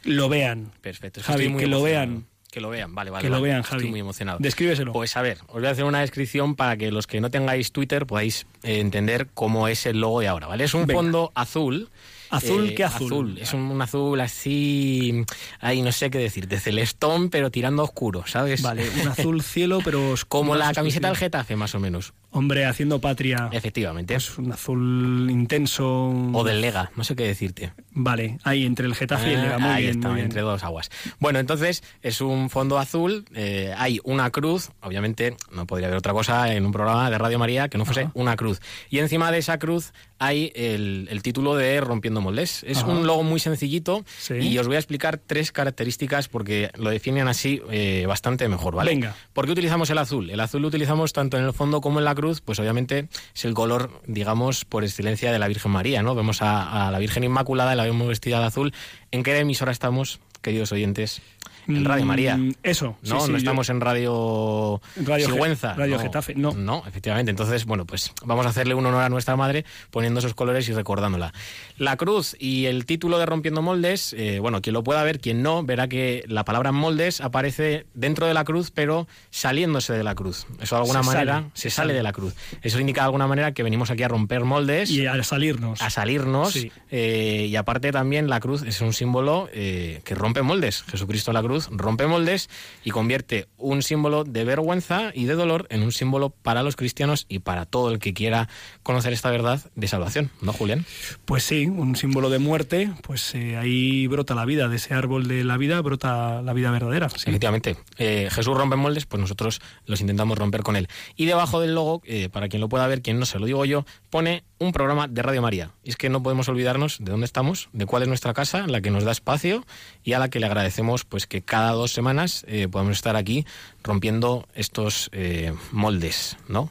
Lo 0.03 0.29
vean. 0.29 0.73
Perfecto. 0.81 1.21
Javi, 1.23 1.51
que 1.55 1.65
lo 1.65 1.81
vean 1.81 2.27
que 2.55 2.61
lo 2.61 2.69
vean, 2.69 2.95
vale, 2.95 3.11
vale. 3.11 3.21
Que 3.21 3.29
lo 3.29 3.41
vean, 3.41 3.63
Javi. 3.63 3.79
Estoy 3.79 3.89
muy 3.91 3.99
emocionado. 3.99 4.37
Descríbeselo. 4.39 4.93
Pues 4.93 5.17
a 5.17 5.21
ver, 5.21 5.39
os 5.47 5.55
voy 5.55 5.65
a 5.65 5.71
hacer 5.71 5.83
una 5.83 5.99
descripción 5.99 6.55
para 6.55 6.77
que 6.77 6.89
los 6.89 7.05
que 7.05 7.19
no 7.19 7.29
tengáis 7.29 7.73
Twitter 7.73 8.05
podáis 8.05 8.47
eh, 8.63 8.79
entender 8.79 9.27
cómo 9.33 9.67
es 9.67 9.85
el 9.85 9.99
logo 9.99 10.21
de 10.21 10.29
ahora, 10.29 10.47
¿vale? 10.47 10.63
Es 10.63 10.73
un 10.73 10.87
fondo 10.87 11.33
azul. 11.35 11.89
¿Azul? 12.29 12.73
¿Qué 12.73 12.85
azul? 12.85 13.07
azul? 13.07 13.37
Es 13.39 13.53
un, 13.53 13.81
azul 13.81 14.21
así, 14.21 15.25
ahí 15.59 15.81
no 15.81 15.91
sé 15.91 16.09
qué 16.09 16.17
decir, 16.17 16.47
de 16.47 16.59
celestón, 16.61 17.29
pero 17.29 17.51
tirando 17.51 17.83
oscuro, 17.83 18.23
¿sabes? 18.25 18.61
Vale, 18.61 18.89
un 19.01 19.09
azul 19.09 19.41
cielo, 19.43 19.79
pero... 19.83 20.15
Como 20.29 20.55
la 20.55 20.73
camiseta 20.73 21.09
del 21.09 21.17
Getafe, 21.17 21.57
más 21.57 21.75
o 21.75 21.79
menos. 21.81 22.13
Hombre, 22.35 22.65
haciendo 22.65 22.99
patria. 22.99 23.47
Efectivamente. 23.53 24.13
Es 24.13 24.37
un 24.37 24.51
azul 24.51 25.29
intenso. 25.31 26.09
O 26.33 26.43
del 26.43 26.59
Lega, 26.59 26.91
no 26.97 27.05
sé 27.05 27.15
qué 27.15 27.23
decirte. 27.23 27.71
Vale, 27.91 28.39
ahí 28.43 28.65
entre 28.65 28.87
el 28.87 28.93
Getafe 28.93 29.31
y 29.31 29.33
el 29.35 29.41
Lega, 29.41 29.57
muy 29.57 29.69
ahí 29.69 29.83
bien, 29.83 29.95
está, 29.95 30.19
entre 30.19 30.41
dos 30.41 30.61
aguas. 30.65 30.91
Bueno, 31.17 31.39
entonces 31.39 31.81
es 32.01 32.19
un 32.19 32.49
fondo 32.49 32.77
azul, 32.77 33.23
eh, 33.33 33.73
hay 33.77 34.01
una 34.03 34.31
cruz, 34.31 34.71
obviamente 34.81 35.37
no 35.53 35.65
podría 35.65 35.87
haber 35.87 35.97
otra 35.97 36.11
cosa 36.11 36.53
en 36.53 36.65
un 36.65 36.73
programa 36.73 37.09
de 37.09 37.17
Radio 37.17 37.39
María 37.39 37.69
que 37.69 37.77
no 37.77 37.85
fuese 37.85 38.09
una 38.13 38.35
cruz. 38.35 38.59
Y 38.89 38.99
encima 38.99 39.31
de 39.31 39.37
esa 39.37 39.57
cruz 39.57 39.93
hay 40.19 40.51
el, 40.55 41.07
título 41.23 41.55
de 41.55 41.79
Rompiendo 41.79 42.19
Moldes. 42.19 42.65
Es 42.67 42.83
un 42.83 43.07
logo 43.07 43.23
muy 43.23 43.39
sencillito 43.39 44.03
y 44.29 44.57
os 44.57 44.67
voy 44.67 44.75
a 44.75 44.79
explicar 44.79 45.19
tres 45.25 45.53
características 45.53 46.27
porque 46.27 46.69
lo 46.75 46.89
definen 46.89 47.29
así 47.29 47.61
eh, 47.71 48.03
bastante 48.07 48.49
mejor, 48.49 48.75
¿vale? 48.75 48.91
Venga. 48.91 49.15
¿Por 49.31 49.45
qué 49.45 49.53
utilizamos 49.53 49.89
el 49.89 49.99
azul? 49.99 50.29
El 50.29 50.41
azul 50.41 50.61
lo 50.61 50.67
utilizamos 50.67 51.13
tanto 51.13 51.37
en 51.37 51.45
el 51.45 51.53
fondo 51.53 51.79
como 51.79 51.99
en 51.99 52.05
la 52.05 52.13
cruz 52.13 52.24
pues 52.43 52.59
obviamente 52.59 53.07
es 53.33 53.45
el 53.45 53.53
color, 53.53 54.01
digamos, 54.07 54.65
por 54.65 54.83
excelencia 54.83 55.31
de 55.31 55.39
la 55.39 55.47
Virgen 55.47 55.71
María, 55.71 56.01
¿no? 56.03 56.15
Vemos 56.15 56.41
a, 56.41 56.89
la 56.91 56.99
Virgen 56.99 57.23
Inmaculada, 57.23 57.75
la 57.75 57.83
vemos 57.83 58.07
vestida 58.07 58.39
de 58.39 58.45
azul. 58.45 58.73
¿En 59.11 59.23
qué 59.23 59.37
emisora 59.37 59.71
estamos, 59.71 60.19
queridos 60.41 60.71
oyentes? 60.71 61.21
En 61.67 61.85
Radio 61.85 62.05
María. 62.05 62.37
Mm, 62.37 62.53
Eso. 62.63 62.97
sí, 63.01 63.09
No, 63.11 63.19
sí, 63.21 63.27
no 63.27 63.31
yo- 63.33 63.37
estamos 63.37 63.69
en 63.69 63.81
Radio, 63.81 64.81
Radio 64.97 65.27
Ge- 65.27 65.33
Sigüenza. 65.33 65.73
Radio 65.73 65.95
no. 65.97 66.01
Getafe, 66.01 66.35
no. 66.35 66.51
No, 66.53 66.83
efectivamente. 66.87 67.29
Entonces, 67.31 67.65
bueno, 67.65 67.85
pues 67.85 68.11
vamos 68.23 68.45
a 68.45 68.49
hacerle 68.49 68.73
un 68.75 68.85
honor 68.85 69.03
a 69.03 69.09
nuestra 69.09 69.35
madre 69.35 69.65
poniendo 69.91 70.19
esos 70.19 70.33
colores 70.33 70.67
y 70.69 70.73
recordándola. 70.73 71.33
La 71.77 71.97
cruz 71.97 72.35
y 72.39 72.65
el 72.65 72.85
título 72.85 73.17
de 73.19 73.25
Rompiendo 73.25 73.61
Moldes, 73.61 74.13
eh, 74.17 74.39
bueno, 74.39 74.61
quien 74.61 74.73
lo 74.73 74.83
pueda 74.83 75.03
ver, 75.03 75.19
quien 75.19 75.41
no, 75.43 75.63
verá 75.63 75.87
que 75.87 76.23
la 76.27 76.45
palabra 76.45 76.71
moldes 76.71 77.21
aparece 77.21 77.85
dentro 77.93 78.27
de 78.27 78.33
la 78.33 78.43
cruz, 78.43 78.71
pero 78.71 79.07
saliéndose 79.29 79.93
de 79.93 80.03
la 80.03 80.15
cruz. 80.15 80.45
Eso 80.61 80.75
de 80.75 80.81
alguna 80.81 81.01
Se 81.03 81.07
manera 81.07 81.33
sale, 81.35 81.47
se 81.53 81.69
sale 81.69 81.93
de 81.93 82.03
la 82.03 82.11
cruz. 82.13 82.33
Eso 82.61 82.79
indica 82.79 83.01
de 83.01 83.05
alguna 83.05 83.27
manera 83.27 83.53
que 83.53 83.63
venimos 83.63 83.89
aquí 83.91 84.03
a 84.03 84.07
romper 84.07 84.43
moldes 84.43 84.89
Y 84.89 85.05
al 85.05 85.23
salirnos. 85.25 85.81
a 85.81 85.89
salirnos 85.89 86.53
Sí. 86.53 86.71
eh, 86.91 87.47
y 87.49 87.55
aparte 87.55 87.91
también 87.91 88.29
la 88.29 88.39
cruz 88.39 88.63
es 88.63 88.81
un 88.81 88.93
símbolo 88.93 89.49
eh, 89.53 90.01
que 90.03 90.15
rompe 90.15 90.41
moldes. 90.41 90.83
Jesucristo 90.89 91.31
la 91.33 91.41
cruz 91.41 91.54
rompe 91.71 92.07
moldes 92.07 92.49
y 92.83 92.91
convierte 92.91 93.47
un 93.57 93.81
símbolo 93.81 94.23
de 94.23 94.43
vergüenza 94.43 95.11
y 95.13 95.25
de 95.25 95.33
dolor 95.33 95.67
en 95.69 95.83
un 95.83 95.91
símbolo 95.91 96.29
para 96.29 96.63
los 96.63 96.75
cristianos 96.75 97.25
y 97.29 97.39
para 97.39 97.65
todo 97.65 97.91
el 97.91 97.99
que 97.99 98.13
quiera 98.13 98.49
conocer 98.83 99.13
esta 99.13 99.31
verdad 99.31 99.61
de 99.75 99.87
salvación, 99.87 100.31
¿no, 100.41 100.53
Julián? 100.53 100.85
Pues 101.25 101.43
sí, 101.43 101.65
un 101.65 101.95
símbolo 101.95 102.29
de 102.29 102.39
muerte, 102.39 102.91
pues 103.01 103.33
eh, 103.35 103.57
ahí 103.57 104.07
brota 104.07 104.35
la 104.35 104.45
vida, 104.45 104.67
de 104.67 104.75
ese 104.75 104.93
árbol 104.93 105.27
de 105.27 105.43
la 105.43 105.57
vida 105.57 105.81
brota 105.81 106.41
la 106.41 106.53
vida 106.53 106.71
verdadera. 106.71 107.09
sí. 107.09 107.29
Efectivamente, 107.29 107.77
eh, 107.97 108.29
Jesús 108.31 108.55
rompe 108.55 108.75
moldes, 108.75 109.05
pues 109.05 109.19
nosotros 109.19 109.61
los 109.85 110.01
intentamos 110.01 110.37
romper 110.37 110.63
con 110.63 110.75
él. 110.75 110.87
Y 111.15 111.25
debajo 111.25 111.59
del 111.59 111.75
logo, 111.75 112.01
eh, 112.05 112.29
para 112.29 112.49
quien 112.49 112.61
lo 112.61 112.69
pueda 112.69 112.87
ver, 112.87 113.01
quien 113.01 113.19
no 113.19 113.25
se 113.25 113.39
lo 113.39 113.45
digo 113.45 113.65
yo, 113.65 113.85
pone 114.09 114.43
un 114.59 114.71
programa 114.71 115.07
de 115.07 115.21
Radio 115.21 115.41
María. 115.41 115.71
Y 115.83 115.89
es 115.89 115.97
que 115.97 116.09
no 116.09 116.23
podemos 116.23 116.47
olvidarnos 116.49 116.97
de 116.99 117.11
dónde 117.11 117.25
estamos, 117.25 117.69
de 117.73 117.85
cuál 117.85 118.03
es 118.03 118.07
nuestra 118.07 118.33
casa, 118.33 118.67
la 118.67 118.81
que 118.81 118.91
nos 118.91 119.03
da 119.03 119.11
espacio 119.11 119.65
y 120.05 120.13
a 120.13 120.19
la 120.19 120.29
que 120.29 120.39
le 120.39 120.45
agradecemos 120.45 121.03
pues 121.03 121.25
que 121.25 121.41
cada 121.41 121.71
dos 121.71 121.91
semanas 121.91 122.45
eh, 122.47 122.67
podamos 122.69 122.95
estar 122.95 123.15
aquí 123.15 123.45
rompiendo 123.83 124.47
estos 124.53 125.09
eh, 125.11 125.51
moldes, 125.71 126.37
¿no? 126.47 126.69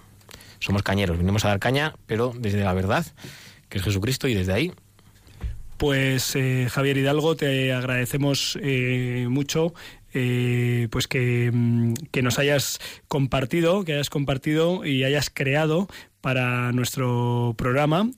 Somos 0.61 0.85
cañeros, 0.85 1.19
venimos 1.19 1.45
a 1.45 1.49
dar 1.49 1.59
caña, 1.59 1.95
pero 2.07 2.33
desde 2.35 2.63
la 2.63 2.73
verdad, 2.73 3.05
que 3.69 3.79
es 3.79 3.85
Jesucristo, 3.85 4.29
y 4.29 4.35
desde 4.35 4.53
ahí 4.53 4.73
Pues 5.77 6.37
eh, 6.37 6.69
Javier 6.71 6.97
Hidalgo, 6.97 7.37
te 7.37 7.73
agradecemos 7.73 8.57
eh, 8.63 9.27
mucho 9.29 9.75
pues 10.91 11.09
que, 11.09 11.51
mm, 11.53 11.95
que 12.13 12.23
nos 12.23 12.39
hayas 12.39 12.79
compartido, 13.09 13.85
que 13.85 13.95
hayas 13.95 14.11
compartido 14.11 14.87
y 14.87 15.03
hayas 15.03 15.29
creado 15.29 15.89
para 16.21 16.71
nuestro 16.71 17.57
programa 17.59 18.09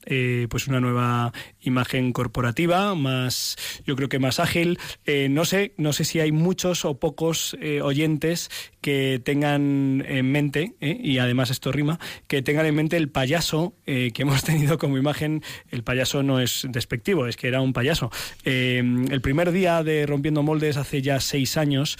pues 0.47 0.67
una 0.67 0.79
nueva 0.79 1.33
imagen 1.67 2.13
corporativa 2.13 2.95
más 2.95 3.55
yo 3.85 3.95
creo 3.95 4.09
que 4.09 4.19
más 4.19 4.39
ágil. 4.39 4.79
Eh, 5.05 5.29
no 5.29 5.45
sé 5.45 5.73
no 5.77 5.93
sé 5.93 6.03
si 6.03 6.19
hay 6.19 6.31
muchos 6.31 6.85
o 6.85 6.99
pocos 6.99 7.55
eh, 7.61 7.81
oyentes 7.81 8.49
que 8.81 9.21
tengan 9.23 10.03
en 10.07 10.31
mente 10.31 10.75
eh, 10.79 10.97
y 11.01 11.17
además 11.19 11.49
esto 11.49 11.71
rima 11.71 11.99
que 12.27 12.41
tengan 12.41 12.65
en 12.65 12.75
mente 12.75 12.97
el 12.97 13.09
payaso 13.09 13.75
que 13.85 14.13
hemos 14.17 14.43
tenido 14.43 14.77
como 14.77 14.97
imagen. 14.97 15.43
El 15.69 15.83
payaso 15.83 16.23
no 16.23 16.39
es 16.39 16.65
despectivo 16.69 17.27
es 17.27 17.37
que 17.37 17.47
era 17.47 17.61
un 17.61 17.73
payaso. 17.73 18.11
El 18.43 19.21
primer 19.21 19.51
día 19.51 19.83
de 19.83 20.05
rompiendo 20.05 20.43
moldes 20.43 20.77
hace 20.77 21.01
ya 21.01 21.19
seis 21.19 21.57
años 21.57 21.97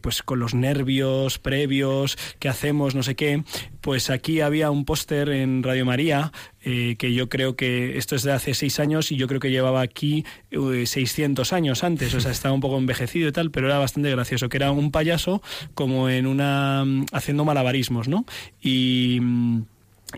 pues 0.00 0.22
con 0.22 0.38
los 0.38 0.54
nervios 0.54 1.38
previos 1.38 2.16
que 2.38 2.48
hacemos 2.48 2.94
no 2.94 3.02
sé 3.02 3.16
qué. 3.16 3.42
Pues 3.80 4.10
aquí 4.10 4.40
había 4.40 4.70
un 4.70 4.84
póster 4.84 5.28
en 5.30 5.62
Radio 5.62 5.84
María 5.84 6.32
eh, 6.64 6.96
que 6.98 7.12
yo 7.12 7.28
creo 7.28 7.56
que 7.56 7.98
esto 7.98 8.16
es 8.16 8.22
de 8.22 8.32
hace 8.32 8.54
seis 8.54 8.80
años 8.80 9.12
y 9.12 9.16
yo 9.16 9.26
creo 9.26 9.40
que 9.40 9.50
llevaba 9.50 9.80
aquí 9.80 10.24
eh, 10.50 10.86
600 10.86 11.52
años 11.52 11.84
antes, 11.84 12.14
o 12.14 12.20
sea, 12.20 12.30
estaba 12.30 12.54
un 12.54 12.60
poco 12.60 12.78
envejecido 12.78 13.28
y 13.28 13.32
tal, 13.32 13.50
pero 13.50 13.66
era 13.66 13.78
bastante 13.78 14.10
gracioso, 14.10 14.48
que 14.48 14.56
era 14.56 14.70
un 14.70 14.90
payaso 14.90 15.42
como 15.74 16.08
en 16.08 16.26
una... 16.26 16.84
mm, 16.84 17.06
haciendo 17.12 17.44
malabarismos, 17.44 18.08
¿no? 18.08 18.24
Y... 18.60 19.20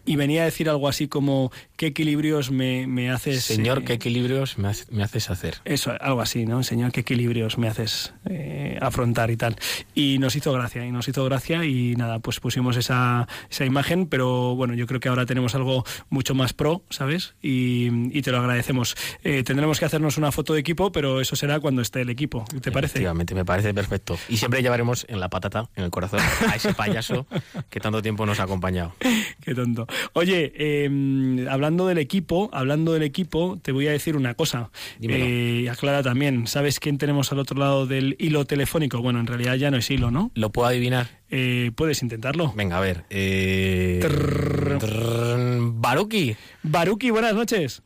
y 0.04 0.16
venía 0.16 0.42
a 0.42 0.44
decir 0.46 0.68
algo 0.68 0.88
así 0.88 1.08
como, 1.08 1.50
¿qué 1.76 1.86
equilibrios 1.86 2.50
me, 2.50 2.86
me 2.86 3.10
haces... 3.10 3.44
Señor, 3.44 3.78
eh, 3.80 3.84
¿qué 3.84 3.92
equilibrios 3.94 4.58
me, 4.58 4.68
hace- 4.68 4.84
me 4.90 5.02
haces 5.02 5.30
hacer? 5.30 5.56
eso, 5.64 5.92
algo 6.00 6.20
así, 6.20 6.46
¿no? 6.46 6.62
Señor, 6.62 6.92
qué 6.92 7.00
equilibrios 7.00 7.58
me 7.58 7.68
haces 7.68 8.12
eh, 8.28 8.78
afrontar 8.80 9.30
y 9.30 9.36
tal. 9.36 9.56
Y 9.94 10.18
nos 10.18 10.36
hizo 10.36 10.52
gracia, 10.52 10.84
y 10.86 10.92
nos 10.92 11.08
hizo 11.08 11.24
gracia 11.24 11.64
y 11.64 11.94
nada, 11.96 12.18
pues 12.18 12.40
pusimos 12.40 12.76
esa, 12.76 13.26
esa 13.50 13.64
imagen, 13.64 14.06
pero 14.06 14.54
bueno, 14.54 14.74
yo 14.74 14.86
creo 14.86 15.00
que 15.00 15.08
ahora 15.08 15.26
tenemos 15.26 15.54
algo 15.54 15.84
mucho 16.10 16.34
más 16.34 16.52
pro, 16.52 16.82
¿sabes? 16.90 17.34
Y, 17.42 17.88
y 18.16 18.22
te 18.22 18.30
lo 18.30 18.38
agradecemos. 18.38 18.96
Eh, 19.22 19.42
tendremos 19.44 19.78
que 19.78 19.84
hacernos 19.84 20.16
una 20.18 20.32
foto 20.32 20.54
de 20.54 20.60
equipo, 20.60 20.92
pero 20.92 21.20
eso 21.20 21.36
será 21.36 21.60
cuando 21.60 21.82
esté 21.82 22.00
el 22.02 22.10
equipo, 22.10 22.44
¿te 22.60 22.70
parece? 22.72 22.92
Efectivamente, 22.94 23.34
me 23.34 23.44
parece 23.44 23.72
perfecto. 23.74 24.18
Y 24.28 24.36
siempre 24.36 24.62
llevaremos 24.62 25.06
en 25.08 25.20
la 25.20 25.28
patata, 25.28 25.68
en 25.76 25.84
el 25.84 25.90
corazón, 25.90 26.20
a 26.48 26.56
ese 26.56 26.74
payaso 26.74 27.26
que 27.70 27.80
tanto 27.80 28.02
tiempo 28.02 28.26
nos 28.26 28.40
ha 28.40 28.44
acompañado. 28.44 28.94
Qué 29.44 29.54
tonto. 29.54 29.83
Oye, 30.12 30.52
eh, 30.56 31.46
hablando 31.50 31.86
del 31.86 31.98
equipo, 31.98 32.50
hablando 32.52 32.92
del 32.92 33.02
equipo, 33.02 33.58
te 33.62 33.72
voy 33.72 33.86
a 33.88 33.92
decir 33.92 34.16
una 34.16 34.34
cosa. 34.34 34.70
Eh, 35.00 35.62
y 35.64 35.68
aclara 35.68 36.02
también, 36.02 36.46
¿sabes 36.46 36.80
quién 36.80 36.98
tenemos 36.98 37.32
al 37.32 37.38
otro 37.38 37.58
lado 37.58 37.86
del 37.86 38.16
hilo 38.18 38.44
telefónico? 38.44 39.00
Bueno, 39.00 39.20
en 39.20 39.26
realidad 39.26 39.54
ya 39.56 39.70
no 39.70 39.76
es 39.76 39.90
hilo, 39.90 40.10
¿no? 40.10 40.30
¿Lo 40.34 40.50
puedo 40.50 40.68
adivinar? 40.68 41.08
Eh, 41.30 41.70
Puedes 41.74 42.02
intentarlo. 42.02 42.52
Venga, 42.56 42.78
a 42.78 42.80
ver. 42.80 43.04
Eh... 43.10 43.98
Trrr, 44.02 45.58
Baruki. 45.72 46.36
Baruki, 46.62 47.10
buenas 47.10 47.34
noches. 47.34 47.82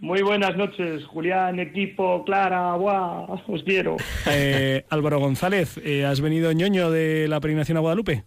Muy 0.00 0.22
buenas 0.22 0.56
noches, 0.56 1.04
Julián, 1.04 1.60
equipo, 1.60 2.24
Clara, 2.24 2.74
¡buah! 2.74 3.26
Os 3.46 3.62
quiero. 3.62 3.96
Eh, 4.26 4.84
Álvaro 4.90 5.20
González, 5.20 5.80
eh, 5.84 6.04
¿has 6.04 6.20
venido 6.20 6.52
ñoño 6.52 6.90
de 6.90 7.28
la 7.28 7.40
peregrinación 7.40 7.78
a 7.78 7.80
Guadalupe? 7.80 8.24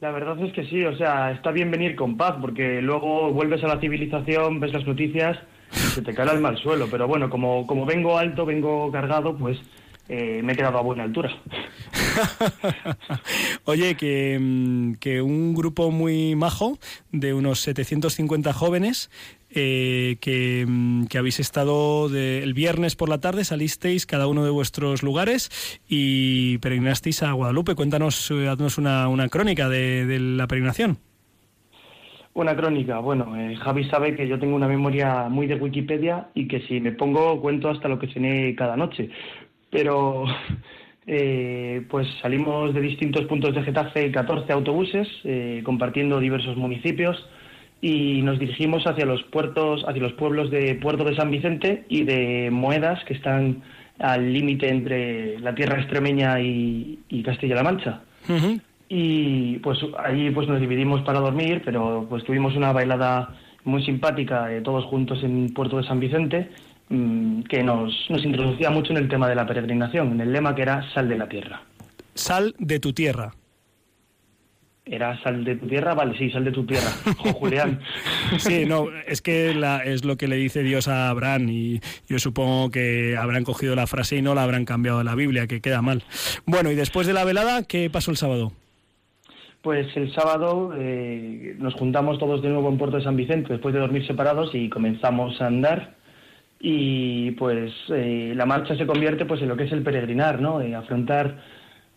La 0.00 0.10
verdad 0.10 0.38
es 0.44 0.52
que 0.52 0.66
sí, 0.66 0.84
o 0.84 0.94
sea, 0.96 1.32
está 1.32 1.50
bien 1.50 1.70
venir 1.70 1.96
con 1.96 2.18
paz, 2.18 2.36
porque 2.38 2.82
luego 2.82 3.32
vuelves 3.32 3.64
a 3.64 3.68
la 3.68 3.80
civilización, 3.80 4.60
ves 4.60 4.74
las 4.74 4.86
noticias 4.86 5.38
y 5.72 5.78
se 5.78 6.02
te 6.02 6.12
cae 6.12 6.34
el 6.34 6.40
mal 6.40 6.58
suelo. 6.58 6.86
Pero 6.90 7.08
bueno, 7.08 7.30
como, 7.30 7.66
como 7.66 7.86
vengo 7.86 8.18
alto, 8.18 8.44
vengo 8.44 8.92
cargado, 8.92 9.34
pues 9.38 9.58
eh, 10.08 10.42
me 10.44 10.52
he 10.52 10.56
quedado 10.56 10.78
a 10.78 10.82
buena 10.82 11.04
altura. 11.04 11.30
Oye, 13.64 13.96
que, 13.96 14.38
mm, 14.38 14.94
que 14.96 15.22
un 15.22 15.54
grupo 15.54 15.90
muy 15.90 16.36
majo 16.36 16.78
de 17.10 17.32
unos 17.32 17.60
750 17.60 18.52
jóvenes 18.52 19.10
eh, 19.50 20.16
que, 20.20 20.64
mm, 20.66 21.06
que 21.06 21.18
habéis 21.18 21.38
estado 21.38 22.08
de- 22.08 22.42
el 22.42 22.52
viernes 22.52 22.96
por 22.96 23.08
la 23.08 23.20
tarde, 23.20 23.44
salisteis 23.44 24.04
cada 24.04 24.26
uno 24.26 24.44
de 24.44 24.50
vuestros 24.50 25.02
lugares 25.02 25.80
y 25.88 26.58
peregrinasteis 26.58 27.22
a 27.22 27.32
Guadalupe. 27.32 27.74
Cuéntanos, 27.74 28.30
eh, 28.30 28.48
haznos 28.48 28.76
una, 28.78 29.08
una 29.08 29.28
crónica 29.28 29.68
de, 29.68 30.18
la 30.18 30.46
peregrinación. 30.46 30.98
Una 32.34 32.54
crónica, 32.54 32.98
bueno, 32.98 33.34
eh, 33.36 33.56
Javi 33.56 33.84
sabe 33.84 34.14
que 34.14 34.28
yo 34.28 34.38
tengo 34.38 34.56
una 34.56 34.68
memoria 34.68 35.28
muy 35.30 35.46
de 35.46 35.54
Wikipedia 35.54 36.28
y 36.34 36.48
que 36.48 36.60
si 36.66 36.80
me 36.80 36.92
pongo 36.92 37.40
cuento 37.40 37.70
hasta 37.70 37.88
lo 37.88 37.98
que 37.98 38.08
cené 38.08 38.54
cada 38.54 38.76
noche. 38.76 39.08
Pero 39.70 40.24
eh, 41.06 41.86
pues 41.88 42.08
salimos 42.20 42.74
de 42.74 42.80
distintos 42.80 43.24
puntos 43.26 43.54
de 43.54 43.62
Getafe, 43.62 44.10
14 44.10 44.52
autobuses, 44.52 45.08
compartiendo 45.64 46.20
diversos 46.20 46.56
municipios 46.56 47.24
y 47.80 48.22
nos 48.22 48.38
dirigimos 48.38 48.86
hacia 48.86 49.04
los 49.04 49.22
puertos, 49.24 49.84
hacia 49.86 50.02
los 50.02 50.12
pueblos 50.14 50.50
de 50.50 50.74
Puerto 50.76 51.04
de 51.04 51.14
San 51.16 51.30
Vicente 51.30 51.84
y 51.88 52.04
de 52.04 52.50
Moedas, 52.50 53.04
que 53.04 53.14
están 53.14 53.62
al 53.98 54.32
límite 54.32 54.68
entre 54.68 55.38
la 55.40 55.54
tierra 55.54 55.78
extremeña 55.78 56.40
y, 56.40 56.98
y 57.08 57.22
Castilla-La 57.22 57.62
Mancha 57.62 58.02
y 58.88 59.58
pues 59.58 59.78
allí 59.98 60.30
pues 60.30 60.48
nos 60.48 60.60
dividimos 60.60 61.02
para 61.02 61.20
dormir, 61.20 61.62
pero 61.64 62.06
pues 62.08 62.24
tuvimos 62.24 62.54
una 62.54 62.72
bailada 62.72 63.34
muy 63.64 63.84
simpática 63.84 64.52
eh, 64.52 64.60
todos 64.60 64.84
juntos 64.84 65.22
en 65.24 65.52
Puerto 65.52 65.78
de 65.78 65.86
San 65.86 65.98
Vicente 65.98 66.50
mm, 66.88 67.42
que 67.42 67.62
nos, 67.62 67.92
nos 68.08 68.24
introducía 68.24 68.70
mucho 68.70 68.92
en 68.92 68.98
el 68.98 69.08
tema 69.08 69.28
de 69.28 69.34
la 69.34 69.46
peregrinación, 69.46 70.12
en 70.12 70.20
el 70.20 70.32
lema 70.32 70.54
que 70.54 70.62
era 70.62 70.88
sal 70.92 71.08
de 71.08 71.18
la 71.18 71.28
tierra. 71.28 71.62
Sal 72.14 72.54
de 72.58 72.78
tu 72.78 72.92
tierra. 72.92 73.32
¿Era 74.88 75.20
sal 75.22 75.42
de 75.44 75.56
tu 75.56 75.66
tierra? 75.66 75.94
Vale, 75.94 76.16
sí, 76.16 76.30
sal 76.30 76.44
de 76.44 76.52
tu 76.52 76.64
tierra. 76.64 76.88
Julián. 77.16 77.80
Sí, 78.38 78.64
no, 78.66 78.86
es 79.06 79.20
que 79.20 79.52
la- 79.54 79.82
es 79.84 80.04
lo 80.04 80.16
que 80.16 80.28
le 80.28 80.36
dice 80.36 80.62
Dios 80.62 80.86
a 80.88 81.08
Abraham 81.10 81.48
y 81.48 81.80
yo 82.08 82.18
supongo 82.20 82.70
que 82.70 83.16
habrán 83.18 83.42
cogido 83.44 83.74
la 83.74 83.86
frase 83.88 84.16
y 84.16 84.22
no 84.22 84.34
la 84.34 84.44
habrán 84.44 84.64
cambiado 84.64 84.98
de 84.98 85.04
la 85.04 85.14
Biblia, 85.16 85.46
que 85.48 85.60
queda 85.60 85.82
mal. 85.82 86.04
Bueno, 86.46 86.70
y 86.70 86.76
después 86.76 87.06
de 87.08 87.12
la 87.14 87.24
velada, 87.24 87.64
¿qué 87.64 87.90
pasó 87.90 88.10
el 88.12 88.16
sábado? 88.16 88.52
Pues 89.62 89.88
el 89.96 90.12
sábado 90.14 90.72
eh, 90.78 91.56
nos 91.58 91.74
juntamos 91.74 92.18
todos 92.20 92.40
de 92.40 92.48
nuevo 92.50 92.68
en 92.68 92.78
Puerto 92.78 92.98
de 92.98 93.02
San 93.02 93.16
Vicente 93.16 93.52
después 93.54 93.74
de 93.74 93.80
dormir 93.80 94.06
separados 94.06 94.50
y 94.54 94.68
comenzamos 94.68 95.40
a 95.40 95.48
andar 95.48 95.96
y 96.60 97.32
pues 97.32 97.72
eh, 97.88 98.32
la 98.36 98.46
marcha 98.46 98.76
se 98.76 98.86
convierte 98.86 99.24
pues 99.26 99.42
en 99.42 99.48
lo 99.48 99.56
que 99.56 99.64
es 99.64 99.72
el 99.72 99.82
peregrinar, 99.82 100.40
¿no? 100.40 100.60
Eh, 100.60 100.74
afrontar 100.76 101.42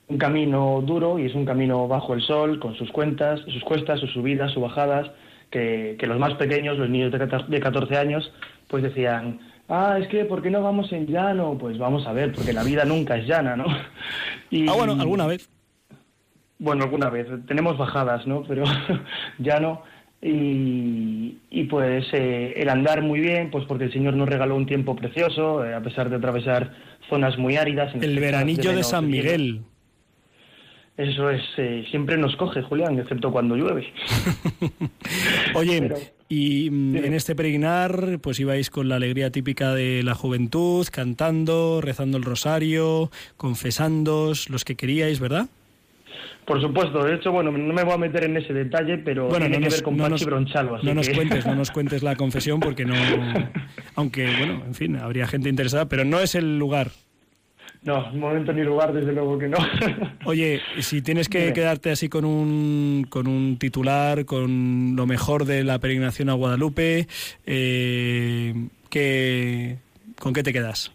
un 0.09 0.17
camino 0.17 0.81
duro 0.85 1.17
y 1.19 1.25
es 1.25 1.35
un 1.35 1.45
camino 1.45 1.87
bajo 1.87 2.13
el 2.13 2.21
sol 2.21 2.59
con 2.59 2.75
sus 2.75 2.91
cuentas, 2.91 3.39
sus 3.41 3.63
cuestas, 3.63 3.99
sus 3.99 4.11
subidas, 4.11 4.51
sus 4.51 4.63
bajadas, 4.63 5.09
que, 5.49 5.95
que 5.97 6.07
los 6.07 6.19
más 6.19 6.33
pequeños, 6.35 6.77
los 6.77 6.89
niños 6.89 7.11
de 7.11 7.19
14 7.19 7.49
de 7.49 7.59
14 7.59 7.97
años, 7.97 8.31
pues 8.67 8.83
decían 8.83 9.39
ah, 9.69 9.97
es 10.01 10.07
que, 10.07 10.25
¿por 10.25 10.41
qué 10.41 10.49
no 10.49 10.61
vamos 10.61 10.91
en 10.91 11.07
llano? 11.07 11.57
Pues 11.57 11.77
vamos 11.77 12.05
a 12.07 12.13
ver, 12.13 12.33
porque 12.33 12.53
la 12.53 12.63
vida 12.63 12.83
nunca 12.83 13.15
es 13.17 13.27
llana, 13.27 13.55
¿no? 13.55 13.65
Ah, 14.67 14.73
bueno, 14.75 14.93
alguna 14.99 15.27
vez. 15.27 15.47
Bueno, 16.57 16.85
alguna 16.85 17.11
vez. 17.11 17.27
Tenemos 17.45 17.77
bajadas, 17.77 18.25
¿no? 18.25 18.41
Pero 18.47 18.63
ya 19.37 19.59
no. 19.59 19.83
Y, 20.23 21.63
pues 21.69 22.07
eh, 22.13 22.55
el 22.57 22.67
andar 22.67 23.03
muy 23.03 23.19
bien, 23.19 23.51
pues 23.51 23.65
porque 23.65 23.83
el 23.83 23.93
Señor 23.93 24.15
nos 24.15 24.27
regaló 24.27 24.55
un 24.55 24.65
tiempo 24.65 24.95
precioso, 24.95 25.63
eh, 25.63 25.75
a 25.75 25.81
pesar 25.81 26.09
de 26.09 26.15
atravesar 26.15 26.73
zonas 27.09 27.37
muy 27.37 27.57
áridas. 27.57 27.93
el 27.93 28.19
veranillo 28.19 28.73
de, 28.73 28.83
San 28.83 29.07
Miguel. 29.07 29.61
Eso 30.99 31.29
es, 31.29 31.41
eh, 31.55 31.85
siempre 31.89 32.17
nos 32.17 32.35
coge, 32.35 32.61
Julián, 32.61 32.99
excepto 32.99 33.31
cuando 33.31 33.55
llueve. 33.55 33.87
Oye, 35.55 36.11
y 36.27 36.69
mm, 36.69 36.97
en 36.97 37.13
este 37.13 37.37
peregrinar, 37.37 38.19
pues 38.21 38.37
ibais 38.41 38.69
con 38.69 38.89
la 38.89 38.97
alegría 38.97 39.31
típica 39.31 39.73
de 39.73 40.03
la 40.03 40.13
juventud, 40.13 40.85
cantando, 40.91 41.79
rezando 41.79 42.17
el 42.17 42.23
rosario, 42.23 43.11
confesándos, 43.37 44.49
los 44.49 44.65
que 44.65 44.75
queríais, 44.75 45.21
¿verdad? 45.21 45.47
Por 46.43 46.61
supuesto, 46.61 47.01
de 47.05 47.15
hecho, 47.15 47.31
bueno, 47.31 47.49
no 47.49 47.73
me 47.73 47.83
voy 47.85 47.93
a 47.93 47.97
meter 47.97 48.25
en 48.25 48.35
ese 48.35 48.51
detalle, 48.51 48.97
pero 48.97 49.29
tiene 49.29 49.51
que 49.57 49.69
ver 49.69 49.83
con 49.83 49.95
no 49.95 50.09
Pachi 50.09 50.25
Bronchalo. 50.25 50.79
no 50.83 50.93
nos 50.95 51.07
cuentes, 51.07 51.45
no 51.45 51.55
nos 51.55 51.71
cuentes 51.71 52.03
la 52.03 52.17
confesión 52.17 52.59
porque 52.59 52.83
no, 52.83 52.95
aunque 53.95 54.25
bueno, 54.37 54.63
en 54.65 54.75
fin, 54.75 54.97
habría 54.97 55.27
gente 55.27 55.47
interesada, 55.47 55.87
pero 55.87 56.03
no 56.03 56.19
es 56.19 56.35
el 56.35 56.59
lugar. 56.59 56.91
No, 57.81 58.11
momento 58.11 58.51
ni 58.51 58.63
lugar, 58.63 58.91
desde 58.91 59.13
luego 59.13 59.37
que 59.37 59.47
no. 59.47 59.57
Oye, 60.25 60.61
si 60.79 61.01
tienes 61.01 61.29
que 61.29 61.53
quedarte 61.53 61.91
así 61.91 62.09
con 62.09 62.25
un, 62.25 63.07
con 63.09 63.27
un 63.27 63.57
titular, 63.57 64.25
con 64.25 64.95
lo 64.95 65.07
mejor 65.07 65.45
de 65.45 65.63
la 65.63 65.79
peregrinación 65.79 66.29
a 66.29 66.33
Guadalupe, 66.33 67.07
eh, 67.45 68.53
¿con 70.19 70.33
qué 70.33 70.43
te 70.43 70.51
quedas? 70.51 70.91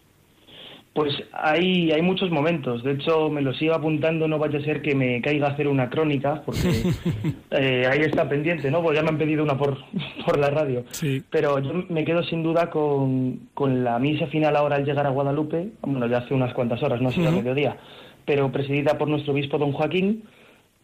Pues 0.95 1.13
hay, 1.33 1.91
hay 1.91 2.01
muchos 2.01 2.31
momentos. 2.31 2.81
De 2.81 2.93
hecho, 2.93 3.29
me 3.29 3.41
los 3.41 3.61
iba 3.61 3.75
apuntando, 3.75 4.29
no 4.29 4.39
vaya 4.39 4.59
a 4.59 4.61
ser 4.61 4.81
que 4.81 4.95
me 4.95 5.21
caiga 5.21 5.47
a 5.47 5.51
hacer 5.51 5.67
una 5.67 5.89
crónica, 5.89 6.41
porque 6.45 6.69
eh, 7.51 7.85
ahí 7.85 7.99
está 7.99 8.29
pendiente, 8.29 8.71
¿no? 8.71 8.81
Pues 8.81 8.95
ya 8.95 9.03
me 9.03 9.09
han 9.09 9.17
pedido 9.17 9.43
una 9.43 9.57
por, 9.57 9.77
por 10.25 10.39
la 10.39 10.49
radio. 10.51 10.85
Sí. 10.91 11.21
Pero 11.29 11.59
yo 11.59 11.83
me 11.89 12.05
quedo 12.05 12.23
sin 12.23 12.43
duda 12.43 12.69
con, 12.69 13.49
con, 13.53 13.83
la 13.83 13.99
misa 13.99 14.27
final 14.27 14.55
ahora 14.55 14.77
al 14.77 14.85
llegar 14.85 15.05
a 15.05 15.09
Guadalupe, 15.09 15.71
bueno, 15.81 16.07
ya 16.07 16.19
hace 16.19 16.33
unas 16.33 16.53
cuantas 16.53 16.81
horas, 16.81 17.01
no 17.01 17.09
ha 17.09 17.11
sido 17.11 17.29
mediodía, 17.29 17.75
pero 18.23 18.49
presidida 18.53 18.97
por 18.97 19.09
nuestro 19.09 19.33
obispo 19.33 19.57
don 19.57 19.73
Joaquín, 19.73 20.23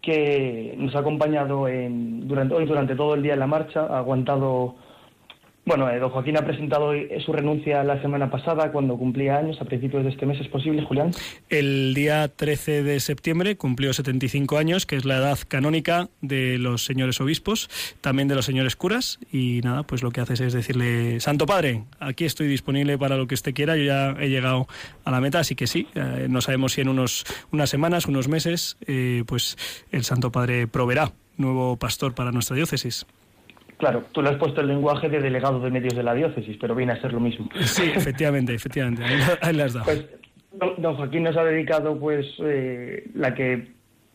que 0.02 0.76
nos 0.78 0.94
ha 0.94 1.00
acompañado 1.00 1.70
en, 1.70 2.28
durante, 2.28 2.54
hoy 2.54 2.66
durante 2.66 2.98
todo 2.98 3.14
el 3.14 3.24
día 3.24 3.36
en 3.36 3.40
la 3.40 3.48
marcha, 3.48 3.86
ha 3.86 4.00
aguantado 4.00 4.76
bueno, 5.72 5.90
eh, 5.90 6.00
don 6.00 6.10
Joaquín 6.10 6.36
ha 6.36 6.44
presentado 6.44 6.92
su 7.26 7.32
renuncia 7.32 7.82
la 7.86 8.02
semana 8.02 8.30
pasada, 8.30 8.74
cuando 8.74 8.98
cumplía 8.98 9.38
años, 9.38 9.56
a 9.62 9.64
principios 9.64 10.04
de 10.04 10.10
este 10.10 10.26
mes. 10.26 10.38
¿Es 10.42 10.50
posible, 10.50 10.84
Julián? 10.84 11.12
El 11.48 11.94
día 11.94 12.28
13 12.28 12.84
de 12.84 13.00
septiembre 13.00 13.56
cumplió 13.56 13.94
75 13.94 14.58
años, 14.58 14.86
que 14.86 14.98
es 14.98 15.06
la 15.06 15.16
edad 15.16 15.40
canónica 15.48 16.10
de 16.20 16.58
los 16.58 16.84
señores 16.84 17.22
obispos, 17.22 17.70
también 18.02 18.28
de 18.28 18.36
los 18.36 18.44
señores 18.44 18.76
curas. 18.76 19.18
Y 19.32 19.62
nada, 19.64 19.84
pues 19.84 20.04
lo 20.04 20.12
que 20.12 20.20
haces 20.20 20.42
es 20.42 20.52
decirle, 20.52 21.22
Santo 21.22 21.46
Padre, 21.46 21.86
aquí 22.02 22.26
estoy 22.26 22.48
disponible 22.48 22.98
para 22.98 23.16
lo 23.16 23.26
que 23.26 23.36
usted 23.36 23.54
quiera. 23.54 23.78
Yo 23.78 23.84
ya 23.84 24.12
he 24.20 24.28
llegado 24.28 24.68
a 25.06 25.12
la 25.12 25.22
meta, 25.22 25.40
así 25.40 25.56
que 25.56 25.68
sí, 25.68 25.88
eh, 25.96 26.28
no 26.30 26.42
sabemos 26.42 26.74
si 26.74 26.82
en 26.82 26.90
unos, 26.90 27.24
unas 27.54 27.70
semanas, 27.70 28.08
unos 28.08 28.28
meses, 28.28 28.76
eh, 28.88 29.24
pues 29.26 29.58
el 29.94 30.04
Santo 30.04 30.34
Padre 30.34 30.68
proveerá 30.68 31.14
nuevo 31.38 31.78
pastor 31.78 32.14
para 32.14 32.34
nuestra 32.34 32.58
diócesis. 32.58 33.06
Claro, 33.82 34.04
tú 34.12 34.22
le 34.22 34.30
has 34.30 34.36
puesto 34.36 34.62
el 34.62 34.68
lenguaje 34.68 35.10
de 35.10 35.20
delegado 35.20 35.60
de 35.60 35.72
medios 35.72 35.96
de 35.96 36.04
la 36.04 36.14
diócesis, 36.14 36.56
pero 36.62 36.76
viene 36.76 36.94
a 36.94 37.02
ser 37.02 37.14
lo 37.14 37.20
mismo. 37.20 37.50
Sí, 37.62 37.92
efectivamente, 37.96 38.54
efectivamente, 38.54 39.04
ahí 39.42 39.54
las 39.54 39.76
Pues, 39.76 40.06
don 40.78 40.96
Joaquín 40.96 41.24
nos 41.24 41.36
ha 41.36 41.44
dedicado 41.44 42.00
pues 42.00 42.28
eh, 42.44 43.10
la 43.16 43.34
que 43.34 43.72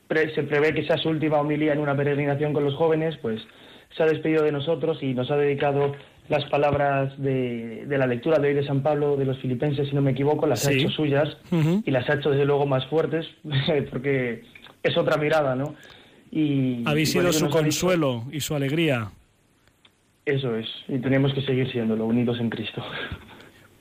se 0.08 0.44
prevé 0.44 0.72
que 0.72 0.86
sea 0.86 0.96
su 0.98 1.08
última 1.08 1.40
homilía 1.40 1.72
en 1.72 1.80
una 1.80 1.96
peregrinación 1.96 2.52
con 2.52 2.62
los 2.62 2.76
jóvenes, 2.76 3.16
pues 3.20 3.42
se 3.96 4.04
ha 4.04 4.06
despedido 4.06 4.44
de 4.44 4.52
nosotros 4.52 5.02
y 5.02 5.14
nos 5.14 5.32
ha 5.32 5.36
dedicado 5.36 5.96
las 6.28 6.44
palabras 6.44 7.20
de, 7.20 7.86
la 7.88 8.06
lectura 8.06 8.38
de 8.38 8.46
hoy 8.46 8.54
de 8.54 8.64
San 8.64 8.84
Pablo 8.84 9.16
de 9.16 9.24
los 9.24 9.36
filipenses, 9.40 9.88
si 9.88 9.96
no 9.96 10.00
me 10.00 10.12
equivoco, 10.12 10.46
las 10.46 10.64
ha 10.68 10.72
hecho 10.72 10.90
suyas 10.90 11.36
y 11.84 11.90
las 11.90 12.08
ha 12.08 12.14
hecho 12.14 12.30
desde 12.30 12.44
luego 12.44 12.66
más 12.66 12.86
fuertes, 12.86 13.26
porque 13.90 14.44
es 14.84 14.96
otra 14.96 15.16
mirada, 15.16 15.56
¿no? 15.56 15.74
Y, 16.30 16.84
Habéis 16.86 17.10
sido 17.10 17.32
su 17.32 17.48
consuelo 17.48 18.26
y 18.30 18.38
su 18.38 18.54
alegría. 18.54 19.10
Eso 20.26 20.56
es, 20.56 20.66
y 20.88 20.98
tenemos 20.98 21.32
que 21.32 21.42
seguir 21.42 21.70
siéndolo, 21.70 22.04
unidos 22.04 22.38
en 22.40 22.50
Cristo. 22.50 22.84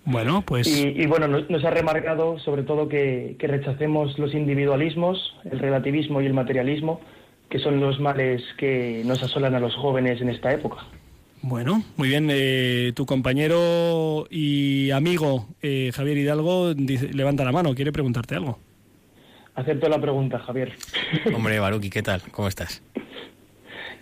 Bueno, 0.08 0.44
pues... 0.46 0.68
Y, 0.68 1.08
bueno, 1.08 1.28
nos, 1.28 1.64
ha 1.64 1.72
remarcado 1.72 2.38
sobre 2.38 2.62
todo 2.62 2.88
que, 2.88 3.36
rechacemos 3.40 4.20
los 4.20 4.36
individualismos, 4.36 5.36
el 5.50 5.58
relativismo 5.58 6.22
y 6.22 6.28
el 6.28 6.36
materialismo, 6.36 7.02
que 7.50 7.58
son 7.58 7.80
los 7.80 8.00
males 8.00 8.44
que 8.60 9.02
nos 9.04 9.24
asolan 9.24 9.56
a 9.56 9.60
los 9.60 9.74
jóvenes 9.74 10.22
en 10.22 10.30
esta 10.30 10.54
época. 10.54 10.86
Bueno, 11.42 11.82
muy 11.98 12.10
bien. 12.10 12.30
Eh, 12.32 12.92
tu 12.96 13.08
compañero 13.08 14.28
y 14.30 14.92
amigo 14.92 15.48
eh, 15.64 15.90
Javier 15.92 16.20
Hidalgo 16.20 16.76
levanta 17.12 17.44
la 17.44 17.52
mano, 17.52 17.74
quiere 17.74 17.92
preguntarte 17.92 18.36
algo. 18.36 18.60
Acepto 19.56 19.90
la 19.90 20.00
pregunta, 20.00 20.38
Javier. 20.38 20.74
Hombre, 21.36 21.58
Baruki, 21.58 21.90
¿qué 21.90 22.04
tal? 22.04 22.22
¿Cómo 22.32 22.48
estás? 22.48 22.84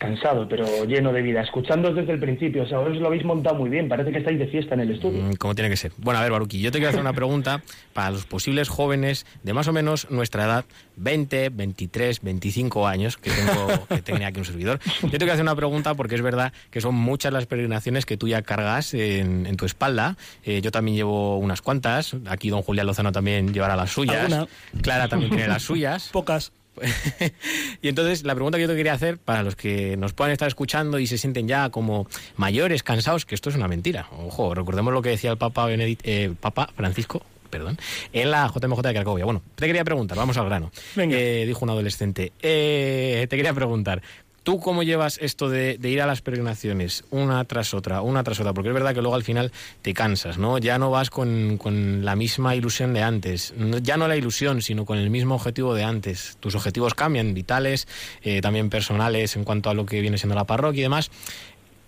Cansado, 0.04 0.48
pero 0.50 0.84
lleno 0.84 1.14
de 1.14 1.22
vida. 1.22 1.42
Escuchando 1.42 1.94
desde 1.94 2.12
el 2.12 2.20
principio, 2.20 2.64
o 2.64 2.68
sea, 2.68 2.80
os 2.80 2.98
lo 2.98 3.08
habéis 3.08 3.24
montado 3.24 3.56
muy 3.56 3.70
bien. 3.70 3.88
Parece 3.88 4.12
que 4.12 4.18
estáis 4.18 4.38
de 4.38 4.48
fiesta 4.48 4.74
en 4.74 4.82
el 4.82 4.92
estudio. 4.92 5.24
Mm, 5.24 5.36
como 5.36 5.56
tiene 5.56 5.70
que 5.70 5.78
ser. 5.78 5.94
Bueno, 5.98 6.20
a 6.20 6.24
ver, 6.24 6.32
Baruki, 6.32 6.60
yo 6.60 6.72
te 6.72 6.80
quiero 6.80 6.90
hacer 6.90 7.00
una 7.00 7.14
pregunta 7.14 7.62
para 7.94 8.12
los 8.12 8.26
posibles 8.26 8.68
jóvenes 8.68 9.26
de 9.44 9.54
más 9.54 9.70
o 9.70 9.74
menos 9.74 10.12
nuestra 10.12 10.44
edad, 10.44 10.66
20, 10.98 11.50
23, 11.50 12.22
25 12.22 12.86
años, 12.86 13.16
que 13.16 13.32
tengo 13.32 13.88
que 13.88 14.02
tenía 14.02 14.28
aquí 14.28 14.40
un 14.40 14.46
servidor. 14.46 14.80
Yo 15.04 15.12
te 15.12 15.20
quiero 15.20 15.34
hacer 15.34 15.44
una 15.44 15.56
pregunta 15.56 15.94
porque 15.94 16.16
es 16.16 16.22
verdad 16.22 16.52
que 16.70 16.82
son 16.82 16.96
muchas 16.96 17.32
las 17.32 17.46
peregrinaciones 17.46 18.06
que 18.06 18.18
tú 18.18 18.28
ya 18.28 18.42
cargas 18.42 18.94
en, 18.94 19.56
tu 19.56 19.66
espalda. 19.66 20.18
Eh, 20.44 20.60
yo 20.62 20.72
también 20.72 20.98
llevo 20.98 21.38
unas 21.38 21.62
cuantas. 21.62 22.18
Aquí 22.28 22.50
don 22.50 22.62
Julián 22.62 22.88
Lozano 22.88 23.14
también 23.14 23.54
llevará 23.54 23.78
las 23.78 23.92
suyas. 23.92 24.48
Clara 24.82 25.08
también 25.08 25.32
tiene 25.32 25.48
las 25.48 25.64
suyas. 25.64 26.10
Pocas. 26.12 26.52
y 27.82 27.88
entonces 27.88 28.24
la 28.24 28.34
pregunta 28.36 28.58
que 28.58 28.64
yo 28.64 28.70
te 28.70 28.76
quería 28.76 28.94
hacer 28.94 29.18
para 29.18 29.44
los 29.44 29.56
que 29.56 29.98
nos 29.98 30.14
puedan 30.14 30.32
estar 30.32 30.48
escuchando 30.48 31.00
y 31.00 31.08
se 31.08 31.18
sienten 31.18 31.48
ya 31.48 31.70
como 31.70 32.08
mayores, 32.38 32.84
cansados, 32.84 33.26
que 33.26 33.36
esto 33.36 33.50
es 33.50 33.56
una 33.56 33.68
mentira. 33.68 34.08
Ojo, 34.12 34.54
recordemos 34.54 34.94
lo 34.94 35.02
que 35.02 35.10
decía 35.10 35.32
el 35.32 35.38
Papa, 35.38 35.68
eh, 35.70 36.34
Papa 36.40 36.70
Francisco 36.76 37.24
perdón, 37.54 37.78
en 38.14 38.32
la 38.32 38.48
JMJ 38.48 38.82
de 38.82 38.94
Cracovia. 38.94 39.26
Bueno, 39.26 39.44
te 39.54 39.68
quería 39.68 39.84
preguntar, 39.84 40.18
vamos 40.18 40.36
al 40.38 40.46
grano. 40.46 40.72
Eh, 40.98 41.44
dijo 41.46 41.64
un 41.64 41.70
adolescente. 41.70 42.32
Eh, 42.42 43.28
te 43.30 43.36
quería 43.36 43.54
preguntar, 43.54 44.02
¿Tú 44.44 44.60
cómo 44.60 44.84
llevas 44.84 45.20
esto 45.22 45.50
de, 45.50 45.78
ir 45.82 46.02
a 46.02 46.06
las 46.06 46.22
peregrinaciones 46.22 47.06
una 47.12 47.46
tras 47.46 47.74
otra, 47.74 48.02
una 48.02 48.24
tras 48.24 48.42
otra? 48.42 48.54
Porque 48.54 48.70
es 48.70 48.74
verdad 48.74 48.94
que 48.94 49.02
luego 49.02 49.16
al 49.16 49.24
final 49.24 49.54
te 49.82 49.94
cansas, 49.94 50.38
¿no? 50.38 50.58
Ya 50.58 50.78
no 50.78 50.92
vas 50.92 51.10
con, 51.10 51.58
la 52.04 52.18
misma 52.18 52.54
ilusión 52.54 52.94
de 52.94 53.04
antes. 53.04 53.54
Ya 53.82 53.96
no 53.96 54.10
la 54.10 54.18
ilusión, 54.18 54.62
sino 54.62 54.86
con 54.86 54.98
el 54.98 55.10
mismo 55.10 55.36
objetivo 55.36 55.74
de 55.74 55.86
antes. 55.86 56.38
Tus 56.42 56.56
objetivos 56.56 56.94
cambian, 56.94 57.34
vitales, 57.34 57.88
eh, 58.22 58.42
también 58.42 58.70
personales 58.70 59.38
en 59.38 59.46
cuanto 59.46 59.70
a 59.70 59.74
lo 59.74 59.86
que 59.86 60.02
viene 60.02 60.18
siendo 60.18 60.36
la 60.36 60.44
parroquia 60.44 60.80
y 60.80 60.84
demás. 60.84 61.10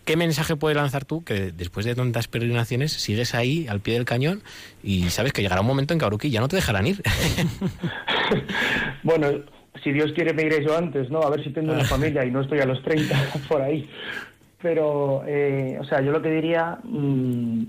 ¿Qué 0.06 0.16
mensaje 0.16 0.56
puedes 0.56 0.78
lanzar 0.78 1.03
tú 1.03 1.24
que 1.24 1.51
después 1.51 1.86
de 1.86 1.95
tantas 1.95 2.28
peregrinaciones 2.28 2.93
sigues 2.93 3.34
ahí 3.34 3.68
al 3.68 3.82
pie 3.82 3.95
del 3.95 4.06
cañón 4.06 4.43
y 4.84 5.10
sabes 5.10 5.34
que 5.34 5.41
llegará 5.41 5.62
un 5.62 5.68
momento 5.68 5.93
en 5.93 5.99
que 6.18 6.30
ya 6.30 6.39
no 6.39 6.47
te 6.47 6.56
dejarán 6.56 6.86
ir? 6.86 7.01
bueno, 9.03 9.43
si 9.84 9.91
Dios 9.91 10.11
quiere 10.13 10.34
me 10.34 10.43
iré 10.43 10.63
yo 10.63 10.78
antes, 10.78 11.09
¿no? 11.09 11.21
A 11.21 11.30
ver 11.30 11.43
si 11.43 11.51
tengo 11.51 11.73
una 11.73 11.84
familia 11.84 12.26
y 12.26 12.32
no 12.32 12.41
estoy 12.41 12.59
a 12.59 12.65
los 12.65 12.82
30 12.84 13.15
por 13.49 13.61
ahí. 13.61 13.89
Pero, 14.61 15.23
eh, 15.28 15.78
o 15.80 15.84
sea, 15.84 16.01
yo 16.01 16.11
lo 16.11 16.21
que 16.21 16.32
diría, 16.32 16.80
mm, 16.84 17.63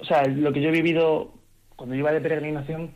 o 0.00 0.04
sea, 0.04 0.26
lo 0.26 0.52
que 0.52 0.60
yo 0.60 0.68
he 0.68 0.72
vivido 0.72 1.32
cuando 1.76 1.94
iba 1.94 2.12
de 2.12 2.20
peregrinación, 2.20 2.92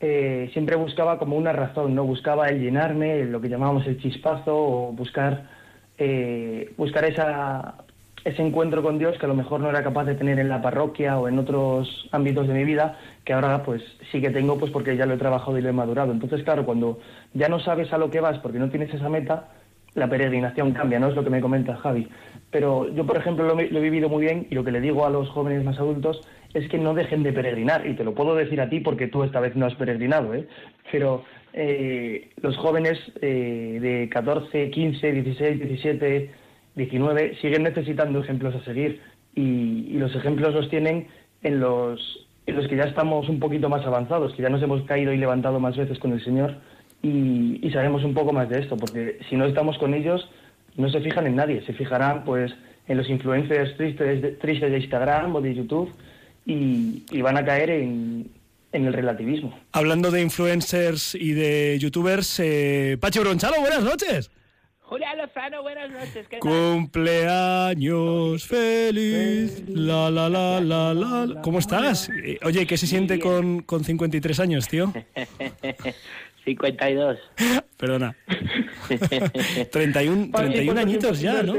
eh, 0.00 0.50
siempre 0.52 0.76
buscaba 0.76 1.18
como 1.18 1.36
una 1.36 1.52
razón, 1.52 1.94
¿no? 1.94 2.04
Buscaba 2.04 2.48
el 2.48 2.60
llenarme, 2.60 3.24
lo 3.24 3.40
que 3.40 3.48
llamábamos 3.48 3.86
el 3.86 4.00
chispazo, 4.00 4.54
o 4.54 4.92
buscar, 4.92 5.48
eh, 5.96 6.72
buscar 6.76 7.04
esa, 7.04 7.81
ese 8.24 8.42
encuentro 8.42 8.82
con 8.82 8.98
Dios 8.98 9.18
que 9.18 9.26
a 9.26 9.28
lo 9.28 9.34
mejor 9.34 9.60
no 9.60 9.70
era 9.70 9.82
capaz 9.82 10.04
de 10.04 10.14
tener 10.14 10.38
en 10.38 10.48
la 10.48 10.62
parroquia 10.62 11.18
o 11.18 11.28
en 11.28 11.38
otros 11.38 12.08
ámbitos 12.12 12.46
de 12.46 12.54
mi 12.54 12.64
vida, 12.64 12.98
que 13.24 13.32
ahora 13.32 13.62
pues 13.62 13.82
sí 14.10 14.20
que 14.20 14.30
tengo 14.30 14.58
pues 14.58 14.70
porque 14.70 14.96
ya 14.96 15.06
lo 15.06 15.14
he 15.14 15.18
trabajado 15.18 15.58
y 15.58 15.62
lo 15.62 15.68
he 15.68 15.72
madurado. 15.72 16.12
Entonces, 16.12 16.42
claro, 16.42 16.64
cuando 16.64 16.98
ya 17.34 17.48
no 17.48 17.58
sabes 17.60 17.92
a 17.92 17.98
lo 17.98 18.10
que 18.10 18.20
vas 18.20 18.38
porque 18.38 18.58
no 18.58 18.70
tienes 18.70 18.92
esa 18.94 19.08
meta, 19.08 19.48
la 19.94 20.08
peregrinación 20.08 20.72
cambia, 20.72 20.98
¿no? 20.98 21.08
Es 21.08 21.16
lo 21.16 21.24
que 21.24 21.30
me 21.30 21.40
comenta 21.40 21.76
Javi. 21.76 22.08
Pero 22.50 22.88
yo, 22.94 23.04
por 23.04 23.16
ejemplo, 23.16 23.44
lo, 23.44 23.58
he 23.60 23.80
vivido 23.80 24.08
muy 24.08 24.22
bien 24.22 24.46
y 24.50 24.54
lo 24.54 24.64
que 24.64 24.72
le 24.72 24.80
digo 24.80 25.04
a 25.04 25.10
los 25.10 25.28
jóvenes 25.28 25.64
más 25.64 25.78
adultos 25.78 26.20
es 26.54 26.68
que 26.68 26.78
no 26.78 26.94
dejen 26.94 27.22
de 27.22 27.32
peregrinar. 27.32 27.86
Y 27.86 27.94
te 27.94 28.04
lo 28.04 28.14
puedo 28.14 28.34
decir 28.34 28.60
a 28.60 28.70
ti 28.70 28.80
porque 28.80 29.08
tú 29.08 29.22
esta 29.22 29.40
vez 29.40 29.54
no 29.54 29.66
has 29.66 29.74
peregrinado, 29.74 30.34
¿eh? 30.34 30.46
Pero 30.90 31.24
eh, 31.52 32.30
los 32.40 32.56
jóvenes 32.56 32.98
eh, 33.20 33.78
de 33.80 34.08
14, 34.08 34.70
15, 34.70 35.12
16, 35.12 35.68
17 35.68 36.41
19 36.74 37.36
siguen 37.40 37.64
necesitando 37.64 38.20
ejemplos 38.20 38.54
a 38.54 38.64
seguir 38.64 39.00
y, 39.34 39.98
los 39.98 40.14
ejemplos 40.14 40.54
los 40.54 40.68
tienen 40.68 41.06
en 41.42 41.60
los, 41.60 42.26
en 42.46 42.56
los 42.56 42.68
que 42.68 42.76
ya 42.76 42.84
estamos 42.84 43.28
un 43.28 43.38
poquito 43.38 43.68
más 43.68 43.84
avanzados, 43.86 44.34
que 44.34 44.42
ya 44.42 44.48
nos 44.48 44.62
hemos 44.62 44.82
caído 44.82 45.12
y 45.12 45.18
levantado 45.18 45.60
más 45.60 45.76
veces 45.76 45.98
con 45.98 46.12
el 46.12 46.24
Señor 46.24 46.56
y, 47.02 47.70
sabemos 47.72 48.04
un 48.04 48.14
poco 48.14 48.32
más 48.32 48.48
de 48.48 48.60
esto, 48.60 48.76
porque 48.76 49.18
si 49.28 49.36
no 49.36 49.46
estamos 49.46 49.78
con 49.78 49.94
ellos, 49.94 50.28
no 50.76 50.90
se 50.90 51.00
fijan 51.00 51.26
en 51.26 51.36
nadie, 51.36 51.64
se 51.64 51.72
fijarán 51.72 52.24
pues 52.24 52.52
en 52.88 52.98
los 52.98 53.08
influencers 53.08 53.76
tristes 53.76 54.22
de, 54.22 54.32
tristes 54.32 54.70
de 54.70 54.78
Instagram 54.78 55.34
o 55.34 55.40
de 55.40 55.54
YouTube 55.54 55.92
y, 56.44 57.04
y 57.10 57.22
van 57.22 57.38
a 57.38 57.44
caer 57.44 57.70
en, 57.70 58.30
en 58.72 58.86
el 58.86 58.92
relativismo. 58.92 59.58
Hablando 59.72 60.10
de 60.10 60.22
influencers 60.22 61.14
y 61.14 61.32
de 61.32 61.78
youtubers, 61.78 62.40
eh, 62.40 62.96
Pachi 63.00 63.20
Bronchalo, 63.20 63.60
buenas 63.60 63.82
noches. 63.82 64.30
Julián 64.92 65.16
Lozano, 65.16 65.62
buenas 65.62 65.90
noches. 65.90 66.28
¿qué 66.28 66.38
tal? 66.38 66.40
Cumpleaños 66.40 68.46
feliz, 68.46 69.64
la 69.66 70.10
la 70.10 70.28
la 70.28 70.60
la 70.60 70.92
la. 70.92 71.40
¿Cómo 71.40 71.60
estás? 71.60 72.10
Eh, 72.10 72.38
Oye, 72.44 72.66
¿qué 72.66 72.76
se 72.76 72.86
siente 72.86 73.18
con, 73.18 73.62
con 73.62 73.84
53 73.84 74.40
años, 74.40 74.68
tío? 74.68 74.92
52. 76.44 77.16
Perdona. 77.78 78.14
31, 79.72 80.30
31 80.30 80.78
añitos 80.78 81.22
ya, 81.22 81.42
¿no? 81.42 81.54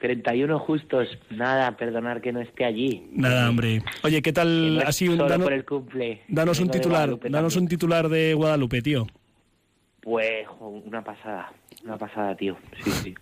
31 0.00 0.58
justos. 0.60 1.06
Nada, 1.28 1.76
perdonar 1.76 2.22
que 2.22 2.32
no 2.32 2.40
esté 2.40 2.64
allí. 2.64 3.06
Nada, 3.12 3.50
hombre. 3.50 3.82
Oye, 4.04 4.22
¿qué 4.22 4.32
tal? 4.32 4.76
no 4.76 4.80
Así 4.86 5.06
un, 5.06 5.18
danos, 5.18 5.42
por 5.42 5.52
el 5.52 5.66
cumple. 5.66 6.22
danos 6.28 6.58
un 6.60 6.70
titular, 6.70 7.14
danos 7.28 7.56
un 7.56 7.68
titular 7.68 8.08
de 8.08 8.32
Guadalupe, 8.32 8.80
tío. 8.80 9.06
Pues 10.04 10.46
una 10.60 11.02
pasada, 11.02 11.50
una 11.82 11.96
pasada, 11.98 12.36
tío. 12.36 12.56
Sí, 12.84 12.90
sí. 12.90 13.14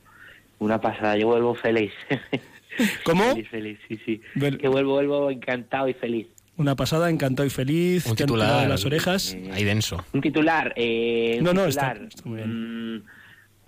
Una 0.58 0.80
pasada. 0.80 1.16
Yo 1.16 1.28
vuelvo 1.28 1.54
feliz. 1.54 1.92
¿Cómo? 3.04 3.24
Feliz, 3.30 3.48
feliz, 3.48 3.78
sí, 3.88 3.98
sí. 4.04 4.20
Que 4.58 4.68
vuelvo, 4.68 4.92
vuelvo 4.94 5.30
encantado 5.30 5.88
y 5.88 5.94
feliz. 5.94 6.26
Una 6.56 6.74
pasada, 6.76 7.08
encantado 7.08 7.46
y 7.46 7.50
feliz. 7.50 8.04
Un 8.06 8.16
titular. 8.16 8.62
de 8.62 8.68
las 8.68 8.84
orejas. 8.84 9.36
Ahí 9.52 9.64
denso. 9.64 10.04
Un 10.12 10.20
titular. 10.20 10.72
Eh, 10.76 11.36
un 11.38 11.44
No, 11.44 11.54
no, 11.54 11.66
titular. 11.66 11.96
está- 11.96 12.08
está 12.08 12.28
muy 12.28 12.36
bien. 12.38 12.96
Mm, 12.96 13.02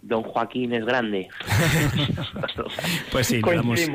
Don 0.06 0.22
Joaquín 0.22 0.72
es 0.74 0.84
grande. 0.84 1.28
Pues 3.10 3.26
sí, 3.28 3.40
le 3.40 3.54
damos, 3.56 3.80
le 3.80 3.86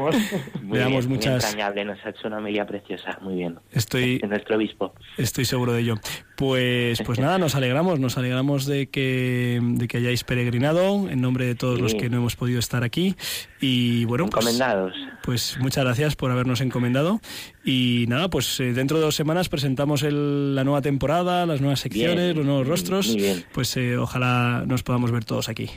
bien, 0.62 1.10
muchas. 1.10 1.43
entrañable. 1.45 1.86
Nos 1.86 2.03
ha 2.05 2.10
hecho 2.10 2.28
una 2.28 2.39
media 2.39 2.66
preciosa. 2.66 3.18
Muy 3.22 3.36
bien. 3.36 3.60
Estoy, 3.72 4.20
De 4.20 4.28
nuestro 4.28 4.55
obispo. 4.57 4.93
Estoy 5.18 5.45
seguro 5.45 5.74
de 5.74 5.82
ello. 5.82 5.95
Pues, 6.38 7.01
pues 7.05 7.20
nada, 7.20 7.38
nos 7.38 7.55
alegramos, 7.55 7.99
nos 7.99 8.18
alegramos 8.18 8.66
de 8.66 8.88
que, 8.88 9.60
de 9.62 9.88
que 9.88 9.97
hayáis 9.97 10.24
peregrinado 10.24 11.10
en 11.10 11.22
nombre 11.22 11.45
de 11.45 11.55
todos 11.55 11.80
los 11.82 11.93
que 11.95 12.10
no 12.10 12.18
hemos 12.18 12.36
podido 12.36 12.60
estar 12.60 12.84
aquí. 12.84 13.16
Y 13.60 14.05
bueno, 14.05 14.26
pues, 14.28 14.45
Encomendados. 14.45 14.93
pues 15.24 15.57
muchas 15.60 15.84
gracias 15.84 16.16
por 16.16 16.32
habernos 16.32 16.62
encomendado. 16.62 17.20
Y 17.66 18.05
nada, 18.07 18.30
pues 18.30 18.60
eh, 18.60 18.74
dentro 18.74 18.97
de 18.97 19.03
dos 19.03 19.16
semanas 19.16 19.49
presentamos 19.49 20.03
el- 20.03 20.55
la 20.55 20.64
nueva 20.64 20.82
temporada, 20.82 21.45
las 21.45 21.60
nuevas 21.62 21.82
secciones, 21.82 22.26
Bien, 22.26 22.38
los 22.38 22.45
nuevos 22.45 22.68
rostros. 22.68 23.16
Pues 23.53 23.76
eh, 23.78 23.97
ojalá 23.97 24.64
nos 24.66 24.84
podamos 24.84 25.12
ver 25.12 25.26
todos 25.26 25.49
aquí. 25.49 25.70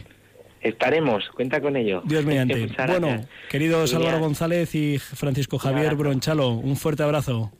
Estaremos, 0.62 1.28
cuenta 1.34 1.60
con 1.60 1.76
ello. 1.76 2.02
Dios 2.04 2.24
mediante. 2.24 2.68
Bueno, 2.86 3.24
queridos 3.50 3.92
Álvaro 3.94 4.20
González 4.20 4.74
y 4.74 4.98
Francisco 4.98 5.58
Javier. 5.58 5.94
Bronchalo, 5.96 6.50
un 6.50 6.76
fuerte 6.76 7.02
abrazo. 7.02 7.52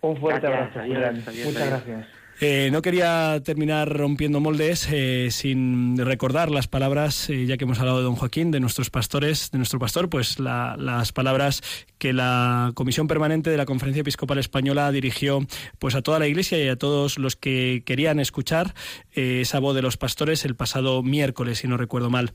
Un 0.00 0.16
fuerte 0.16 0.46
Gracias, 0.46 0.76
abrazo, 0.76 0.80
adiós, 0.80 0.94
Julián. 0.96 1.24
adiós, 1.26 1.46
Muchas 1.46 1.62
adiós. 1.62 1.84
gracias. 1.86 2.17
Eh, 2.40 2.68
no 2.70 2.82
quería 2.82 3.42
terminar 3.44 3.88
rompiendo 3.92 4.38
moldes 4.38 4.86
eh, 4.92 5.26
sin 5.32 5.98
recordar 5.98 6.52
las 6.52 6.68
palabras, 6.68 7.28
eh, 7.30 7.46
ya 7.46 7.56
que 7.56 7.64
hemos 7.64 7.80
hablado 7.80 7.98
de 7.98 8.04
don 8.04 8.14
Joaquín, 8.14 8.52
de 8.52 8.60
nuestros 8.60 8.90
pastores, 8.90 9.50
de 9.50 9.58
nuestro 9.58 9.80
pastor, 9.80 10.08
pues 10.08 10.38
la- 10.38 10.76
las 10.78 11.10
palabras 11.10 11.62
que 11.98 12.12
la 12.12 12.70
Comisión 12.74 13.08
Permanente 13.08 13.50
de 13.50 13.56
la 13.56 13.66
Conferencia 13.66 14.02
Episcopal 14.02 14.38
Española 14.38 14.92
dirigió 14.92 15.44
pues 15.80 15.96
a 15.96 16.02
toda 16.02 16.20
la 16.20 16.28
Iglesia 16.28 16.62
y 16.64 16.68
a 16.68 16.76
todos 16.76 17.18
los 17.18 17.34
que 17.34 17.82
querían 17.84 18.20
escuchar 18.20 18.72
esa 19.10 19.58
voz 19.58 19.74
de 19.74 19.82
los 19.82 19.96
pastores 19.96 20.44
el 20.44 20.54
pasado 20.54 21.02
miércoles, 21.02 21.58
si 21.58 21.66
no 21.66 21.76
recuerdo 21.76 22.08
mal. 22.08 22.34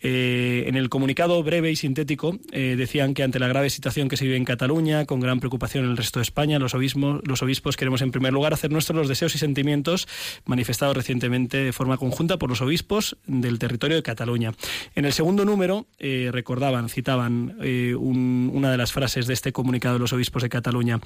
En 0.00 0.76
el 0.76 0.88
comunicado 0.88 1.42
breve 1.42 1.70
y 1.70 1.76
sintético 1.76 2.38
decían 2.50 3.12
que 3.12 3.22
ante 3.22 3.38
la 3.38 3.48
grave 3.48 3.68
situación 3.68 4.08
que 4.08 4.16
se 4.16 4.24
vive 4.24 4.38
en 4.38 4.46
Cataluña, 4.46 5.04
con 5.04 5.20
gran 5.20 5.40
preocupación 5.40 5.84
en 5.84 5.90
el 5.90 5.96
resto 5.98 6.18
de 6.20 6.22
España, 6.22 6.58
los 6.58 6.74
obispos, 6.74 7.20
los 7.24 7.42
obispos 7.42 7.76
queremos 7.76 8.00
en 8.00 8.12
primer 8.12 8.32
lugar 8.32 8.54
hacer 8.54 8.70
nuestros 8.70 8.96
los 8.96 9.08
deseos 9.08 9.34
y 9.34 9.38
sentimientos 9.42 10.06
manifestados 10.46 10.96
recientemente 10.96 11.58
de 11.58 11.72
forma 11.72 11.98
conjunta 11.98 12.38
por 12.38 12.48
los 12.48 12.62
obispos 12.62 13.16
del 13.26 13.58
territorio 13.58 13.96
de 13.96 14.02
Cataluña. 14.02 14.52
En 14.94 15.04
el 15.04 15.12
segundo 15.12 15.44
número 15.44 15.86
eh, 15.98 16.30
recordaban, 16.32 16.88
citaban 16.88 17.56
eh, 17.60 17.94
un- 17.98 18.50
una 18.54 18.70
de 18.70 18.76
las 18.78 18.92
frases 18.92 19.26
de 19.26 19.34
este 19.34 19.52
comunicado 19.52 19.94
de 19.96 20.00
los 20.00 20.12
obispos 20.12 20.42
de 20.42 20.48
Cataluña. 20.48 21.00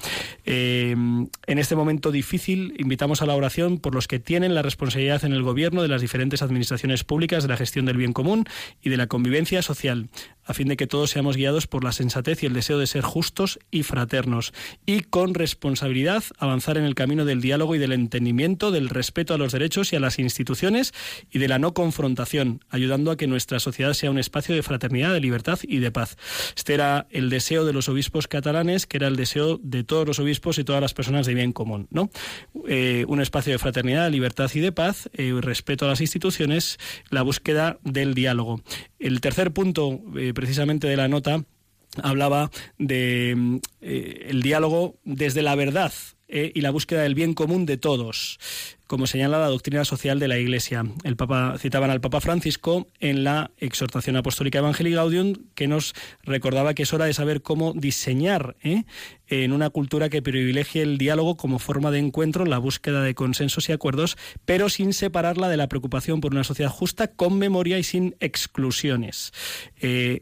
Eh, 0.45 0.91
en 0.93 1.57
este 1.59 1.75
momento 1.75 2.11
difícil 2.11 2.73
invitamos 2.77 3.21
a 3.21 3.25
la 3.25 3.35
oración 3.35 3.79
por 3.79 3.93
los 3.93 4.07
que 4.07 4.19
tienen 4.19 4.53
la 4.55 4.61
responsabilidad 4.61 5.25
en 5.25 5.33
el 5.33 5.43
gobierno 5.43 5.81
de 5.81 5.87
las 5.87 6.01
diferentes 6.01 6.41
administraciones 6.41 7.03
públicas 7.03 7.43
de 7.43 7.49
la 7.49 7.57
gestión 7.57 7.85
del 7.85 7.97
bien 7.97 8.13
común 8.13 8.45
y 8.81 8.89
de 8.89 8.97
la 8.97 9.07
convivencia 9.07 9.61
social, 9.61 10.09
a 10.45 10.53
fin 10.53 10.67
de 10.67 10.77
que 10.77 10.87
todos 10.87 11.09
seamos 11.09 11.35
guiados 11.35 11.67
por 11.67 11.83
la 11.83 11.91
sensatez 11.91 12.43
y 12.43 12.45
el 12.45 12.53
deseo 12.53 12.77
de 12.79 12.87
ser 12.87 13.01
justos 13.01 13.59
y 13.71 13.83
fraternos, 13.83 14.53
y 14.85 15.01
con 15.01 15.33
responsabilidad 15.33 16.23
avanzar 16.37 16.77
en 16.77 16.83
el 16.85 16.95
camino 16.95 17.25
del 17.25 17.41
diálogo 17.41 17.75
y 17.75 17.79
del 17.79 17.91
entendimiento, 17.93 18.26
del 18.71 18.89
respeto 18.89 19.33
a 19.33 19.37
los 19.37 19.51
derechos 19.51 19.93
y 19.93 19.95
a 19.95 19.99
las 19.99 20.19
instituciones 20.19 20.93
y 21.31 21.39
de 21.39 21.47
la 21.47 21.59
no 21.59 21.73
confrontación, 21.73 22.61
ayudando 22.69 23.11
a 23.11 23.17
que 23.17 23.27
nuestra 23.27 23.59
sociedad 23.59 23.93
sea 23.93 24.11
un 24.11 24.19
espacio 24.19 24.55
de 24.55 24.63
fraternidad, 24.63 25.13
de 25.13 25.19
libertad 25.19 25.59
y 25.63 25.79
de 25.79 25.91
paz. 25.91 26.17
Este 26.55 26.73
era 26.73 27.07
el 27.09 27.29
deseo 27.29 27.65
de 27.65 27.73
los 27.73 27.89
obispos 27.89 28.27
catalanes, 28.27 28.85
que 28.85 28.97
era 28.97 29.07
el 29.07 29.15
deseo 29.15 29.59
de 29.61 29.83
todos 29.83 30.07
los 30.07 30.19
obispos 30.19 30.57
y 30.57 30.63
todas 30.63 30.81
las 30.81 30.93
personas 30.93 31.25
de 31.25 31.33
bien 31.33 31.53
común, 31.53 31.87
¿no? 31.89 32.09
Eh, 32.67 33.05
un 33.07 33.21
espacio 33.21 33.53
de 33.53 33.59
fraternidad, 33.59 34.11
libertad 34.11 34.49
y 34.53 34.59
de 34.59 34.71
paz, 34.71 35.09
eh, 35.13 35.33
respeto 35.41 35.85
a 35.85 35.89
las 35.89 36.01
instituciones, 36.01 36.77
la 37.09 37.21
búsqueda 37.21 37.79
del 37.83 38.13
diálogo. 38.13 38.61
El 38.99 39.21
tercer 39.21 39.51
punto, 39.51 40.01
eh, 40.17 40.33
precisamente 40.33 40.87
de 40.87 40.97
la 40.97 41.07
nota, 41.07 41.43
hablaba 42.03 42.51
de 42.77 43.33
mm, 43.35 43.57
el 43.81 44.41
diálogo 44.41 44.99
desde 45.03 45.41
la 45.41 45.55
verdad 45.55 45.91
eh, 46.27 46.51
y 46.53 46.61
la 46.61 46.71
búsqueda 46.71 47.03
del 47.03 47.15
bien 47.15 47.33
común 47.33 47.65
de 47.65 47.77
todos, 47.77 48.39
como 48.85 49.07
señala 49.07 49.39
la 49.39 49.47
doctrina 49.47 49.85
social 49.85 50.19
de 50.19 50.27
la 50.27 50.37
Iglesia. 50.37 50.83
El 51.03 51.15
Papa 51.15 51.55
citaban 51.57 51.89
al 51.89 52.01
Papa 52.01 52.21
Francisco 52.21 52.87
en 52.99 53.23
la 53.23 53.51
exhortación 53.57 54.15
apostólica 54.17 54.59
Evangelii 54.59 54.93
Gaudium 54.93 55.33
que 55.55 55.67
nos 55.67 55.93
recordaba 56.23 56.73
que 56.73 56.83
es 56.83 56.93
hora 56.93 57.05
de 57.05 57.13
saber 57.13 57.41
cómo 57.41 57.73
diseñar 57.73 58.55
¿eh? 58.61 58.83
en 59.27 59.53
una 59.53 59.69
cultura 59.69 60.09
que 60.09 60.21
privilegie 60.21 60.81
el 60.81 60.97
diálogo 60.97 61.37
como 61.37 61.59
forma 61.59 61.91
de 61.91 61.99
encuentro, 61.99 62.45
la 62.45 62.57
búsqueda 62.57 63.01
de 63.03 63.15
consensos 63.15 63.69
y 63.69 63.71
acuerdos, 63.71 64.17
pero 64.45 64.69
sin 64.69 64.93
separarla 64.93 65.49
de 65.49 65.57
la 65.57 65.67
preocupación 65.67 66.21
por 66.21 66.33
una 66.33 66.43
sociedad 66.43 66.71
justa, 66.71 67.07
con 67.07 67.37
memoria 67.37 67.79
y 67.79 67.83
sin 67.83 68.15
exclusiones. 68.19 69.31
Eh, 69.79 70.21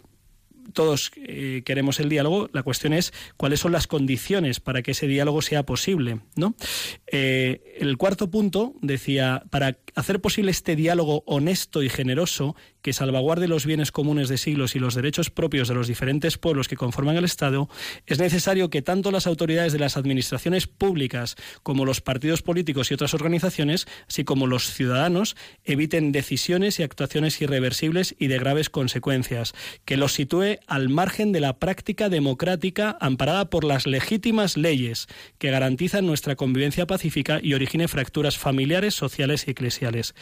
todos 0.73 1.11
eh, 1.15 1.61
queremos 1.65 1.99
el 1.99 2.09
diálogo, 2.09 2.49
la 2.53 2.63
cuestión 2.63 2.93
es 2.93 3.13
cuáles 3.37 3.59
son 3.59 3.71
las 3.71 3.87
condiciones 3.87 4.59
para 4.59 4.81
que 4.81 4.91
ese 4.91 5.07
diálogo 5.07 5.41
sea 5.41 5.63
posible. 5.63 6.19
¿no? 6.35 6.55
Eh, 7.07 7.75
el 7.79 7.97
cuarto 7.97 8.29
punto 8.29 8.73
decía, 8.81 9.43
para 9.49 9.77
hacer 9.95 10.21
posible 10.21 10.51
este 10.51 10.75
diálogo 10.75 11.23
honesto 11.25 11.83
y 11.83 11.89
generoso 11.89 12.55
que 12.81 12.93
salvaguarde 12.93 13.47
los 13.47 13.65
bienes 13.65 13.91
comunes 13.91 14.29
de 14.29 14.37
siglos 14.37 14.75
y 14.75 14.79
los 14.79 14.93
derechos 14.93 15.31
propios 15.31 15.67
de 15.67 15.73
los 15.73 15.87
diferentes 15.87 16.37
pueblos 16.37 16.67
que 16.67 16.75
conforman 16.75 17.17
el 17.17 17.25
Estado, 17.25 17.67
es 18.05 18.19
necesario 18.19 18.69
que 18.69 18.83
tanto 18.83 19.09
las 19.09 19.25
autoridades 19.25 19.73
de 19.73 19.79
las 19.79 19.97
administraciones 19.97 20.67
públicas 20.67 21.35
como 21.63 21.85
los 21.85 22.01
partidos 22.01 22.43
políticos 22.43 22.91
y 22.91 22.93
otras 22.93 23.13
organizaciones, 23.13 23.87
así 24.07 24.23
como 24.23 24.45
los 24.45 24.71
ciudadanos, 24.71 25.35
eviten 25.63 26.11
decisiones 26.11 26.79
y 26.79 26.83
actuaciones 26.83 27.41
irreversibles 27.41 28.15
y 28.19 28.27
de 28.27 28.37
graves 28.37 28.69
consecuencias, 28.69 29.53
que 29.85 29.97
los 29.97 30.13
sitúe 30.13 30.54
al 30.67 30.89
margen 30.89 31.31
de 31.31 31.39
la 31.39 31.57
práctica 31.57 32.09
democrática 32.09 32.97
amparada 32.99 33.49
por 33.49 33.63
las 33.63 33.85
legítimas 33.85 34.57
leyes 34.57 35.07
que 35.37 35.51
garantizan 35.51 36.05
nuestra 36.05 36.35
convivencia 36.35 36.87
pacífica 36.87 37.39
y 37.41 37.53
origine 37.53 37.87
fracturas 37.87 38.37
familiares, 38.37 38.95
sociales 38.95 39.47
y 39.47 39.51
eclesiales. 39.51 40.15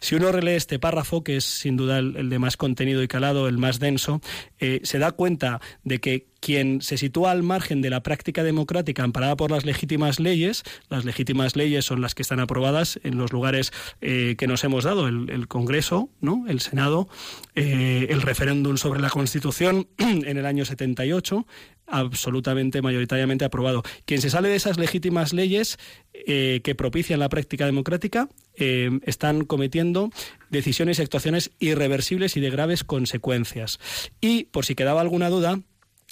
Si 0.00 0.14
uno 0.14 0.32
relee 0.32 0.56
este 0.56 0.78
párrafo, 0.78 1.24
que 1.24 1.36
es 1.36 1.44
sin 1.44 1.76
duda 1.76 1.98
el, 1.98 2.30
de 2.30 2.38
más 2.38 2.56
contenido 2.56 3.02
y 3.02 3.08
calado, 3.08 3.48
el 3.48 3.58
más 3.58 3.78
denso, 3.78 4.20
eh, 4.58 4.80
se 4.84 4.98
da 4.98 5.12
cuenta 5.12 5.60
de 5.84 5.98
que 5.98 6.29
quien 6.40 6.80
se 6.82 6.96
sitúa 6.96 7.30
al 7.30 7.42
margen 7.42 7.82
de 7.82 7.90
la 7.90 8.02
práctica 8.02 8.42
democrática 8.42 9.04
amparada 9.04 9.36
por 9.36 9.50
las 9.50 9.64
legítimas 9.64 10.18
leyes, 10.18 10.62
las 10.88 11.04
legítimas 11.04 11.56
leyes 11.56 11.84
son 11.84 12.00
las 12.00 12.14
que 12.14 12.22
están 12.22 12.40
aprobadas 12.40 12.98
en 13.04 13.18
los 13.18 13.32
lugares 13.32 13.72
eh, 14.00 14.36
que 14.38 14.46
nos 14.46 14.64
hemos 14.64 14.84
dado, 14.84 15.08
el, 15.08 15.48
Congreso, 15.48 16.10
¿no? 16.20 16.44
el 16.48 16.60
Senado, 16.60 17.08
eh, 17.54 18.06
el 18.10 18.22
referéndum 18.22 18.76
sobre 18.76 19.00
la 19.00 19.10
Constitución 19.10 19.88
en 19.98 20.36
el 20.36 20.46
año 20.46 20.64
78, 20.64 21.46
absolutamente, 21.90 22.82
mayoritariamente 22.82 23.44
aprobado. 23.44 23.82
Quien 24.04 24.20
se 24.20 24.30
sale 24.30 24.48
de 24.48 24.56
esas 24.56 24.78
legítimas 24.78 25.32
leyes 25.32 25.78
eh, 26.12 26.60
que 26.64 26.74
propician 26.74 27.20
la 27.20 27.28
práctica 27.28 27.66
democrática 27.66 28.28
eh, 28.56 28.90
están 29.04 29.44
cometiendo 29.44 30.10
decisiones 30.50 30.98
y 30.98 31.02
actuaciones 31.02 31.50
irreversibles 31.58 32.36
y 32.36 32.40
de 32.40 32.50
graves 32.50 32.84
consecuencias. 32.84 33.78
Y, 34.20 34.44
por 34.44 34.64
si 34.64 34.74
quedaba 34.74 35.00
alguna 35.00 35.28
duda, 35.28 35.60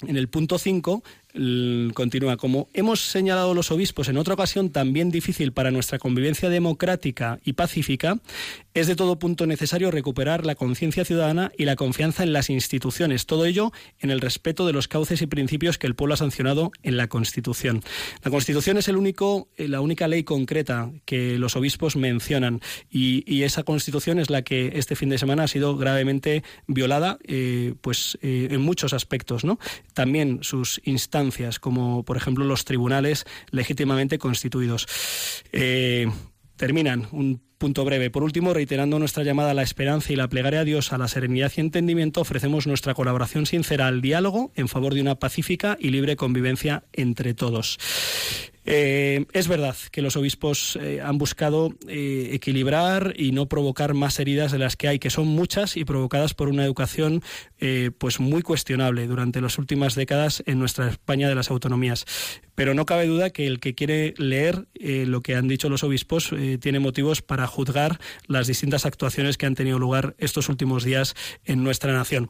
en 0.07 0.17
el 0.17 0.29
punto 0.29 0.57
5 0.57 1.03
continúa, 1.93 2.37
como 2.37 2.69
hemos 2.73 3.01
señalado 3.01 3.53
los 3.53 3.71
obispos 3.71 4.09
en 4.09 4.17
otra 4.17 4.33
ocasión 4.33 4.71
también 4.71 5.11
difícil 5.11 5.53
para 5.53 5.69
nuestra 5.69 5.99
convivencia 5.99 6.49
democrática 6.49 7.39
y 7.43 7.53
pacífica, 7.53 8.19
es 8.73 8.87
de 8.87 8.95
todo 8.95 9.19
punto 9.19 9.45
necesario 9.45 9.91
recuperar 9.91 10.45
la 10.45 10.55
conciencia 10.55 11.05
ciudadana 11.05 11.51
y 11.57 11.65
la 11.65 11.75
confianza 11.75 12.23
en 12.23 12.33
las 12.33 12.49
instituciones, 12.49 13.25
todo 13.25 13.45
ello 13.45 13.71
en 13.99 14.09
el 14.09 14.21
respeto 14.21 14.65
de 14.65 14.73
los 14.73 14.87
cauces 14.87 15.21
y 15.21 15.27
principios 15.27 15.77
que 15.77 15.87
el 15.87 15.95
pueblo 15.95 16.15
ha 16.15 16.17
sancionado 16.17 16.71
en 16.81 16.97
la 16.97 17.07
Constitución. 17.07 17.81
La 18.23 18.31
Constitución 18.31 18.77
es 18.77 18.87
el 18.87 18.97
único, 18.97 19.49
eh, 19.57 19.67
la 19.67 19.81
única 19.81 20.07
ley 20.07 20.23
concreta 20.23 20.91
que 21.05 21.37
los 21.37 21.55
obispos 21.55 21.95
mencionan 21.95 22.61
y, 22.89 23.39
esa 23.39 23.63
Constitución 23.63 24.19
es 24.19 24.29
la 24.29 24.41
que 24.41 24.73
este 24.75 24.95
fin 24.95 25.09
de 25.09 25.17
semana 25.17 25.43
ha 25.43 25.47
sido 25.47 25.77
gravemente 25.77 26.43
violada 26.67 27.17
eh, 27.23 27.73
pues, 27.81 28.17
eh, 28.21 28.49
en 28.51 28.61
muchos 28.61 28.93
aspectos. 28.93 29.45
¿no? 29.45 29.59
También 29.93 30.39
sus 30.41 30.81
instancias, 30.83 31.18
como 31.59 32.03
por 32.03 32.17
ejemplo 32.17 32.45
los 32.45 32.65
tribunales 32.65 33.25
legítimamente 33.51 34.17
constituidos. 34.17 34.87
terminan 36.57 37.07
un 37.11 37.41
Punto 37.59 37.83
breve. 37.83 38.09
Por 38.09 38.23
último, 38.23 38.53
reiterando 38.53 38.99
nuestra 38.99 39.25
llamada 39.25 39.51
a 39.51 39.53
la 39.53 39.63
esperanza 39.63 40.13
y 40.13 40.15
la 40.15 40.29
plegaria 40.29 40.61
a 40.61 40.63
Dios, 40.63 40.93
a 40.93 40.97
la 40.97 41.09
serenidad 41.09 41.51
y 41.57 41.59
entendimiento, 41.59 42.21
ofrecemos 42.21 42.67
nuestra 42.67 42.93
colaboración 42.93 43.45
sincera 43.45 43.87
al 43.87 43.99
diálogo 43.99 44.53
en 44.55 44.69
favor 44.69 44.93
de 44.93 45.01
una 45.01 45.15
pacífica 45.15 45.75
y 45.77 45.89
libre 45.89 46.15
convivencia 46.15 46.85
entre 46.93 47.33
todos. 47.33 47.77
Eh, 48.71 49.25
es 49.33 49.47
verdad 49.47 49.75
que 49.91 50.03
los 50.03 50.15
obispos 50.15 50.77
eh, 50.79 51.01
han 51.01 51.17
buscado 51.17 51.73
eh, 51.87 52.29
equilibrar 52.33 53.15
y 53.17 53.31
no 53.31 53.47
provocar 53.47 53.95
más 53.95 54.19
heridas 54.19 54.51
de 54.51 54.59
las 54.59 54.75
que 54.75 54.87
hay, 54.87 54.99
que 54.99 55.09
son 55.09 55.27
muchas 55.27 55.75
y 55.75 55.85
provocadas 55.85 56.35
por 56.35 56.49
una 56.49 56.63
educación 56.63 57.23
pues 57.97 58.19
muy 58.19 58.41
cuestionable 58.41 59.05
durante 59.07 59.41
las 59.41 59.57
últimas 59.57 59.95
décadas 59.95 60.43
en 60.45 60.59
nuestra 60.59 60.87
España 60.87 61.27
de 61.27 61.35
las 61.35 61.51
autonomías. 61.51 62.05
Pero 62.55 62.73
no 62.73 62.85
cabe 62.85 63.05
duda 63.05 63.31
que 63.31 63.47
el 63.47 63.59
que 63.59 63.75
quiere 63.75 64.13
leer 64.17 64.67
lo 64.79 65.21
que 65.21 65.35
han 65.35 65.47
dicho 65.47 65.67
los 65.67 65.83
obispos 65.83 66.33
tiene 66.61 66.79
motivos 66.79 67.21
para 67.21 67.47
juzgar 67.47 67.99
las 68.27 68.47
distintas 68.47 68.85
actuaciones 68.85 69.37
que 69.37 69.45
han 69.45 69.55
tenido 69.55 69.77
lugar 69.77 70.15
estos 70.19 70.47
últimos 70.47 70.85
días 70.85 71.15
en 71.43 71.63
nuestra 71.63 71.91
nación. 71.91 72.29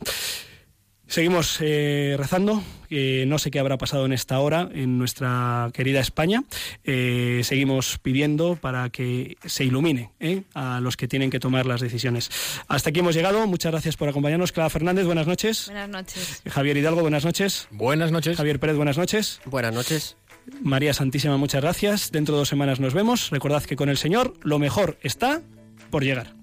Seguimos 1.09 1.57
eh, 1.59 2.15
rezando, 2.19 2.63
no 2.89 3.39
sé 3.39 3.49
qué 3.49 3.59
habrá 3.59 3.79
pasado 3.79 4.05
en 4.05 4.13
esta 4.13 4.39
hora 4.39 4.69
en 4.71 4.99
nuestra 4.99 5.71
querida 5.73 5.99
España. 5.99 6.43
Eh, 6.83 7.41
seguimos 7.43 7.97
pidiendo 7.97 8.55
para 8.55 8.91
que 8.91 9.35
se 9.43 9.63
ilumine 9.63 10.11
eh, 10.19 10.43
a 10.53 10.79
los 10.79 10.97
que 10.97 11.07
tienen 11.07 11.31
que 11.31 11.39
tomar 11.39 11.65
las 11.65 11.81
decisiones. 11.81 12.29
Hasta 12.67 12.91
aquí 12.91 12.99
hemos 12.99 13.15
llegado. 13.15 13.45
Muchas 13.47 13.71
gracias 13.71 13.97
por 13.97 14.07
acompañarnos. 14.07 14.51
Clara 14.51 14.69
Fernández, 14.69 15.07
buenas 15.07 15.25
noches. 15.25 15.65
Buenas 15.65 15.89
noches. 15.89 16.43
Javier 16.47 16.77
Hidalgo, 16.77 17.01
buenas 17.01 17.25
noches. 17.25 17.67
Buenas 17.71 18.11
noches. 18.11 18.37
Javier 18.37 18.59
Pérez, 18.59 18.75
buenas 18.75 18.99
noches. 18.99 19.41
Buenas 19.45 19.73
noches. 19.73 20.15
María 20.61 20.93
Santísima, 20.93 21.37
muchas 21.37 21.61
gracias. 21.61 22.11
Dentro 22.11 22.35
de 22.35 22.39
dos 22.39 22.49
semanas 22.49 22.79
nos 22.79 22.93
vemos. 22.93 23.31
Recordad 23.31 23.63
que 23.63 23.75
con 23.75 23.89
el 23.89 23.97
Señor 23.97 24.35
lo 24.43 24.59
mejor 24.59 24.99
está 25.01 25.41
por 25.89 26.03
llegar. 26.03 26.35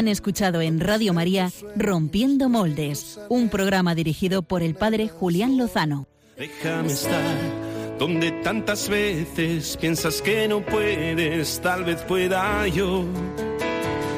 Han 0.00 0.08
escuchado 0.08 0.62
en 0.62 0.80
Radio 0.80 1.12
María 1.12 1.50
Rompiendo 1.76 2.48
Moldes, 2.48 3.20
un 3.28 3.50
programa 3.50 3.94
dirigido 3.94 4.40
por 4.40 4.62
el 4.62 4.74
padre 4.74 5.08
Julián 5.08 5.58
Lozano. 5.58 6.06
Déjame 6.38 6.90
estar 6.90 7.98
donde 7.98 8.32
tantas 8.42 8.88
veces 8.88 9.76
piensas 9.78 10.22
que 10.22 10.48
no 10.48 10.64
puedes, 10.64 11.60
tal 11.60 11.84
vez 11.84 12.00
pueda 12.08 12.66
yo. 12.68 13.04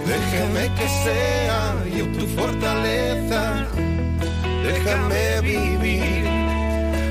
Déjame 0.06 0.70
que 0.76 0.88
sea 1.02 1.84
yo 1.98 2.06
tu 2.16 2.26
fortaleza, 2.28 3.66
déjame 4.62 5.40
vivir 5.40 6.28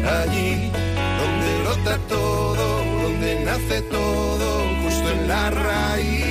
allí 0.08 0.72
donde 1.20 1.62
brota 1.64 1.98
todo, 2.08 2.84
donde 3.04 3.44
nace 3.44 3.82
todo, 3.82 4.64
justo 4.86 5.10
en 5.10 5.28
la 5.28 5.50
raíz. 5.50 6.31